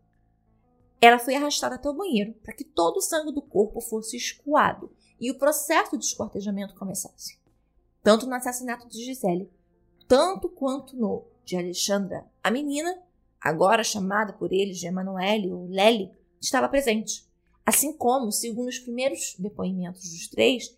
Ela 1.01 1.19
foi 1.19 1.35
arrastada 1.35 1.75
até 1.75 1.89
o 1.89 1.93
banheiro 1.93 2.33
para 2.43 2.53
que 2.53 2.63
todo 2.63 2.97
o 2.97 3.01
sangue 3.01 3.31
do 3.31 3.41
corpo 3.41 3.79
fosse 3.79 4.17
escoado 4.17 4.91
e 5.19 5.31
o 5.31 5.37
processo 5.37 5.97
de 5.97 6.05
esquartejamento 6.05 6.75
começasse. 6.75 7.39
Tanto 8.01 8.25
no 8.25 8.35
assassinato 8.35 8.87
de 8.87 9.03
Gisele, 9.03 9.51
tanto 10.07 10.49
quanto 10.49 10.95
no 10.95 11.25
de 11.45 11.55
Alexandra, 11.57 12.25
a 12.43 12.51
menina, 12.51 13.01
agora 13.41 13.83
chamada 13.83 14.33
por 14.33 14.51
eles 14.51 14.77
de 14.77 14.87
Emanuele 14.87 15.51
ou 15.51 15.67
Lely, 15.67 16.11
estava 16.41 16.69
presente. 16.69 17.27
Assim 17.65 17.93
como, 17.93 18.31
segundo 18.31 18.67
os 18.67 18.79
primeiros 18.79 19.35
depoimentos 19.37 20.01
dos 20.01 20.27
três, 20.27 20.75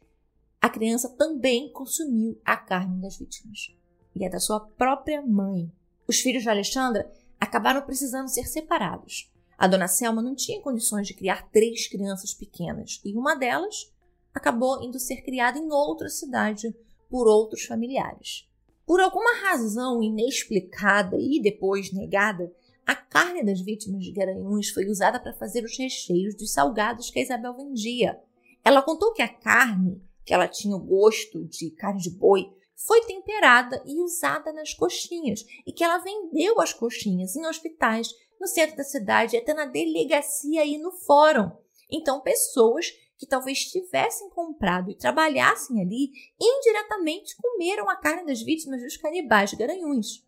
a 0.59 0.69
criança 0.69 1.09
também 1.09 1.71
consumiu 1.71 2.39
a 2.45 2.55
carne 2.57 3.01
das 3.01 3.17
vítimas. 3.17 3.73
E 4.15 4.25
é 4.25 4.29
da 4.29 4.39
sua 4.39 4.59
própria 4.59 5.21
mãe. 5.21 5.71
Os 6.07 6.19
filhos 6.19 6.43
de 6.43 6.49
Alexandra 6.49 7.11
acabaram 7.39 7.81
precisando 7.81 8.27
ser 8.27 8.45
separados. 8.45 9.31
A 9.57 9.67
dona 9.67 9.87
Selma 9.87 10.21
não 10.21 10.35
tinha 10.35 10.61
condições 10.61 11.07
de 11.07 11.13
criar 11.13 11.49
três 11.49 11.87
crianças 11.87 12.33
pequenas 12.33 12.99
e 13.05 13.15
uma 13.15 13.35
delas 13.35 13.91
acabou 14.33 14.83
indo 14.83 14.99
ser 14.99 15.21
criada 15.21 15.57
em 15.57 15.71
outra 15.71 16.09
cidade 16.09 16.75
por 17.09 17.27
outros 17.27 17.65
familiares. 17.65 18.47
Por 18.91 18.99
alguma 18.99 19.35
razão 19.35 20.03
inexplicada 20.03 21.15
e 21.17 21.41
depois 21.41 21.93
negada, 21.93 22.53
a 22.85 22.93
carne 22.93 23.41
das 23.41 23.61
vítimas 23.61 24.03
de 24.03 24.11
Garanhuns 24.11 24.67
foi 24.67 24.85
usada 24.89 25.17
para 25.17 25.31
fazer 25.31 25.63
os 25.63 25.77
recheios 25.77 26.35
dos 26.35 26.51
salgados 26.51 27.09
que 27.09 27.17
a 27.17 27.21
Isabel 27.21 27.55
vendia. 27.55 28.19
Ela 28.65 28.81
contou 28.81 29.13
que 29.13 29.21
a 29.21 29.29
carne, 29.29 30.03
que 30.25 30.33
ela 30.33 30.45
tinha 30.45 30.75
o 30.75 30.85
gosto 30.85 31.45
de 31.45 31.71
carne 31.71 32.01
de 32.01 32.09
boi, 32.09 32.51
foi 32.75 32.99
temperada 33.05 33.81
e 33.85 34.01
usada 34.01 34.51
nas 34.51 34.73
coxinhas 34.73 35.45
e 35.65 35.71
que 35.71 35.85
ela 35.85 35.99
vendeu 35.99 36.59
as 36.59 36.73
coxinhas 36.73 37.33
em 37.37 37.45
hospitais, 37.45 38.09
no 38.41 38.45
centro 38.45 38.75
da 38.75 38.83
cidade, 38.83 39.37
até 39.37 39.53
na 39.53 39.67
delegacia 39.67 40.65
e 40.65 40.77
no 40.77 40.91
fórum. 40.91 41.49
Então, 41.89 42.19
pessoas 42.19 42.87
que 43.21 43.27
talvez 43.27 43.65
tivessem 43.65 44.31
comprado 44.31 44.89
e 44.89 44.97
trabalhassem 44.97 45.79
ali, 45.79 46.11
indiretamente 46.41 47.35
comeram 47.39 47.87
a 47.87 47.95
carne 47.95 48.25
das 48.25 48.41
vítimas 48.41 48.81
dos 48.81 48.97
canibais 48.97 49.53
garanhuns. 49.53 50.25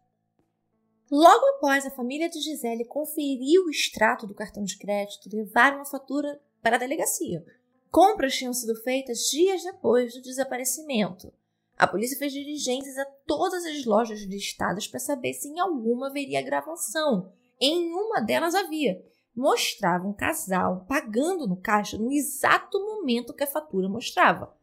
Logo 1.10 1.44
após 1.56 1.88
a 1.88 1.90
família 1.90 2.30
de 2.30 2.40
Gisele 2.40 2.86
conferir 2.86 3.60
o 3.62 3.70
extrato 3.72 4.28
do 4.28 4.36
cartão 4.36 4.64
de 4.64 4.78
crédito, 4.78 5.28
levaram 5.34 5.82
a 5.82 5.86
fatura 5.86 6.40
para 6.62 6.76
a 6.76 6.80
delegacia. 6.80 7.44
Compras 7.90 8.36
tinham 8.36 8.54
sido 8.54 8.76
feitas 8.84 9.22
dias 9.32 9.64
depois 9.64 10.14
do 10.14 10.22
desaparecimento. 10.22 11.34
A 11.76 11.88
polícia 11.88 12.20
fez 12.20 12.32
diligências 12.32 12.96
a 13.00 13.06
todas 13.26 13.66
as 13.66 13.86
lojas 13.86 14.22
listadas 14.22 14.86
para 14.86 15.00
saber 15.00 15.34
se 15.34 15.48
em 15.48 15.60
alguma 15.60 16.10
haveria 16.10 16.44
gravação. 16.44 17.34
Em 17.60 17.92
uma 17.92 18.22
delas 18.22 18.54
havia, 18.54 19.04
mostrava 19.36 20.08
um 20.08 20.14
casal 20.14 20.86
pagando 20.88 21.48
no 21.48 21.56
caixa 21.56 21.98
no 21.98 22.12
exato 22.12 22.80
momento 22.80 23.34
que 23.34 23.44
a 23.44 23.48
fatura 23.48 23.90
mostrava. 23.90 24.56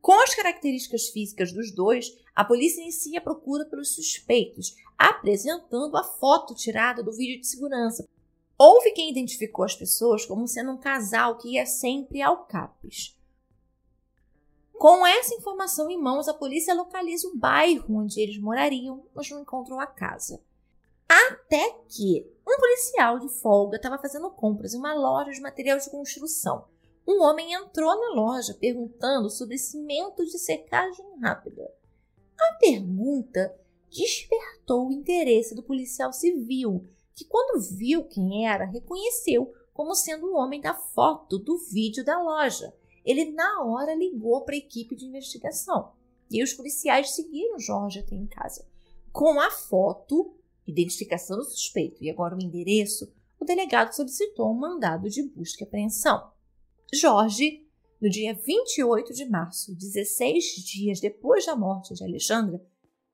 Com 0.00 0.22
as 0.22 0.34
características 0.34 1.08
físicas 1.08 1.52
dos 1.52 1.74
dois, 1.74 2.16
a 2.34 2.44
polícia 2.44 2.80
inicia 2.80 3.18
a 3.18 3.22
procura 3.22 3.64
pelos 3.64 3.94
suspeitos, 3.94 4.74
apresentando 4.96 5.96
a 5.96 6.04
foto 6.04 6.54
tirada 6.54 7.02
do 7.02 7.12
vídeo 7.12 7.40
de 7.40 7.46
segurança. 7.46 8.08
Houve 8.56 8.92
quem 8.92 9.10
identificou 9.10 9.64
as 9.64 9.74
pessoas 9.74 10.24
como 10.24 10.48
sendo 10.48 10.72
um 10.72 10.78
casal 10.78 11.36
que 11.36 11.54
ia 11.54 11.66
sempre 11.66 12.22
ao 12.22 12.46
CAPES. 12.46 13.16
Com 14.72 15.04
essa 15.04 15.34
informação 15.34 15.90
em 15.90 16.00
mãos, 16.00 16.28
a 16.28 16.34
polícia 16.34 16.72
localiza 16.72 17.26
o 17.28 17.36
bairro 17.36 17.96
onde 17.96 18.20
eles 18.20 18.38
morariam, 18.38 19.04
mas 19.12 19.28
não 19.28 19.40
encontram 19.40 19.80
a 19.80 19.86
casa. 19.86 20.40
Até 21.08 21.70
que 21.88 22.30
um 22.46 22.56
policial 22.56 23.18
de 23.18 23.28
folga 23.28 23.76
estava 23.76 23.98
fazendo 23.98 24.30
compras 24.30 24.74
em 24.74 24.78
uma 24.78 24.94
loja 24.94 25.30
de 25.30 25.40
material 25.40 25.78
de 25.78 25.90
construção. 25.90 26.66
Um 27.06 27.22
homem 27.22 27.54
entrou 27.54 27.88
na 27.98 28.14
loja 28.20 28.54
perguntando 28.54 29.30
sobre 29.30 29.56
cimento 29.56 30.24
de 30.24 30.38
secagem 30.38 31.06
rápida. 31.20 31.72
A 32.38 32.58
pergunta 32.60 33.58
despertou 33.90 34.88
o 34.88 34.92
interesse 34.92 35.54
do 35.54 35.62
policial 35.62 36.12
civil, 36.12 36.86
que, 37.14 37.24
quando 37.24 37.60
viu 37.60 38.04
quem 38.04 38.46
era, 38.46 38.66
reconheceu 38.66 39.52
como 39.72 39.94
sendo 39.94 40.26
o 40.26 40.34
homem 40.34 40.60
da 40.60 40.74
foto 40.74 41.38
do 41.38 41.56
vídeo 41.56 42.04
da 42.04 42.20
loja. 42.22 42.74
Ele, 43.04 43.32
na 43.32 43.64
hora, 43.64 43.94
ligou 43.94 44.44
para 44.44 44.54
a 44.54 44.58
equipe 44.58 44.94
de 44.94 45.06
investigação 45.06 45.92
e 46.30 46.42
os 46.42 46.52
policiais 46.52 47.14
seguiram 47.14 47.58
Jorge 47.58 48.00
até 48.00 48.14
em 48.14 48.26
casa. 48.26 48.66
Com 49.10 49.40
a 49.40 49.50
foto 49.50 50.37
identificação 50.70 51.38
do 51.38 51.44
suspeito 51.44 52.02
e 52.02 52.10
agora 52.10 52.36
o 52.36 52.42
endereço, 52.42 53.12
o 53.40 53.44
delegado 53.44 53.92
solicitou 53.92 54.50
um 54.50 54.58
mandado 54.58 55.08
de 55.08 55.22
busca 55.22 55.64
e 55.64 55.66
apreensão. 55.66 56.30
Jorge, 56.92 57.66
no 58.00 58.08
dia 58.08 58.34
28 58.34 59.12
de 59.12 59.24
março, 59.24 59.74
16 59.74 60.44
dias 60.64 61.00
depois 61.00 61.46
da 61.46 61.56
morte 61.56 61.94
de 61.94 62.04
Alexandra, 62.04 62.60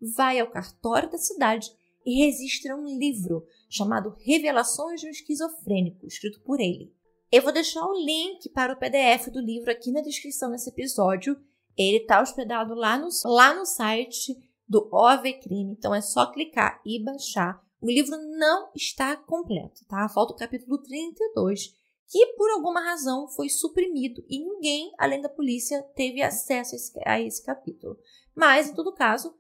vai 0.01 0.39
ao 0.39 0.51
cartório 0.51 1.11
da 1.11 1.19
cidade 1.19 1.71
e 2.05 2.25
registra 2.25 2.77
um 2.77 2.99
livro 2.99 3.47
chamado 3.69 4.15
Revelações 4.21 5.01
de 5.01 5.07
um 5.07 5.11
Esquizofrênico, 5.11 6.07
escrito 6.07 6.41
por 6.41 6.61
ele. 6.61 6.93
Eu 7.33 7.43
vou 7.43 7.53
deixar 7.53 7.85
o 7.85 8.05
link 8.05 8.49
para 8.51 8.75
o 8.75 8.77
PDF 8.77 9.29
do 9.33 9.41
livro 9.41 9.71
aqui 9.71 9.91
na 9.91 10.03
descrição 10.03 10.51
desse 10.51 10.69
episódio. 10.69 11.37
Ele 11.77 11.97
está 11.97 12.21
hospedado 12.21 12.75
lá 12.75 12.99
no, 12.99 13.09
lá 13.25 13.55
no 13.55 13.65
site 13.65 14.37
do 14.69 14.89
OV 14.93 15.41
Crime. 15.41 15.73
Então 15.73 15.95
é 15.95 16.01
só 16.01 16.27
clicar 16.27 16.81
e 16.85 17.03
baixar. 17.03 17.63
O 17.81 17.87
livro 17.87 18.17
não 18.39 18.71
está 18.75 19.17
completo, 19.17 19.85
tá? 19.87 20.09
Falta 20.09 20.33
o 20.33 20.37
capítulo 20.37 20.79
32, 20.79 21.75
que 22.09 22.27
por 22.37 22.51
alguma 22.51 22.81
razão 22.81 23.29
foi 23.29 23.49
suprimido 23.49 24.25
e 24.29 24.39
ninguém, 24.39 24.93
além 24.99 25.21
da 25.21 25.29
polícia, 25.29 25.83
teve 25.95 26.23
acesso 26.23 26.75
a 26.75 26.77
esse, 26.77 27.01
a 27.05 27.21
esse 27.21 27.45
capítulo. 27.45 27.99
Mas, 28.35 28.69
em 28.69 28.75
todo 28.75 28.95
caso, 28.95 29.37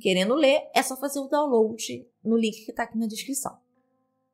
querendo 0.00 0.34
ler, 0.34 0.70
é 0.74 0.82
só 0.82 0.96
fazer 0.96 1.20
o 1.20 1.28
download 1.28 2.08
no 2.22 2.36
link 2.36 2.64
que 2.64 2.70
está 2.70 2.84
aqui 2.84 2.96
na 2.96 3.06
descrição. 3.06 3.58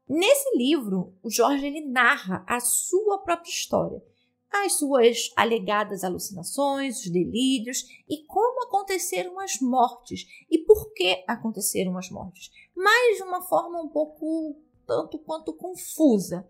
Nesse 0.09 0.57
livro, 0.57 1.15
o 1.23 1.31
Jorge 1.31 1.67
ele 1.67 1.85
narra 1.85 2.45
a 2.47 2.61
sua 2.61 3.19
própria 3.19 3.51
história 3.51 4.03
as 4.51 4.75
suas 4.75 5.31
alegadas 5.37 6.05
alucinações, 6.05 7.01
os 7.01 7.11
delírios 7.11 7.85
e 8.09 8.25
como 8.27 8.65
aconteceram 8.65 9.39
as 9.39 9.61
mortes 9.61 10.27
e 10.51 10.59
por 10.59 10.93
que 10.93 11.25
aconteceram 11.27 11.97
as 11.99 12.11
mortes, 12.11 12.51
mas 12.75 13.17
de 13.17 13.23
uma 13.23 13.43
forma 13.43 13.81
um 13.81 13.89
pouco 13.89 14.57
tanto 14.87 15.19
quanto 15.19 15.53
confusa. 15.53 16.49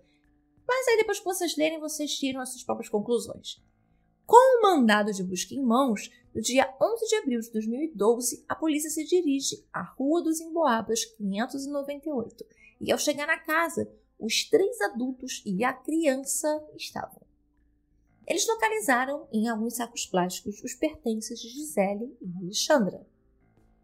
Mas 0.66 0.88
aí 0.88 0.96
depois 0.96 1.18
que 1.18 1.24
vocês 1.24 1.56
lerem, 1.56 1.80
vocês 1.80 2.12
tiram 2.16 2.40
as 2.40 2.50
suas 2.50 2.64
próprias 2.64 2.88
conclusões. 2.88 3.62
Com 4.26 4.58
o 4.58 4.62
mandado 4.62 5.12
de 5.12 5.22
busca 5.22 5.54
em 5.54 5.62
mãos, 5.62 6.10
no 6.34 6.42
dia 6.42 6.74
11 6.82 7.06
de 7.06 7.14
abril 7.16 7.40
de 7.40 7.52
2012, 7.52 8.44
a 8.48 8.56
polícia 8.56 8.90
se 8.90 9.04
dirige 9.04 9.64
à 9.72 9.82
Rua 9.82 10.22
dos 10.22 10.40
Emboabas, 10.40 11.04
598, 11.16 12.44
e 12.80 12.90
ao 12.90 12.98
chegar 12.98 13.26
na 13.26 13.38
casa, 13.38 13.88
os 14.18 14.48
três 14.48 14.80
adultos 14.80 15.42
e 15.46 15.62
a 15.62 15.72
criança 15.72 16.48
estavam. 16.76 17.25
Eles 18.26 18.46
localizaram 18.46 19.28
em 19.32 19.48
alguns 19.48 19.76
sacos 19.76 20.04
plásticos 20.04 20.62
os 20.62 20.74
pertences 20.74 21.38
de 21.38 21.48
Gisele 21.48 22.16
e 22.20 22.36
Alexandra. 22.42 23.06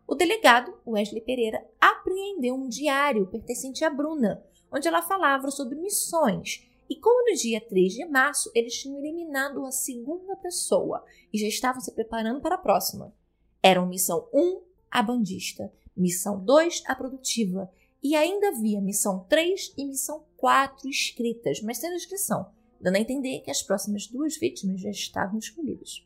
O 0.07 0.14
delegado, 0.14 0.74
Wesley 0.86 1.22
Pereira, 1.22 1.64
apreendeu 1.80 2.55
um 2.57 2.68
diário 2.68 3.26
pertencente 3.28 3.84
a 3.84 3.90
Bruna, 3.90 4.45
onde 4.70 4.88
ela 4.88 5.01
falava 5.01 5.51
sobre 5.51 5.78
missões. 5.78 6.68
E 6.90 6.97
como 6.97 7.30
no 7.30 7.36
dia 7.36 7.61
3 7.61 7.95
de 7.95 8.05
março 8.05 8.51
eles 8.55 8.74
tinham 8.74 8.99
eliminado 8.99 9.64
a 9.64 9.70
segunda 9.70 10.36
pessoa 10.36 11.05
e 11.32 11.38
já 11.38 11.47
estavam 11.47 11.80
se 11.80 11.93
preparando 11.93 12.40
para 12.40 12.57
a 12.57 12.59
próxima. 12.59 13.14
Eram 13.62 13.86
missão 13.86 14.28
1, 14.34 14.61
a 14.90 15.03
bandista, 15.03 15.72
missão 15.97 16.45
2, 16.45 16.82
a 16.86 16.95
produtiva 16.97 17.70
E 18.03 18.16
ainda 18.16 18.49
havia 18.49 18.80
missão 18.80 19.24
3 19.28 19.74
e 19.78 19.84
missão 19.84 20.26
4 20.36 20.88
escritas, 20.88 21.62
mas 21.62 21.78
sem 21.78 21.90
descrição, 21.95 22.51
dando 22.83 22.97
a 22.97 23.01
entender 23.01 23.41
que 23.41 23.51
as 23.51 23.62
próximas 23.62 24.09
duas 24.09 24.37
vítimas 24.37 24.80
já 24.80 24.91
estavam 24.91 25.39
escolhidas. 25.39 26.05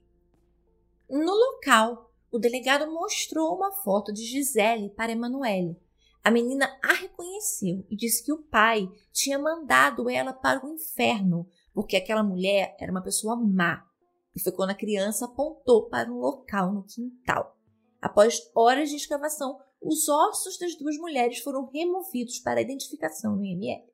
No 1.08 1.32
local, 1.32 2.12
o 2.30 2.38
delegado 2.38 2.92
mostrou 2.92 3.56
uma 3.56 3.72
foto 3.72 4.12
de 4.12 4.22
Gisele 4.24 4.90
para 4.90 5.12
Emanuele. 5.12 5.80
A 6.22 6.30
menina 6.30 6.68
a 6.82 6.92
reconheceu 6.92 7.86
e 7.88 7.96
disse 7.96 8.24
que 8.24 8.32
o 8.32 8.42
pai 8.42 8.90
tinha 9.12 9.38
mandado 9.38 10.10
ela 10.10 10.32
para 10.32 10.64
o 10.66 10.74
inferno, 10.74 11.48
porque 11.72 11.96
aquela 11.96 12.22
mulher 12.22 12.76
era 12.78 12.90
uma 12.90 13.02
pessoa 13.02 13.36
má. 13.36 13.88
E 14.34 14.40
foi 14.40 14.52
quando 14.52 14.70
a 14.70 14.74
criança 14.74 15.24
apontou 15.24 15.88
para 15.88 16.12
um 16.12 16.18
local 16.18 16.72
no 16.72 16.84
quintal. 16.84 17.56
Após 18.02 18.50
horas 18.54 18.90
de 18.90 18.96
escavação, 18.96 19.58
os 19.80 20.08
ossos 20.08 20.58
das 20.58 20.74
duas 20.74 20.96
mulheres 20.98 21.38
foram 21.38 21.70
removidos 21.70 22.40
para 22.40 22.60
identificação 22.60 23.36
no 23.36 23.44
IML. 23.44 23.86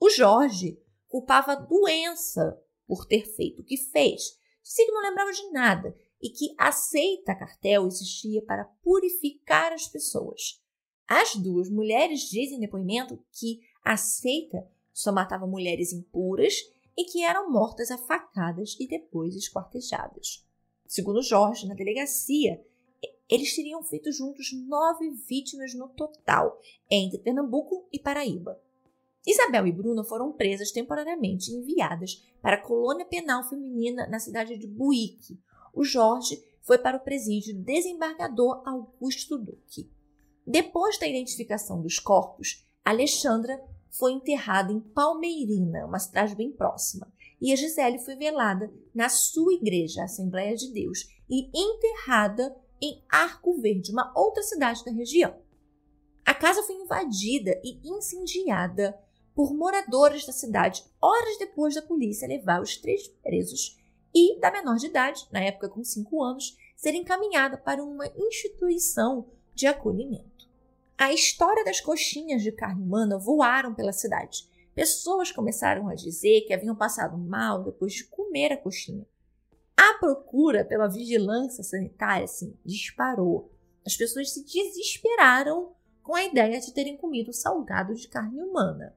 O 0.00 0.10
Jorge 0.10 0.78
culpava 1.08 1.52
a 1.52 1.56
doença 1.56 2.60
por 2.86 3.06
ter 3.06 3.26
feito 3.26 3.62
o 3.62 3.64
que 3.64 3.76
fez. 3.76 4.38
Disse 4.62 4.84
que 4.84 4.92
não 4.92 5.02
lembrava 5.02 5.32
de 5.32 5.50
nada 5.50 5.96
e 6.20 6.30
que 6.30 6.54
a 6.58 6.72
seita 6.72 7.34
cartel 7.34 7.86
existia 7.86 8.42
para 8.42 8.64
purificar 8.82 9.72
as 9.72 9.86
pessoas. 9.86 10.62
As 11.06 11.36
duas 11.36 11.70
mulheres 11.70 12.22
dizem 12.22 12.56
em 12.56 12.60
depoimento 12.60 13.22
que 13.32 13.60
a 13.84 13.96
seita 13.96 14.66
só 14.92 15.12
matava 15.12 15.46
mulheres 15.46 15.92
impuras 15.92 16.54
e 16.96 17.04
que 17.04 17.22
eram 17.22 17.50
mortas 17.50 17.90
a 17.90 17.98
facadas 17.98 18.76
e 18.80 18.88
depois 18.88 19.36
esquartejadas. 19.36 20.44
Segundo 20.86 21.22
Jorge, 21.22 21.66
na 21.66 21.74
delegacia, 21.74 22.64
eles 23.28 23.54
teriam 23.54 23.82
feito 23.82 24.10
juntos 24.12 24.52
nove 24.52 25.10
vítimas 25.10 25.74
no 25.74 25.88
total, 25.88 26.60
entre 26.90 27.18
Pernambuco 27.18 27.86
e 27.92 27.98
Paraíba. 27.98 28.60
Isabel 29.26 29.66
e 29.66 29.72
Bruna 29.72 30.04
foram 30.04 30.32
presas 30.32 30.70
temporariamente 30.70 31.50
e 31.50 31.56
enviadas 31.56 32.22
para 32.40 32.56
a 32.56 32.62
colônia 32.62 33.04
penal 33.04 33.42
feminina 33.48 34.06
na 34.06 34.20
cidade 34.20 34.56
de 34.56 34.68
Buíque. 34.68 35.40
O 35.74 35.82
Jorge 35.82 36.40
foi 36.62 36.78
para 36.78 36.96
o 36.96 37.00
presídio 37.00 37.54
desembargador 37.54 38.62
Augusto 38.64 39.36
Duque. 39.36 39.90
Depois 40.46 40.96
da 40.98 41.08
identificação 41.08 41.82
dos 41.82 41.98
corpos, 41.98 42.64
Alexandra 42.84 43.60
foi 43.90 44.12
enterrada 44.12 44.72
em 44.72 44.78
Palmeirina, 44.78 45.86
uma 45.86 45.98
cidade 45.98 46.36
bem 46.36 46.52
próxima, 46.52 47.12
e 47.40 47.52
a 47.52 47.56
Gisele 47.56 47.98
foi 47.98 48.14
velada 48.14 48.72
na 48.94 49.08
sua 49.08 49.54
igreja, 49.54 50.04
Assembleia 50.04 50.54
de 50.54 50.72
Deus, 50.72 51.08
e 51.28 51.50
enterrada 51.52 52.54
em 52.80 53.02
Arco 53.10 53.60
Verde, 53.60 53.90
uma 53.90 54.12
outra 54.14 54.42
cidade 54.42 54.84
da 54.84 54.92
região. 54.92 55.36
A 56.24 56.34
casa 56.34 56.62
foi 56.62 56.76
invadida 56.76 57.60
e 57.64 57.80
incendiada 57.88 58.96
por 59.36 59.52
moradores 59.52 60.24
da 60.24 60.32
cidade 60.32 60.82
horas 60.98 61.36
depois 61.38 61.74
da 61.74 61.82
polícia 61.82 62.26
levar 62.26 62.62
os 62.62 62.78
três 62.78 63.06
presos 63.06 63.78
e 64.14 64.40
da 64.40 64.50
menor 64.50 64.76
de 64.76 64.86
idade, 64.86 65.28
na 65.30 65.40
época 65.40 65.68
com 65.68 65.84
cinco 65.84 66.22
anos, 66.22 66.56
ser 66.74 66.94
encaminhada 66.94 67.58
para 67.58 67.84
uma 67.84 68.06
instituição 68.16 69.28
de 69.54 69.66
acolhimento. 69.66 70.48
A 70.96 71.12
história 71.12 71.62
das 71.66 71.82
coxinhas 71.82 72.42
de 72.42 72.50
carne 72.50 72.82
humana 72.82 73.18
voaram 73.18 73.74
pela 73.74 73.92
cidade. 73.92 74.48
Pessoas 74.74 75.30
começaram 75.30 75.86
a 75.86 75.94
dizer 75.94 76.46
que 76.46 76.54
haviam 76.54 76.74
passado 76.74 77.18
mal 77.18 77.62
depois 77.62 77.92
de 77.92 78.04
comer 78.04 78.54
a 78.54 78.56
coxinha. 78.56 79.06
A 79.76 79.98
procura 79.98 80.64
pela 80.64 80.88
vigilância 80.88 81.62
sanitária 81.62 82.24
assim, 82.24 82.56
disparou. 82.64 83.52
As 83.84 83.94
pessoas 83.94 84.32
se 84.32 84.42
desesperaram 84.46 85.74
com 86.02 86.14
a 86.14 86.24
ideia 86.24 86.58
de 86.58 86.72
terem 86.72 86.96
comido 86.96 87.34
salgado 87.34 87.94
de 87.94 88.08
carne 88.08 88.40
humana. 88.40 88.96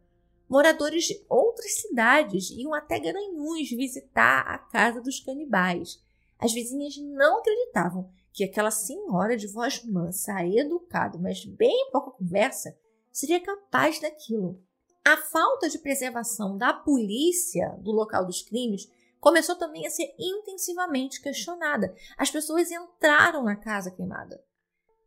Moradores 0.50 1.04
de 1.04 1.24
outras 1.30 1.76
cidades 1.76 2.50
iam 2.50 2.74
até 2.74 3.00
Garanhuns 3.00 3.70
visitar 3.70 4.40
a 4.48 4.58
casa 4.58 5.00
dos 5.00 5.20
canibais. 5.20 6.02
As 6.40 6.52
vizinhas 6.52 6.98
não 6.98 7.38
acreditavam 7.38 8.10
que 8.34 8.44
aquela 8.44 8.72
senhora 8.72 9.38
de 9.38 9.46
voz 9.46 9.84
mansa, 9.86 10.44
educada, 10.44 11.20
mas 11.20 11.46
bem 11.46 11.90
pouca 11.92 12.12
conversa, 12.12 12.76
seria 13.12 13.40
capaz 13.40 14.00
daquilo. 14.00 14.60
A 15.06 15.18
falta 15.18 15.70
de 15.70 15.78
preservação 15.78 16.58
da 16.58 16.74
polícia 16.74 17.78
do 17.82 17.92
local 17.92 18.26
dos 18.26 18.42
crimes 18.42 18.90
começou 19.20 19.56
também 19.56 19.86
a 19.86 19.90
ser 19.92 20.16
intensivamente 20.18 21.22
questionada. 21.22 21.94
As 22.18 22.32
pessoas 22.32 22.72
entraram 22.72 23.44
na 23.44 23.56
casa 23.56 23.92
queimada, 23.92 24.44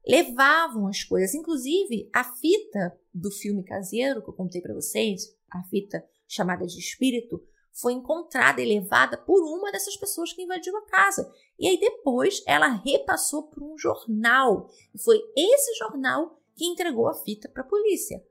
levavam 0.07 0.87
as 0.89 1.05
coisas, 1.05 1.35
inclusive 1.35 2.09
a 2.13 2.25
fita 2.25 2.99
do 3.13 3.31
filme 3.31 3.63
caseiro 3.63 4.23
que 4.23 4.29
eu 4.29 4.35
contei 4.35 4.61
para 4.61 4.75
vocês, 4.75 5.35
a 5.51 5.63
fita 5.65 6.05
chamada 6.27 6.67
de 6.67 6.79
Espírito, 6.79 7.43
foi 7.73 7.95
encontrada 7.95 8.61
e 8.61 8.67
levada 8.67 9.17
por 9.17 9.43
uma 9.43 9.73
dessas 9.73 9.97
pessoas 9.97 10.33
que 10.33 10.43
invadiu 10.43 10.77
a 10.77 10.87
casa. 10.87 11.31
E 11.59 11.67
aí 11.67 11.81
depois 11.81 12.43
ela 12.47 12.69
repassou 12.69 13.45
por 13.45 13.63
um 13.63 13.79
jornal. 13.79 14.69
E 14.95 15.01
foi 15.01 15.21
esse 15.37 15.75
jornal 15.79 16.39
que 16.55 16.67
entregou 16.67 17.09
a 17.09 17.15
fita 17.15 17.49
para 17.49 17.63
a 17.63 17.67
polícia. 17.67 18.23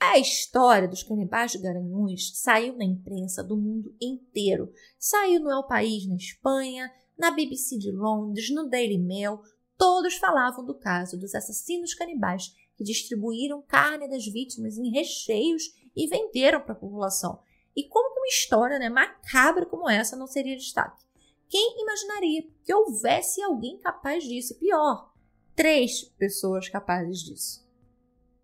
A 0.00 0.18
história 0.18 0.88
dos 0.88 1.02
canibais 1.02 1.52
de 1.52 1.58
Garanhuns 1.58 2.32
saiu 2.36 2.76
na 2.76 2.84
imprensa 2.84 3.42
do 3.42 3.56
mundo 3.56 3.94
inteiro. 4.00 4.72
Saiu 4.98 5.40
no 5.40 5.50
El 5.50 5.66
País 5.66 6.06
na 6.06 6.16
Espanha, 6.16 6.90
na 7.16 7.30
BBC 7.30 7.78
de 7.78 7.92
Londres, 7.92 8.50
no 8.50 8.68
Daily 8.68 8.98
Mail. 8.98 9.40
Todos 9.76 10.16
falavam 10.16 10.64
do 10.64 10.74
caso 10.74 11.18
dos 11.18 11.34
assassinos 11.34 11.94
canibais 11.94 12.54
que 12.76 12.84
distribuíram 12.84 13.62
carne 13.62 14.08
das 14.08 14.26
vítimas 14.26 14.76
em 14.78 14.90
recheios 14.90 15.62
e 15.94 16.06
venderam 16.06 16.60
para 16.60 16.72
a 16.72 16.78
população. 16.78 17.40
E 17.76 17.88
como 17.88 18.12
que 18.14 18.20
uma 18.20 18.28
história 18.28 18.78
né, 18.78 18.88
macabra 18.88 19.66
como 19.66 19.88
essa 19.88 20.16
não 20.16 20.26
seria 20.26 20.56
destaque? 20.56 21.04
Quem 21.48 21.82
imaginaria 21.82 22.48
que 22.64 22.74
houvesse 22.74 23.42
alguém 23.42 23.78
capaz 23.78 24.24
disso? 24.24 24.58
Pior, 24.58 25.12
três 25.54 26.04
pessoas 26.04 26.68
capazes 26.68 27.20
disso. 27.20 27.64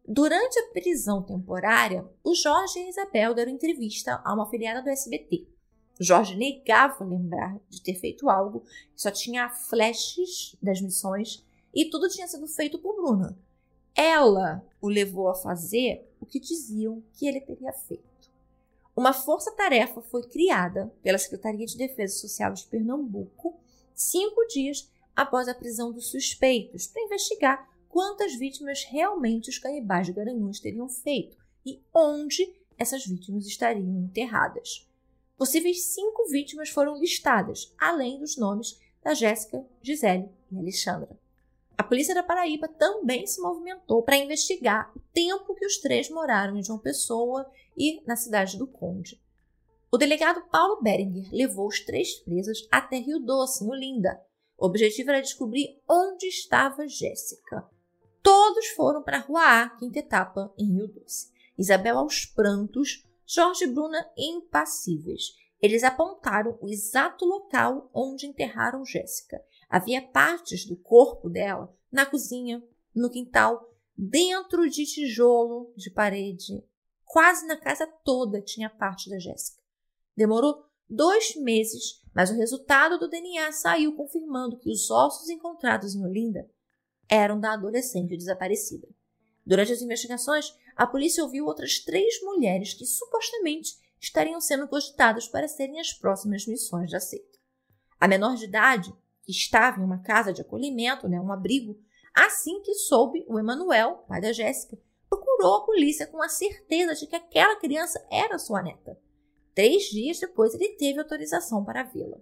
Durante 0.06 0.58
a 0.58 0.72
prisão 0.72 1.22
temporária, 1.22 2.08
o 2.24 2.34
Jorge 2.34 2.80
e 2.80 2.82
a 2.82 2.88
Isabel 2.88 3.34
deram 3.34 3.52
entrevista 3.52 4.20
a 4.24 4.34
uma 4.34 4.44
afiliada 4.44 4.82
do 4.82 4.88
SBT. 4.88 5.46
Jorge 6.02 6.34
negava 6.34 7.04
lembrar 7.04 7.60
de 7.68 7.82
ter 7.82 7.94
feito 7.94 8.30
algo, 8.30 8.64
só 8.96 9.10
tinha 9.10 9.50
flashes 9.50 10.56
das 10.62 10.80
missões 10.80 11.44
e 11.74 11.90
tudo 11.90 12.08
tinha 12.08 12.26
sido 12.26 12.46
feito 12.46 12.78
por 12.78 12.96
Bruna. 12.96 13.38
Ela 13.94 14.64
o 14.80 14.88
levou 14.88 15.28
a 15.28 15.34
fazer 15.34 16.10
o 16.18 16.24
que 16.24 16.40
diziam 16.40 17.02
que 17.12 17.26
ele 17.26 17.40
teria 17.40 17.72
feito. 17.72 18.30
Uma 18.96 19.12
força-tarefa 19.12 20.00
foi 20.00 20.22
criada 20.22 20.92
pela 21.02 21.18
Secretaria 21.18 21.66
de 21.66 21.76
Defesa 21.76 22.16
Social 22.16 22.54
de 22.54 22.64
Pernambuco 22.64 23.58
cinco 23.94 24.46
dias 24.46 24.90
após 25.14 25.48
a 25.48 25.54
prisão 25.54 25.92
dos 25.92 26.10
suspeitos 26.10 26.86
para 26.86 27.02
investigar 27.02 27.68
quantas 27.90 28.34
vítimas 28.34 28.84
realmente 28.84 29.50
os 29.50 29.58
canibais 29.58 30.06
de 30.06 30.14
Garanhuns 30.14 30.60
teriam 30.60 30.88
feito 30.88 31.36
e 31.64 31.82
onde 31.92 32.54
essas 32.78 33.04
vítimas 33.04 33.46
estariam 33.46 34.00
enterradas. 34.00 34.88
Possíveis 35.40 35.86
cinco 35.94 36.28
vítimas 36.28 36.68
foram 36.68 36.98
listadas, 36.98 37.74
além 37.78 38.18
dos 38.18 38.36
nomes 38.36 38.78
da 39.02 39.14
Jéssica, 39.14 39.64
Gisele 39.80 40.28
e 40.52 40.58
Alexandra. 40.58 41.18
A 41.78 41.82
polícia 41.82 42.14
da 42.14 42.22
Paraíba 42.22 42.68
também 42.68 43.26
se 43.26 43.40
movimentou 43.40 44.02
para 44.02 44.18
investigar 44.18 44.92
o 44.94 45.00
tempo 45.14 45.54
que 45.54 45.64
os 45.64 45.78
três 45.78 46.10
moraram 46.10 46.58
em 46.58 46.62
João 46.62 46.78
Pessoa 46.78 47.50
e 47.74 48.02
na 48.06 48.16
cidade 48.16 48.58
do 48.58 48.66
Conde. 48.66 49.18
O 49.90 49.96
delegado 49.96 50.46
Paulo 50.50 50.82
Beringer 50.82 51.30
levou 51.32 51.68
os 51.68 51.80
três 51.80 52.16
presos 52.16 52.68
até 52.70 52.98
Rio 52.98 53.18
Doce, 53.18 53.64
no 53.64 53.74
Linda. 53.74 54.20
O 54.58 54.66
objetivo 54.66 55.08
era 55.08 55.22
descobrir 55.22 55.80
onde 55.88 56.26
estava 56.26 56.86
Jéssica. 56.86 57.66
Todos 58.22 58.66
foram 58.76 59.02
para 59.02 59.16
a 59.16 59.20
Rua 59.20 59.62
A, 59.62 59.70
quinta 59.70 60.00
etapa, 60.00 60.52
em 60.58 60.74
Rio 60.74 60.86
Doce. 60.86 61.32
Isabel 61.56 61.96
aos 61.96 62.26
prantos, 62.26 63.06
Jorge 63.32 63.62
e 63.62 63.68
Bruna 63.68 64.10
impassíveis. 64.18 65.36
Eles 65.62 65.84
apontaram 65.84 66.58
o 66.60 66.68
exato 66.68 67.24
local 67.24 67.88
onde 67.94 68.26
enterraram 68.26 68.84
Jéssica. 68.84 69.40
Havia 69.68 70.02
partes 70.02 70.64
do 70.64 70.76
corpo 70.76 71.30
dela 71.30 71.72
na 71.92 72.04
cozinha, 72.04 72.60
no 72.92 73.08
quintal, 73.08 73.72
dentro 73.96 74.68
de 74.68 74.84
tijolo 74.84 75.72
de 75.76 75.90
parede. 75.90 76.64
Quase 77.04 77.46
na 77.46 77.56
casa 77.56 77.86
toda 77.86 78.42
tinha 78.42 78.68
parte 78.68 79.08
da 79.08 79.20
Jéssica. 79.20 79.62
Demorou 80.16 80.64
dois 80.88 81.36
meses, 81.36 82.02
mas 82.12 82.30
o 82.30 82.36
resultado 82.36 82.98
do 82.98 83.08
DNA 83.08 83.52
saiu 83.52 83.94
confirmando 83.94 84.58
que 84.58 84.68
os 84.68 84.90
ossos 84.90 85.28
encontrados 85.28 85.94
em 85.94 86.04
Olinda 86.04 86.50
eram 87.08 87.38
da 87.38 87.52
adolescente 87.52 88.16
desaparecida. 88.16 88.88
Durante 89.46 89.72
as 89.72 89.82
investigações, 89.82 90.52
a 90.76 90.86
polícia 90.86 91.22
ouviu 91.22 91.46
outras 91.46 91.78
três 91.78 92.20
mulheres 92.22 92.74
que 92.74 92.86
supostamente 92.86 93.74
estariam 94.00 94.40
sendo 94.40 94.66
cogitadas 94.66 95.28
para 95.28 95.46
serem 95.46 95.78
as 95.78 95.92
próximas 95.92 96.46
missões 96.46 96.90
da 96.90 97.00
seita. 97.00 97.38
A 97.98 98.08
menor 98.08 98.36
de 98.36 98.44
idade, 98.44 98.92
que 99.22 99.30
estava 99.30 99.80
em 99.80 99.84
uma 99.84 100.02
casa 100.02 100.32
de 100.32 100.40
acolhimento, 100.40 101.08
né, 101.08 101.20
um 101.20 101.32
abrigo, 101.32 101.78
assim 102.14 102.62
que 102.62 102.74
soube, 102.74 103.24
o 103.28 103.38
Emanuel, 103.38 104.04
pai 104.08 104.20
da 104.20 104.32
Jéssica, 104.32 104.78
procurou 105.08 105.56
a 105.56 105.64
polícia 105.66 106.06
com 106.06 106.22
a 106.22 106.28
certeza 106.28 106.94
de 106.94 107.06
que 107.06 107.16
aquela 107.16 107.56
criança 107.56 108.04
era 108.10 108.38
sua 108.38 108.62
neta. 108.62 108.98
Três 109.54 109.84
dias 109.84 110.18
depois, 110.18 110.54
ele 110.54 110.70
teve 110.76 111.00
autorização 111.00 111.64
para 111.64 111.82
vê-la. 111.82 112.18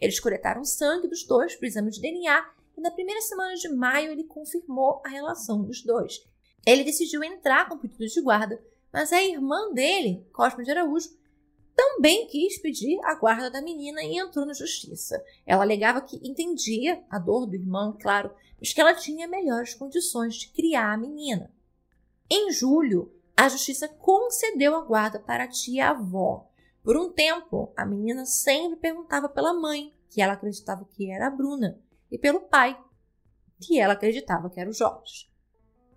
Eles 0.00 0.18
coletaram 0.18 0.64
sangue 0.64 1.06
dos 1.06 1.24
dois 1.24 1.54
para 1.54 1.64
o 1.64 1.68
exame 1.68 1.90
de 1.90 2.00
DNA 2.00 2.52
e 2.76 2.80
na 2.80 2.90
primeira 2.90 3.20
semana 3.20 3.54
de 3.54 3.68
maio 3.68 4.10
ele 4.10 4.24
confirmou 4.24 5.00
a 5.04 5.08
relação 5.08 5.62
dos 5.62 5.82
dois. 5.82 6.26
Ele 6.64 6.84
decidiu 6.84 7.22
entrar 7.24 7.68
com 7.68 7.78
pedido 7.78 8.06
de 8.06 8.20
guarda, 8.20 8.62
mas 8.92 9.12
a 9.12 9.22
irmã 9.22 9.72
dele, 9.72 10.26
Cosme 10.32 10.64
de 10.64 10.70
Araújo, 10.70 11.10
também 11.74 12.26
quis 12.26 12.58
pedir 12.58 13.00
a 13.04 13.14
guarda 13.14 13.50
da 13.50 13.62
menina 13.62 14.02
e 14.02 14.18
entrou 14.18 14.44
na 14.44 14.52
justiça. 14.52 15.22
Ela 15.46 15.62
alegava 15.62 16.00
que 16.00 16.20
entendia 16.22 17.02
a 17.10 17.18
dor 17.18 17.46
do 17.46 17.56
irmão, 17.56 17.96
claro, 18.00 18.30
mas 18.60 18.72
que 18.72 18.80
ela 18.80 18.94
tinha 18.94 19.26
melhores 19.26 19.74
condições 19.74 20.36
de 20.36 20.48
criar 20.50 20.92
a 20.92 20.96
menina. 20.96 21.50
Em 22.30 22.52
julho, 22.52 23.12
a 23.36 23.48
justiça 23.48 23.88
concedeu 23.88 24.76
a 24.76 24.82
guarda 24.82 25.18
para 25.18 25.44
a 25.44 25.48
tia-avó. 25.48 26.48
Por 26.84 26.96
um 26.96 27.10
tempo, 27.10 27.72
a 27.76 27.86
menina 27.86 28.26
sempre 28.26 28.78
perguntava 28.78 29.28
pela 29.28 29.54
mãe, 29.54 29.94
que 30.10 30.20
ela 30.20 30.34
acreditava 30.34 30.84
que 30.84 31.10
era 31.10 31.26
a 31.26 31.30
Bruna, 31.30 31.80
e 32.10 32.18
pelo 32.18 32.40
pai, 32.40 32.78
que 33.60 33.80
ela 33.80 33.94
acreditava 33.94 34.50
que 34.50 34.60
era 34.60 34.68
o 34.68 34.74
Jorge. 34.74 35.31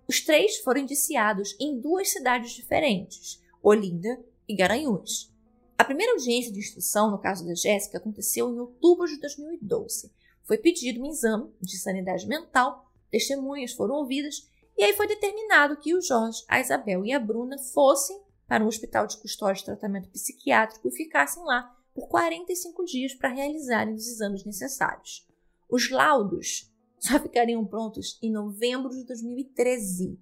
Os 0.08 0.20
três 0.20 0.58
foram 0.58 0.82
indiciados 0.82 1.56
em 1.58 1.80
duas 1.80 2.10
cidades 2.10 2.52
diferentes, 2.52 3.42
Olinda 3.62 4.22
e 4.48 4.54
Garanhuns. 4.54 5.34
A 5.76 5.84
primeira 5.84 6.12
audiência 6.12 6.52
de 6.52 6.60
instrução 6.60 7.10
no 7.10 7.18
caso 7.18 7.44
da 7.44 7.54
Jéssica 7.54 7.98
aconteceu 7.98 8.48
em 8.48 8.58
outubro 8.58 9.06
de 9.06 9.18
2012. 9.20 10.12
Foi 10.44 10.56
pedido 10.56 11.02
um 11.02 11.10
exame 11.10 11.52
de 11.60 11.76
sanidade 11.76 12.26
mental, 12.26 12.90
testemunhas 13.10 13.72
foram 13.72 13.96
ouvidas 13.96 14.48
e 14.78 14.84
aí 14.84 14.92
foi 14.92 15.08
determinado 15.08 15.76
que 15.78 15.94
o 15.94 16.00
Jorge, 16.00 16.44
a 16.46 16.60
Isabel 16.60 17.04
e 17.04 17.12
a 17.12 17.18
Bruna 17.18 17.58
fossem 17.58 18.20
para 18.46 18.62
um 18.62 18.68
hospital 18.68 19.06
de 19.06 19.16
custódia 19.18 19.60
de 19.60 19.64
tratamento 19.64 20.08
psiquiátrico 20.10 20.86
e 20.86 20.92
ficassem 20.92 21.42
lá 21.44 21.74
por 21.92 22.08
45 22.08 22.84
dias 22.84 23.14
para 23.14 23.30
realizarem 23.30 23.94
os 23.94 24.06
exames 24.06 24.44
necessários. 24.44 25.26
Os 25.68 25.90
laudos 25.90 26.72
só 26.98 27.18
ficariam 27.20 27.64
prontos 27.66 28.18
em 28.22 28.32
novembro 28.32 28.90
de 28.90 29.04
2013. 29.04 30.18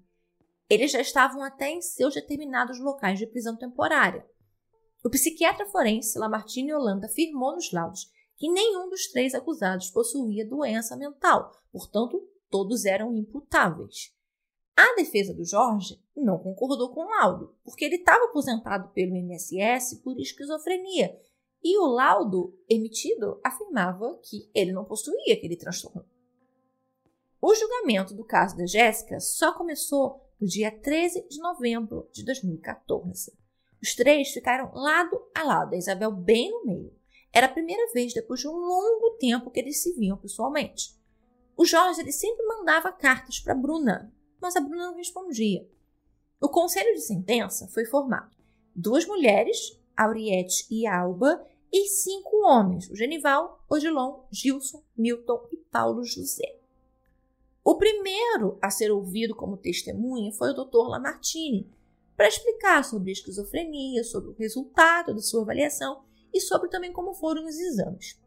Eles 0.69 0.91
já 0.91 1.01
estavam 1.01 1.43
até 1.43 1.71
em 1.71 1.81
seus 1.81 2.15
determinados 2.15 2.81
locais 2.81 3.19
de 3.19 3.27
prisão 3.27 3.57
temporária. 3.57 4.27
O 5.05 5.11
psiquiatra 5.11 5.67
forense 5.67 6.19
Lamartine 6.19 6.73
Holanda 6.73 7.07
afirmou 7.07 7.55
nos 7.55 7.71
laudos 7.71 8.11
que 8.37 8.51
nenhum 8.51 8.89
dos 8.89 9.07
três 9.09 9.35
acusados 9.35 9.91
possuía 9.91 10.49
doença 10.49 10.97
mental, 10.97 11.53
portanto, 11.71 12.27
todos 12.51 12.85
eram 12.85 13.15
imputáveis. 13.15 14.15
A 14.77 14.97
defesa 14.97 15.33
do 15.33 15.45
Jorge 15.45 16.01
não 16.17 16.39
concordou 16.39 16.91
com 16.93 17.03
o 17.03 17.09
laudo, 17.09 17.55
porque 17.63 17.85
ele 17.85 17.97
estava 17.97 18.25
aposentado 18.25 18.89
pelo 18.93 19.15
INSS 19.15 20.01
por 20.03 20.19
esquizofrenia, 20.19 21.17
e 21.63 21.79
o 21.79 21.87
laudo 21.87 22.59
emitido 22.69 23.41
afirmava 23.45 24.19
que 24.23 24.51
ele 24.55 24.73
não 24.73 24.85
possuía 24.85 25.35
aquele 25.35 25.57
transtorno. 25.57 26.05
O 27.47 27.55
julgamento 27.55 28.15
do 28.15 28.25
caso 28.25 28.57
da 28.57 28.65
Jéssica 28.65 29.21
só 29.21 29.53
começou 29.53 30.19
no 30.41 30.47
dia 30.47 30.71
13 30.71 31.29
de 31.29 31.39
novembro 31.41 32.09
de 32.11 32.25
2014. 32.25 33.37
Os 33.83 33.95
três 33.95 34.31
ficaram 34.31 34.73
lado 34.73 35.21
a 35.35 35.43
lado, 35.43 35.75
a 35.75 35.77
Isabel 35.77 36.11
bem 36.11 36.51
no 36.51 36.65
meio. 36.65 36.91
Era 37.31 37.45
a 37.45 37.53
primeira 37.53 37.93
vez 37.93 38.15
depois 38.15 38.41
de 38.41 38.49
um 38.49 38.57
longo 38.57 39.19
tempo 39.21 39.51
que 39.51 39.61
eles 39.61 39.83
se 39.83 39.93
viam 39.93 40.17
pessoalmente. 40.17 40.99
O 41.55 41.67
Jorge 41.67 42.01
ele 42.01 42.13
sempre 42.13 42.47
mandava 42.47 42.91
cartas 42.91 43.39
para 43.39 43.55
Bruna, 43.55 44.11
mas 44.41 44.57
a 44.57 44.61
Bruna 44.63 44.87
não 44.87 44.97
respondia. 44.97 45.69
O 46.41 46.49
conselho 46.49 46.95
de 46.95 47.03
sentença 47.03 47.69
foi 47.69 47.85
formado. 47.85 48.35
Duas 48.75 49.05
mulheres, 49.05 49.79
Auriette 49.95 50.67
e 50.71 50.87
Alba, 50.87 51.47
e 51.71 51.89
cinco 51.89 52.39
homens, 52.47 52.89
o 52.89 52.97
Genival, 52.97 53.63
Odilon, 53.69 54.25
Gilson, 54.33 54.83
Milton 54.97 55.47
e 55.53 55.59
Paulo 55.59 56.03
José. 56.05 56.64
O 57.65 57.77
primeiro 57.77 58.59
a 58.61 58.69
ser 58.69 58.93
ouvido 58.93 59.35
como 59.35 59.57
testemunha 59.57 60.31
foi 60.33 60.51
o 60.51 60.53
Dr. 60.53 60.87
Lamartine, 60.87 61.67
para 62.15 62.29
explicar 62.29 62.85
sobre 62.85 63.09
a 63.09 63.13
esquizofrenia, 63.15 64.05
sobre 64.05 64.29
o 64.29 64.35
resultado 64.35 65.15
da 65.15 65.23
sua 65.23 65.41
avaliação 65.41 66.05
e 66.33 66.43
sobre 66.43 66.69
também 66.69 66.93
como 66.93 67.15
foram 67.15 67.47
os 67.47 67.59
exames. 67.59 68.21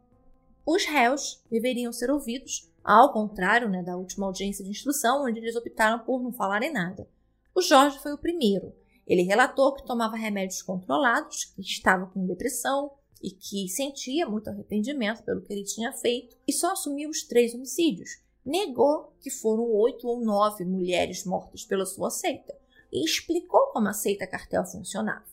Os 0.66 0.86
réus 0.86 1.44
deveriam 1.52 1.94
ser 1.94 2.10
ouvidos, 2.10 2.68
ao 2.84 3.14
contrário 3.14 3.70
né, 3.70 3.84
da 3.84 3.96
última 3.96 4.26
audiência 4.26 4.66
de 4.66 4.72
instrução, 4.72 5.24
onde 5.24 5.40
eles 5.40 5.56
optaram 5.56 6.00
por 6.00 6.22
não 6.22 6.34
falarem 6.34 6.74
nada. 6.74 7.08
O 7.54 7.62
Jorge 7.62 8.00
foi 8.00 8.14
o 8.14 8.18
primeiro. 8.18 8.74
Ele 9.06 9.22
relatou 9.22 9.74
que 9.74 9.86
tomava 9.86 10.18
remédios 10.18 10.64
controlados, 10.64 11.46
que 11.46 11.62
estava 11.62 12.08
com 12.08 12.26
depressão 12.26 12.92
e 13.22 13.30
que 13.30 13.70
sentia 13.70 14.28
muito 14.28 14.50
arrependimento 14.50 15.24
pelo 15.24 15.42
que 15.42 15.54
ele 15.54 15.64
tinha 15.64 15.94
feito 15.94 16.36
e 16.48 16.52
só 16.52 16.72
assumiu 16.72 17.10
os 17.10 17.24
três 17.24 17.54
homicídios. 17.54 18.26
Negou 18.48 19.14
que 19.20 19.30
foram 19.30 19.70
oito 19.74 20.08
ou 20.08 20.22
nove 20.22 20.64
mulheres 20.64 21.26
mortas 21.26 21.66
pela 21.66 21.86
sua 21.86 22.10
seita 22.10 22.58
e 22.90 23.04
explicou 23.04 23.74
como 23.74 23.90
a 23.90 23.94
seita 23.94 24.26
cartel 24.26 24.64
funcionava. 24.64 25.26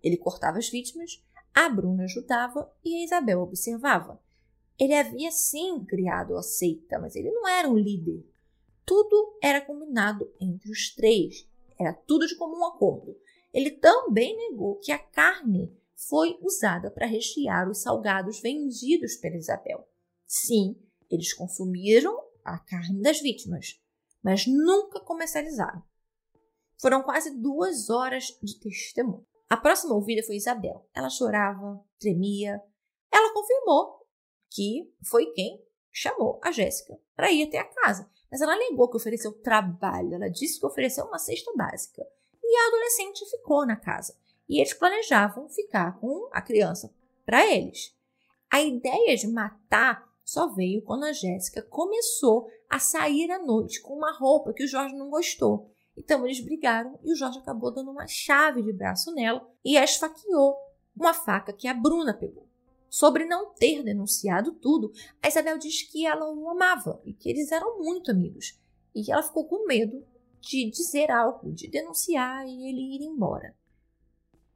Ele 0.00 0.16
cortava 0.16 0.58
as 0.58 0.68
vítimas, 0.68 1.20
a 1.52 1.68
Bruna 1.68 2.04
ajudava 2.04 2.72
e 2.84 2.94
a 2.94 3.04
Isabel 3.04 3.40
observava. 3.40 4.22
Ele 4.78 4.94
havia 4.94 5.32
sim 5.32 5.84
criado 5.84 6.36
a 6.36 6.44
seita, 6.44 6.96
mas 7.00 7.16
ele 7.16 7.32
não 7.32 7.48
era 7.48 7.68
um 7.68 7.76
líder. 7.76 8.24
Tudo 8.86 9.36
era 9.42 9.60
combinado 9.60 10.32
entre 10.40 10.70
os 10.70 10.94
três, 10.94 11.44
era 11.76 11.92
tudo 11.92 12.24
de 12.24 12.36
comum 12.36 12.64
acordo. 12.64 13.18
Ele 13.52 13.72
também 13.72 14.36
negou 14.36 14.76
que 14.76 14.92
a 14.92 14.98
carne 14.98 15.76
foi 15.96 16.38
usada 16.40 16.88
para 16.88 17.04
rechear 17.04 17.68
os 17.68 17.82
salgados 17.82 18.38
vendidos 18.38 19.16
pela 19.16 19.36
Isabel. 19.36 19.88
Sim, 20.24 20.76
eles 21.10 21.32
consumiram 21.32 22.29
a 22.44 22.58
carne 22.58 23.00
das 23.02 23.20
vítimas, 23.20 23.80
mas 24.22 24.46
nunca 24.46 25.00
comercializaram. 25.00 25.82
Foram 26.80 27.02
quase 27.02 27.36
duas 27.38 27.90
horas 27.90 28.38
de 28.42 28.58
testemunho. 28.58 29.26
A 29.48 29.56
próxima 29.56 29.94
ouvida 29.94 30.22
foi 30.22 30.36
Isabel. 30.36 30.88
Ela 30.94 31.10
chorava, 31.10 31.84
tremia. 31.98 32.62
Ela 33.12 33.34
confirmou 33.34 34.06
que 34.48 34.90
foi 35.04 35.26
quem 35.32 35.62
chamou 35.92 36.40
a 36.42 36.50
Jéssica 36.52 36.98
para 37.14 37.32
ir 37.32 37.42
até 37.42 37.58
a 37.58 37.64
casa. 37.64 38.08
Mas 38.30 38.40
ela 38.40 38.56
negou 38.56 38.88
que 38.88 38.96
ofereceu 38.96 39.32
trabalho. 39.32 40.14
Ela 40.14 40.30
disse 40.30 40.58
que 40.58 40.66
ofereceu 40.66 41.04
uma 41.04 41.18
cesta 41.18 41.52
básica. 41.54 42.06
E 42.42 42.56
a 42.56 42.68
adolescente 42.68 43.28
ficou 43.28 43.66
na 43.66 43.76
casa. 43.76 44.16
E 44.48 44.58
eles 44.60 44.72
planejavam 44.72 45.48
ficar 45.48 45.98
com 46.00 46.28
a 46.32 46.40
criança 46.40 46.94
para 47.26 47.46
eles. 47.46 47.94
A 48.50 48.60
ideia 48.60 49.16
de 49.16 49.26
matar 49.28 50.09
só 50.30 50.46
veio 50.46 50.80
quando 50.82 51.02
a 51.02 51.12
Jéssica 51.12 51.60
começou 51.60 52.48
a 52.68 52.78
sair 52.78 53.32
à 53.32 53.40
noite 53.40 53.82
com 53.82 53.94
uma 53.94 54.16
roupa 54.16 54.52
que 54.52 54.62
o 54.62 54.68
Jorge 54.68 54.94
não 54.94 55.10
gostou. 55.10 55.68
Então 55.96 56.24
eles 56.24 56.38
brigaram 56.38 56.96
e 57.02 57.12
o 57.12 57.16
Jorge 57.16 57.40
acabou 57.40 57.72
dando 57.72 57.90
uma 57.90 58.06
chave 58.06 58.62
de 58.62 58.72
braço 58.72 59.12
nela 59.12 59.44
e 59.64 59.76
a 59.76 59.82
esfaqueou 59.82 60.56
uma 60.94 61.12
faca 61.12 61.52
que 61.52 61.66
a 61.66 61.74
Bruna 61.74 62.14
pegou. 62.14 62.46
Sobre 62.88 63.24
não 63.24 63.52
ter 63.54 63.82
denunciado 63.82 64.52
tudo, 64.52 64.92
a 65.20 65.26
Isabel 65.26 65.58
diz 65.58 65.82
que 65.82 66.06
ela 66.06 66.32
o 66.32 66.48
amava 66.48 67.02
e 67.04 67.12
que 67.12 67.28
eles 67.28 67.50
eram 67.50 67.80
muito 67.80 68.12
amigos. 68.12 68.56
E 68.94 69.10
ela 69.10 69.24
ficou 69.24 69.48
com 69.48 69.66
medo 69.66 70.06
de 70.40 70.70
dizer 70.70 71.10
algo, 71.10 71.52
de 71.52 71.68
denunciar 71.68 72.46
e 72.46 72.68
ele 72.68 72.94
ir 72.94 73.02
embora. 73.02 73.52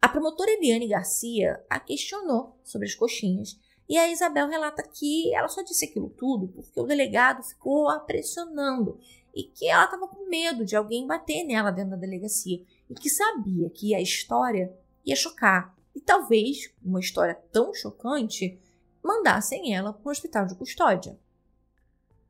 A 0.01 0.09
promotora 0.09 0.53
Eliane 0.53 0.87
Garcia 0.87 1.65
a 1.69 1.81
questionou 1.81 2.61
sobre 2.63 2.87
as 2.87 2.95
coxinhas 2.95 3.59
e 3.89 3.99
a 3.99 4.11
Isabel 4.11 4.49
relata 4.49 4.83
que 4.83 5.35
ela 5.35 5.49
só 5.49 5.63
disse 5.63 5.85
aquilo 5.85 6.09
tudo 6.11 6.49
porque 6.49 6.81
o 6.81 6.87
delegado 6.87 7.43
ficou 7.43 7.89
a 7.89 7.99
pressionando 7.99 8.99
e 9.35 9.45
que 9.45 9.69
ela 9.69 9.85
estava 9.85 10.09
com 10.09 10.29
medo 10.29 10.65
de 10.65 10.77
alguém 10.77 11.07
bater 11.07 11.45
nela 11.45 11.71
dentro 11.71 11.91
da 11.91 11.97
delegacia 11.97 12.63
e 12.89 12.95
que 12.95 13.11
sabia 13.11 13.69
que 13.71 13.95
a 13.95 14.01
história 14.01 14.73
ia 15.05 15.17
chocar 15.17 15.77
e 15.95 16.01
talvez 16.01 16.73
uma 16.83 17.01
história 17.01 17.35
tão 17.53 17.75
chocante 17.75 18.59
mandassem 19.03 19.75
ela 19.75 19.93
para 19.93 20.09
o 20.09 20.13
hospital 20.13 20.47
de 20.47 20.55
custódia. 20.55 21.19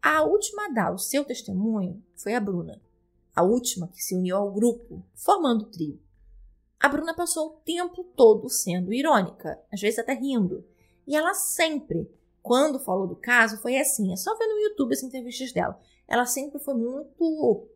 A 0.02 0.22
última 0.22 0.66
a 0.66 0.68
dar 0.68 0.92
o 0.92 0.98
seu 0.98 1.24
testemunho 1.24 2.02
foi 2.16 2.34
a 2.34 2.40
Bruna, 2.40 2.82
a 3.34 3.42
última 3.42 3.88
que 3.88 4.02
se 4.02 4.14
uniu 4.14 4.36
ao 4.36 4.52
grupo, 4.52 5.02
formando 5.14 5.62
o 5.62 5.70
trio. 5.70 6.00
A 6.78 6.88
Bruna 6.88 7.14
passou 7.14 7.46
o 7.46 7.56
tempo 7.64 8.04
todo 8.16 8.50
sendo 8.50 8.92
irônica, 8.92 9.58
às 9.72 9.80
vezes 9.80 9.98
até 9.98 10.12
rindo, 10.12 10.64
e 11.06 11.16
ela 11.16 11.34
sempre, 11.34 12.10
quando 12.42 12.78
falou 12.78 13.06
do 13.06 13.16
caso, 13.16 13.60
foi 13.60 13.76
assim, 13.76 14.12
é 14.12 14.16
só 14.16 14.36
ver 14.36 14.46
no 14.46 14.60
YouTube 14.60 14.92
as 14.92 15.02
entrevistas 15.02 15.52
dela 15.52 15.80
ela 16.06 16.26
sempre 16.26 16.58
foi 16.58 16.74
muito 16.74 17.68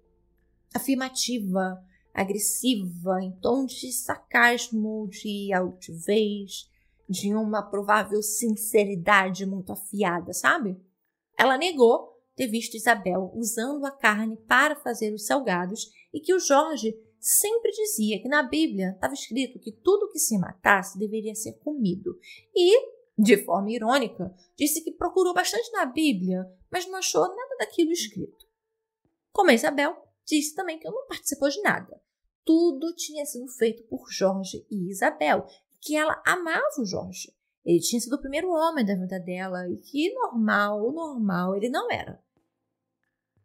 afirmativa, 0.75 1.83
agressiva, 2.13 3.23
em 3.23 3.33
tom 3.41 3.65
de 3.65 3.93
sarcasmo, 3.93 5.09
de 5.09 5.53
altivez, 5.53 6.71
de 7.09 7.35
uma 7.35 7.63
provável 7.63 8.23
sinceridade 8.23 9.47
muito 9.47 9.73
afiada, 9.73 10.33
sabe? 10.33 10.77
Ela 11.39 11.57
negou 11.57 12.17
ter 12.37 12.49
visto 12.49 12.77
Isabel 12.77 13.33
usando 13.35 13.85
a 13.87 13.91
carne 13.91 14.37
para 14.37 14.77
fazer 14.77 15.13
os 15.13 15.27
salgados 15.27 15.91
e 16.13 16.21
que 16.21 16.35
o 16.35 16.39
Jorge 16.39 16.95
sempre 17.19 17.73
dizia 17.73 18.21
que 18.21 18.29
na 18.29 18.43
Bíblia 18.43 18.91
estava 18.91 19.15
escrito 19.15 19.59
que 19.59 19.73
tudo 19.73 20.11
que 20.11 20.19
se 20.19 20.39
matasse 20.39 20.99
deveria 20.99 21.35
ser 21.35 21.55
comido. 21.55 22.17
E, 22.55 22.79
de 23.19 23.37
forma 23.45 23.73
irônica, 23.73 24.33
disse 24.57 24.83
que 24.83 24.93
procurou 24.93 25.35
bastante 25.35 25.73
na 25.73 25.85
Bíblia, 25.85 26.49
mas 26.71 26.87
não 26.87 26.97
achou 26.97 27.23
nada 27.23 27.57
daquilo 27.59 27.91
escrito. 27.91 28.47
Como 29.33 29.51
a 29.51 29.55
Isabel, 29.55 29.97
disse 30.25 30.55
também 30.55 30.79
que 30.79 30.89
não 30.89 31.07
participou 31.09 31.49
de 31.49 31.61
nada. 31.63 32.01
Tudo 32.45 32.95
tinha 32.95 33.27
sido 33.27 33.49
feito 33.49 33.83
por 33.85 34.09
Jorge 34.11 34.65
e 34.71 34.89
Isabel, 34.91 35.47
que 35.81 35.97
ela 35.97 36.23
amava 36.25 36.81
o 36.81 36.85
Jorge. 36.85 37.35
Ele 37.65 37.81
tinha 37.81 38.01
sido 38.01 38.15
o 38.15 38.21
primeiro 38.21 38.51
homem 38.51 38.87
da 38.87 38.95
vida 38.95 39.19
dela 39.19 39.69
e 39.69 39.77
que 39.79 40.15
normal, 40.15 40.93
normal 40.93 41.57
ele 41.57 41.69
não 41.69 41.91
era. 41.91 42.23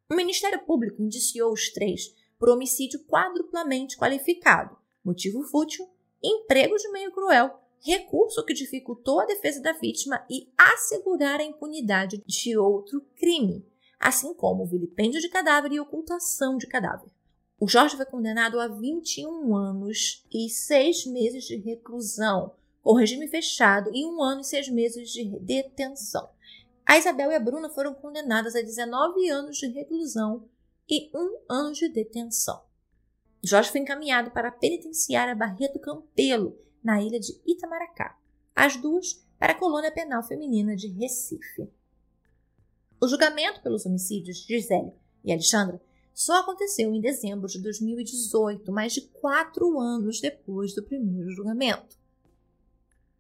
O 0.10 0.16
Ministério 0.16 0.64
Público 0.66 1.02
indiciou 1.02 1.52
os 1.52 1.72
três 1.74 2.14
por 2.38 2.50
homicídio 2.50 3.04
quadruplamente 3.06 3.98
qualificado, 3.98 4.78
motivo 5.04 5.44
fútil, 5.44 5.90
emprego 6.22 6.76
de 6.78 6.90
meio 6.92 7.12
cruel, 7.12 7.63
recurso 7.84 8.44
que 8.46 8.54
dificultou 8.54 9.20
a 9.20 9.26
defesa 9.26 9.62
da 9.62 9.74
vítima 9.74 10.26
e 10.30 10.50
assegurar 10.58 11.40
a 11.40 11.44
impunidade 11.44 12.24
de 12.26 12.58
outro 12.58 13.02
crime, 13.16 13.66
assim 14.00 14.34
como 14.34 14.66
vilipêndio 14.66 15.20
de 15.20 15.30
cadáver 15.30 15.74
e 15.74 15.80
ocultação 15.80 16.58
de 16.58 16.66
cadáver. 16.66 17.12
O 17.60 17.68
Jorge 17.68 17.98
foi 17.98 18.06
condenado 18.06 18.60
a 18.60 18.68
21 18.68 19.56
anos 19.56 20.26
e 20.34 20.50
6 20.50 21.08
meses 21.08 21.44
de 21.44 21.58
reclusão, 21.58 22.54
com 22.82 22.94
regime 22.94 23.28
fechado, 23.28 23.92
e 23.94 24.06
um 24.06 24.22
ano 24.22 24.42
e 24.42 24.46
6 24.46 24.70
meses 24.70 25.10
de 25.10 25.26
detenção. 25.40 26.30
A 26.86 26.98
Isabel 26.98 27.32
e 27.32 27.36
a 27.36 27.40
Bruna 27.40 27.70
foram 27.70 27.94
condenadas 27.94 28.56
a 28.56 28.62
19 28.62 29.30
anos 29.30 29.58
de 29.58 29.68
reclusão 29.68 30.50
e 30.90 31.10
um 31.16 31.40
ano 31.50 31.74
de 31.74 31.88
detenção. 31.90 32.62
Jorge 33.42 33.72
foi 33.72 33.82
encaminhado 33.82 34.32
para 34.32 34.50
a 34.50 34.52
penitenciária 34.52 35.36
Barreto 35.36 35.80
Campelo, 35.80 36.58
na 36.84 37.02
ilha 37.02 37.20
de 37.20 37.40
Itamaracá. 37.46 38.18
As 38.56 38.76
duas 38.76 39.24
para 39.40 39.54
a 39.54 39.60
colônia 39.60 39.92
penal 39.92 40.24
feminina 40.24 40.76
de 40.76 40.88
Recife. 40.88 41.70
O 43.02 43.08
julgamento 43.08 43.62
pelos 43.62 43.86
homicídios 43.86 44.38
de 44.38 44.60
Gisele 44.60 44.94
e 45.24 45.32
Alexandra 45.32 45.82
só 46.14 46.42
aconteceu 46.42 46.94
em 46.94 47.02
dezembro 47.02 47.48
de 47.48 47.60
2018, 47.60 48.72
mais 48.72 48.94
de 48.94 49.02
quatro 49.02 49.80
anos 49.80 50.22
depois 50.22 50.74
do 50.76 50.84
primeiro 50.84 51.32
julgamento. 51.32 51.98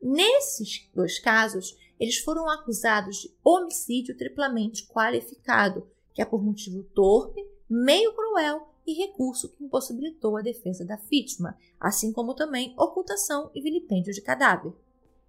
Nesses 0.01 0.89
dois 0.93 1.17
casos, 1.17 1.75
eles 1.99 2.19
foram 2.19 2.49
acusados 2.49 3.21
de 3.21 3.33
homicídio 3.43 4.15
triplamente 4.15 4.85
qualificado, 4.85 5.87
que 6.13 6.21
é 6.21 6.25
por 6.25 6.43
motivo 6.43 6.83
torpe, 6.83 7.41
meio 7.69 8.13
cruel 8.13 8.72
e 8.85 8.93
recurso 8.93 9.49
que 9.49 9.63
impossibilitou 9.63 10.37
a 10.37 10.41
defesa 10.41 10.85
da 10.85 10.95
vítima, 10.95 11.57
assim 11.79 12.11
como 12.11 12.33
também 12.33 12.73
ocultação 12.77 13.49
e 13.53 13.61
vilipêndio 13.61 14.13
de 14.13 14.21
cadáver. 14.21 14.73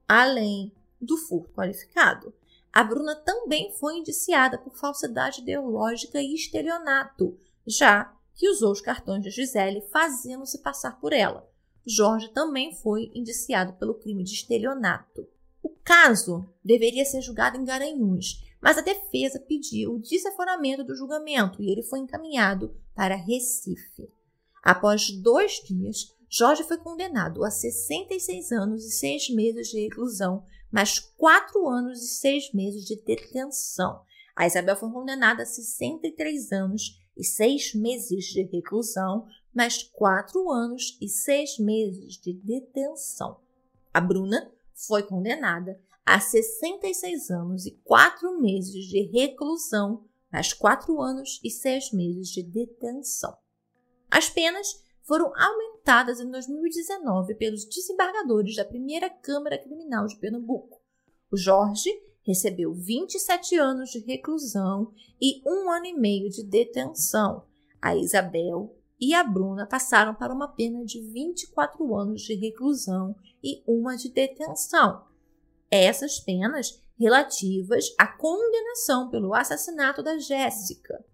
Além 0.09 0.72
do 1.00 1.16
furto 1.16 1.52
qualificado, 1.55 2.32
a 2.72 2.82
Bruna 2.82 3.14
também 3.14 3.72
foi 3.72 3.98
indiciada 3.98 4.59
por 4.59 4.76
falsidade 4.76 5.40
ideológica 5.40 6.20
e 6.20 6.34
estelionato, 6.34 7.38
já 7.66 8.12
que 8.34 8.48
usou 8.48 8.72
os 8.72 8.80
cartões 8.80 9.22
de 9.22 9.30
Gisele 9.30 9.80
fazendo-se 9.92 10.59
passar 10.59 10.98
por 11.00 11.12
ela. 11.12 11.48
Jorge 11.86 12.28
também 12.30 12.74
foi 12.74 13.12
indiciado 13.14 13.74
pelo 13.74 13.94
crime 13.94 14.24
de 14.24 14.32
estelionato. 14.32 15.28
O 15.62 15.68
caso 15.84 16.48
deveria 16.64 17.05
ser 17.05 17.20
julgado 17.20 17.57
em 17.57 17.64
Garanhuns, 17.64 18.42
mas 18.64 18.78
a 18.78 18.80
defesa 18.80 19.38
pediu 19.38 19.92
o 19.92 20.00
desaforamento 20.00 20.82
do 20.82 20.96
julgamento 20.96 21.60
e 21.60 21.70
ele 21.70 21.82
foi 21.82 21.98
encaminhado 21.98 22.74
para 22.94 23.14
Recife. 23.14 24.10
Após 24.62 25.10
dois 25.10 25.62
dias, 25.62 26.16
Jorge 26.30 26.64
foi 26.64 26.78
condenado 26.78 27.44
a 27.44 27.50
66 27.50 28.52
anos 28.52 28.86
e 28.86 28.90
seis 28.90 29.28
meses 29.28 29.68
de 29.68 29.82
reclusão, 29.82 30.46
mais 30.72 30.98
quatro 30.98 31.68
anos 31.68 32.00
e 32.02 32.08
seis 32.08 32.54
meses 32.54 32.86
de 32.86 32.96
detenção. 32.96 34.00
A 34.34 34.46
Isabel 34.46 34.76
foi 34.76 34.90
condenada 34.90 35.42
a 35.42 35.46
63 35.46 36.50
anos 36.50 36.98
e 37.14 37.22
seis 37.22 37.74
meses 37.74 38.24
de 38.24 38.44
reclusão, 38.44 39.26
mais 39.54 39.82
quatro 39.82 40.50
anos 40.50 40.96
e 41.02 41.06
seis 41.06 41.58
meses 41.58 42.14
de 42.14 42.32
detenção. 42.32 43.36
A 43.92 44.00
Bruna 44.00 44.50
foi 44.72 45.02
condenada 45.02 45.78
a 46.05 46.20
66 46.20 47.30
anos 47.30 47.64
e 47.64 47.70
4 47.82 48.38
meses 48.40 48.84
de 48.84 49.02
reclusão, 49.02 50.05
mais 50.30 50.52
4 50.52 51.00
anos 51.00 51.40
e 51.42 51.50
6 51.50 51.92
meses 51.92 52.28
de 52.28 52.42
detenção. 52.42 53.34
As 54.11 54.28
penas 54.28 54.82
foram 55.02 55.32
aumentadas 55.34 56.20
em 56.20 56.30
2019 56.30 57.34
pelos 57.36 57.64
desembargadores 57.64 58.57
da 58.57 58.64
primeira 58.64 59.09
Câmara 59.09 59.59
Criminal 59.59 60.07
de 60.07 60.16
Pernambuco. 60.16 60.80
O 61.30 61.36
Jorge 61.36 61.90
recebeu 62.22 62.74
27 62.74 63.57
anos 63.57 63.90
de 63.90 63.98
reclusão 64.00 64.92
e 65.20 65.42
um 65.46 65.70
ano 65.70 65.86
e 65.86 65.94
meio 65.94 66.28
de 66.28 66.42
detenção. 66.42 67.44
A 67.80 67.96
Isabel 67.96 68.74
e 69.00 69.14
a 69.14 69.24
Bruna 69.24 69.66
passaram 69.66 70.14
para 70.14 70.32
uma 70.32 70.48
pena 70.48 70.84
de 70.84 71.00
24 71.00 71.94
anos 71.94 72.22
de 72.22 72.34
reclusão 72.34 73.16
e 73.42 73.62
uma 73.66 73.96
de 73.96 74.11
detenção 74.11 75.02
essas 75.77 76.18
penas 76.20 76.81
relativas 76.99 77.95
à 77.99 78.07
condenação 78.07 79.11
pelo 79.11 79.35
assassinato 79.35 80.03
da 80.03 80.18
Jéssica. 80.18 81.05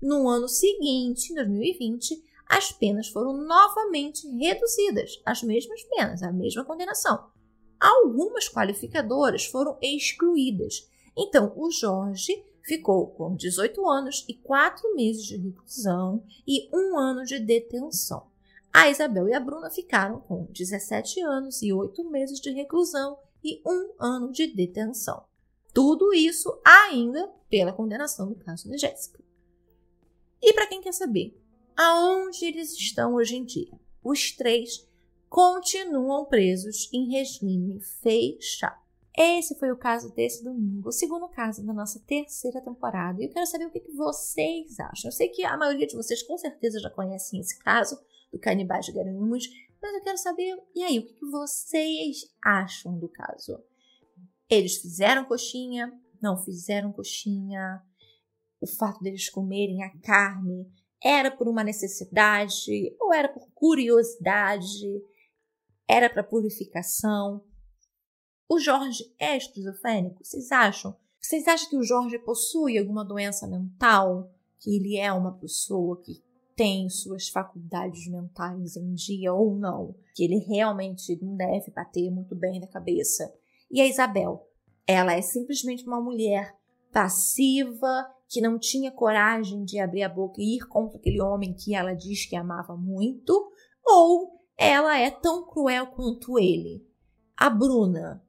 No 0.00 0.28
ano 0.28 0.48
seguinte, 0.48 1.32
em 1.32 1.36
2020, 1.36 2.22
as 2.48 2.72
penas 2.72 3.08
foram 3.08 3.36
novamente 3.36 4.28
reduzidas, 4.28 5.20
as 5.24 5.42
mesmas 5.42 5.82
penas, 5.84 6.22
a 6.22 6.32
mesma 6.32 6.64
condenação. 6.64 7.30
Algumas 7.78 8.48
qualificadoras 8.48 9.44
foram 9.44 9.78
excluídas. 9.80 10.88
Então, 11.16 11.52
o 11.56 11.70
Jorge 11.70 12.44
ficou 12.62 13.08
com 13.08 13.34
18 13.34 13.88
anos 13.88 14.24
e 14.28 14.34
4 14.34 14.94
meses 14.94 15.24
de 15.24 15.36
reclusão 15.36 16.24
e 16.46 16.68
um 16.74 16.98
ano 16.98 17.24
de 17.24 17.38
detenção. 17.38 18.26
A 18.72 18.88
Isabel 18.88 19.28
e 19.28 19.34
a 19.34 19.40
Bruna 19.40 19.70
ficaram 19.70 20.20
com 20.20 20.46
17 20.50 21.20
anos 21.20 21.62
e 21.62 21.72
8 21.72 22.04
meses 22.10 22.40
de 22.40 22.50
reclusão 22.50 23.18
e 23.42 23.60
um 23.66 23.92
ano 23.98 24.30
de 24.30 24.46
detenção. 24.46 25.24
Tudo 25.74 26.12
isso 26.12 26.60
ainda 26.64 27.32
pela 27.48 27.72
condenação 27.72 28.28
do 28.28 28.34
caso 28.34 28.68
da 28.68 28.76
Jéssica. 28.76 29.22
E 30.40 30.52
para 30.52 30.66
quem 30.66 30.80
quer 30.80 30.92
saber 30.92 31.38
aonde 31.76 32.44
eles 32.44 32.72
estão 32.72 33.14
hoje 33.14 33.36
em 33.36 33.44
dia, 33.44 33.78
os 34.02 34.32
três 34.32 34.86
continuam 35.28 36.26
presos 36.26 36.90
em 36.92 37.10
regime 37.10 37.80
fechado. 37.80 38.82
Esse 39.16 39.54
foi 39.58 39.70
o 39.70 39.76
caso 39.76 40.12
desse 40.14 40.42
domingo, 40.42 40.88
o 40.88 40.92
segundo 40.92 41.28
caso 41.28 41.64
da 41.64 41.72
nossa 41.72 42.00
terceira 42.00 42.62
temporada. 42.62 43.20
E 43.20 43.26
eu 43.26 43.30
quero 43.30 43.46
saber 43.46 43.66
o 43.66 43.70
que 43.70 43.80
vocês 43.94 44.80
acham. 44.80 45.08
Eu 45.08 45.12
sei 45.12 45.28
que 45.28 45.44
a 45.44 45.56
maioria 45.56 45.86
de 45.86 45.94
vocês 45.94 46.22
com 46.22 46.36
certeza 46.38 46.80
já 46.80 46.88
conhecem 46.88 47.38
esse 47.38 47.58
caso 47.58 47.98
do 48.32 48.38
canibais 48.38 48.86
de 48.86 48.92
Garanhuns, 48.92 49.48
mas 49.82 49.94
eu 49.94 50.02
quero 50.02 50.18
saber, 50.18 50.56
e 50.76 50.84
aí, 50.84 51.00
o 51.00 51.06
que 51.06 51.26
vocês 51.26 52.32
acham 52.42 52.96
do 52.96 53.08
caso? 53.08 53.60
Eles 54.48 54.76
fizeram 54.76 55.24
coxinha? 55.24 55.92
Não 56.22 56.36
fizeram 56.36 56.92
coxinha? 56.92 57.82
O 58.60 58.66
fato 58.66 59.02
deles 59.02 59.28
comerem 59.28 59.82
a 59.82 59.90
carne 59.98 60.70
era 61.02 61.32
por 61.32 61.48
uma 61.48 61.64
necessidade 61.64 62.94
ou 63.00 63.12
era 63.12 63.28
por 63.28 63.50
curiosidade? 63.52 65.02
Era 65.88 66.08
para 66.08 66.22
purificação? 66.22 67.44
O 68.48 68.60
Jorge 68.60 69.12
é 69.18 69.36
esquizofrênico? 69.36 70.24
Vocês 70.24 70.52
acham? 70.52 70.96
Vocês 71.20 71.48
acham 71.48 71.70
que 71.70 71.76
o 71.76 71.82
Jorge 71.82 72.18
possui 72.20 72.78
alguma 72.78 73.04
doença 73.04 73.48
mental? 73.48 74.32
Que 74.60 74.76
ele 74.76 74.96
é 74.96 75.12
uma 75.12 75.36
pessoa 75.38 76.00
que 76.00 76.22
tem 76.54 76.88
suas 76.88 77.28
faculdades 77.28 78.06
mentais 78.08 78.76
em 78.76 78.94
dia 78.94 79.32
ou 79.32 79.56
não, 79.56 79.94
que 80.14 80.24
ele 80.24 80.38
realmente 80.38 81.18
não 81.22 81.36
deve 81.36 81.70
bater 81.70 82.10
muito 82.10 82.34
bem 82.34 82.60
na 82.60 82.66
cabeça. 82.66 83.32
E 83.70 83.80
a 83.80 83.86
Isabel, 83.86 84.46
ela 84.86 85.14
é 85.14 85.22
simplesmente 85.22 85.86
uma 85.86 86.00
mulher 86.00 86.54
passiva, 86.92 88.06
que 88.28 88.40
não 88.40 88.58
tinha 88.58 88.90
coragem 88.90 89.64
de 89.64 89.78
abrir 89.78 90.02
a 90.02 90.08
boca 90.08 90.40
e 90.40 90.56
ir 90.56 90.66
contra 90.68 90.98
aquele 90.98 91.20
homem 91.20 91.54
que 91.54 91.74
ela 91.74 91.94
diz 91.94 92.26
que 92.26 92.36
amava 92.36 92.76
muito, 92.76 93.52
ou 93.84 94.40
ela 94.56 94.98
é 94.98 95.10
tão 95.10 95.46
cruel 95.46 95.86
quanto 95.88 96.38
ele. 96.38 96.86
A 97.36 97.48
Bruna, 97.48 98.22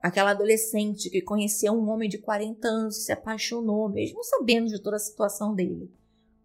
aquela 0.00 0.30
adolescente 0.30 1.10
que 1.10 1.22
conheceu 1.22 1.72
um 1.72 1.88
homem 1.88 2.08
de 2.08 2.18
40 2.18 2.66
anos 2.68 2.98
e 2.98 3.04
se 3.04 3.12
apaixonou, 3.12 3.88
mesmo 3.88 4.22
sabendo 4.24 4.66
de 4.66 4.82
toda 4.82 4.96
a 4.96 5.00
situação 5.00 5.54
dele 5.54 5.90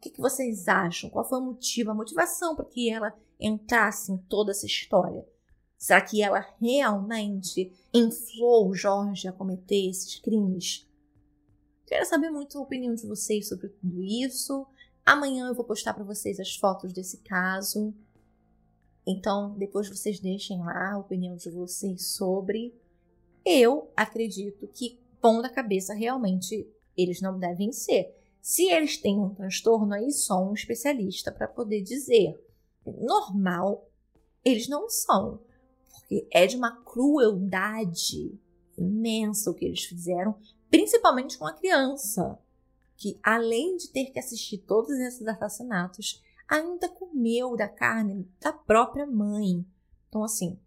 que, 0.04 0.10
que 0.10 0.22
vocês 0.22 0.68
acham? 0.68 1.10
Qual 1.10 1.24
foi 1.24 1.39
o 1.39 1.45
motivo, 1.45 1.91
a 1.91 1.95
motivação 1.95 2.56
para 2.56 2.66
que 2.66 2.89
ela 2.89 3.18
entrasse 3.39 4.12
em 4.12 4.18
toda 4.18 4.51
essa 4.51 4.66
história? 4.66 5.26
Será 5.78 6.01
que 6.01 6.22
ela 6.22 6.45
realmente 6.60 7.72
inflou 7.93 8.70
o 8.70 8.76
Jorge 8.76 9.28
a 9.28 9.34
cometer 9.34 9.89
esses 9.89 10.20
crimes? 10.20 10.86
Quero 11.86 12.06
saber 12.06 12.30
muito 12.30 12.58
a 12.58 12.62
opinião 12.62 12.93
de 12.93 13.08
vocês 13.08 13.47
sobre 13.47 13.70
tudo 13.70 14.01
isso. 14.01 14.68
Amanhã 15.06 15.47
eu 15.47 15.56
vou 15.56 15.66
postar 15.66 15.93
para 15.93 16.04
vocês 16.04 16.39
as 16.39 16.56
fotos 16.56 16.91
desse 16.91 17.18
caso. 17.18 17.93
Então, 19.06 19.58
depois 19.58 19.89
vocês 19.89 20.20
deixem 20.20 20.60
lá 20.60 20.93
a 20.93 20.97
opinião 20.97 21.36
de 21.36 21.49
vocês 21.49 22.08
sobre. 22.08 22.74
Eu 23.45 23.91
acredito 23.95 24.68
que 24.68 24.99
ponta 25.22 25.49
cabeça 25.49 25.93
realmente 25.93 26.68
eles 26.95 27.22
não 27.22 27.38
devem 27.38 27.72
ser. 27.72 28.22
Se 28.44 28.70
eles 28.70 28.98
têm 28.98 29.18
um 29.18 29.34
transtorno, 29.34 29.94
aí 29.94 30.12
só 30.12 30.44
um 30.44 30.54
especialista 30.54 31.32
para 31.32 31.48
poder 31.48 31.82
dizer. 31.82 32.38
Normal, 32.86 33.89
eles 34.44 34.68
não 34.68 34.89
são, 34.89 35.39
porque 35.89 36.28
é 36.30 36.46
de 36.46 36.58
uma 36.58 36.84
crueldade 36.84 38.38
imensa 38.78 39.50
o 39.50 39.54
que 39.54 39.64
eles 39.64 39.86
fizeram, 39.86 40.36
principalmente 40.70 41.38
com 41.38 41.48
a 41.48 41.54
criança, 41.54 42.38
que 42.98 43.18
além 43.24 43.78
de 43.78 43.88
ter 43.88 44.12
que 44.12 44.20
assistir 44.20 44.58
todos 44.58 44.91
esses 44.91 45.26
assassinatos, 45.26 46.22
ainda 46.46 46.89
comeu 46.89 47.56
da 47.56 47.70
carne 47.70 48.30
da 48.41 48.52
própria 48.52 49.06
mãe. 49.06 49.66
Então, 50.10 50.22
assim, 50.22 50.60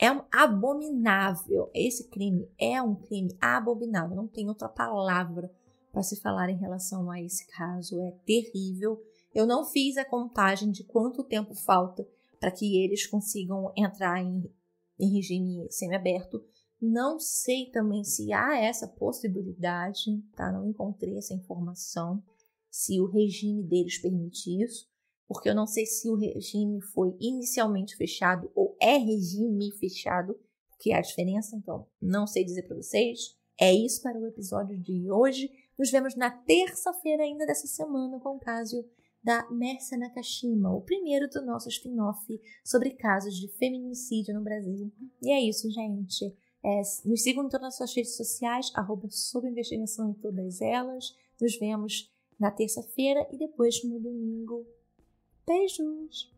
é 0.00 0.06
abominável. 0.32 1.70
Esse 1.74 2.08
crime 2.08 2.50
é 2.58 2.80
um 2.80 2.94
crime 2.94 3.36
abominável. 3.38 4.16
Não 4.16 4.26
tem 4.26 4.48
outra 4.48 4.68
palavra 4.70 5.52
para 5.92 6.02
se 6.02 6.20
falar 6.20 6.50
em 6.50 6.58
relação 6.58 7.10
a 7.10 7.20
esse 7.20 7.46
caso. 7.48 8.00
É 8.00 8.12
terrível. 8.24 9.02
Eu 9.34 9.46
não 9.46 9.64
fiz 9.64 9.96
a 9.96 10.04
contagem 10.04 10.70
de 10.70 10.84
quanto 10.84 11.24
tempo 11.24 11.54
falta 11.54 12.06
para 12.40 12.50
que 12.50 12.82
eles 12.82 13.06
consigam 13.06 13.72
entrar 13.76 14.22
em, 14.22 14.50
em 14.98 15.14
regime 15.14 15.66
semiaberto. 15.70 16.42
Não 16.80 17.18
sei 17.18 17.66
também 17.66 18.04
se 18.04 18.32
há 18.32 18.56
essa 18.56 18.86
possibilidade, 18.86 20.22
tá? 20.36 20.52
Não 20.52 20.68
encontrei 20.68 21.16
essa 21.16 21.34
informação, 21.34 22.22
se 22.70 23.00
o 23.00 23.06
regime 23.06 23.62
deles 23.64 23.98
permite 23.98 24.62
isso, 24.62 24.88
porque 25.26 25.48
eu 25.48 25.54
não 25.54 25.66
sei 25.66 25.84
se 25.84 26.08
o 26.08 26.14
regime 26.14 26.80
foi 26.80 27.14
inicialmente 27.18 27.96
fechado 27.96 28.50
ou 28.54 28.76
é 28.80 28.96
regime 28.96 29.72
fechado, 29.72 30.38
porque 30.70 30.92
há 30.92 31.00
diferença, 31.00 31.56
então 31.56 31.86
não 32.00 32.26
sei 32.26 32.44
dizer 32.44 32.62
para 32.62 32.76
vocês. 32.76 33.36
É 33.60 33.74
isso 33.74 34.00
para 34.00 34.18
o 34.18 34.26
episódio 34.26 34.78
de 34.78 35.10
hoje. 35.10 35.50
Nos 35.78 35.90
vemos 35.90 36.16
na 36.16 36.30
terça-feira 36.30 37.22
ainda 37.22 37.46
dessa 37.46 37.66
semana 37.66 38.18
com 38.18 38.36
o 38.36 38.40
caso 38.40 38.84
da 39.22 39.48
Mercia 39.50 39.98
Nakashima, 39.98 40.74
o 40.74 40.80
primeiro 40.80 41.28
do 41.28 41.44
nosso 41.44 41.68
spin-off 41.68 42.40
sobre 42.64 42.90
casos 42.90 43.34
de 43.34 43.48
feminicídio 43.48 44.34
no 44.34 44.42
Brasil. 44.42 44.90
E 45.22 45.30
é 45.30 45.40
isso, 45.40 45.70
gente. 45.70 46.36
É, 46.64 46.80
nos 47.04 47.22
sigam 47.22 47.44
em 47.44 47.48
todas 47.48 47.68
as 47.68 47.76
suas 47.76 47.94
redes 47.94 48.16
sociais, 48.16 48.72
arroba 48.74 49.06
investigação 49.44 50.10
em 50.10 50.14
todas 50.14 50.60
elas. 50.60 51.14
Nos 51.40 51.56
vemos 51.58 52.12
na 52.38 52.50
terça-feira 52.50 53.28
e 53.32 53.38
depois 53.38 53.82
no 53.84 54.00
domingo. 54.00 54.66
Beijos! 55.46 56.37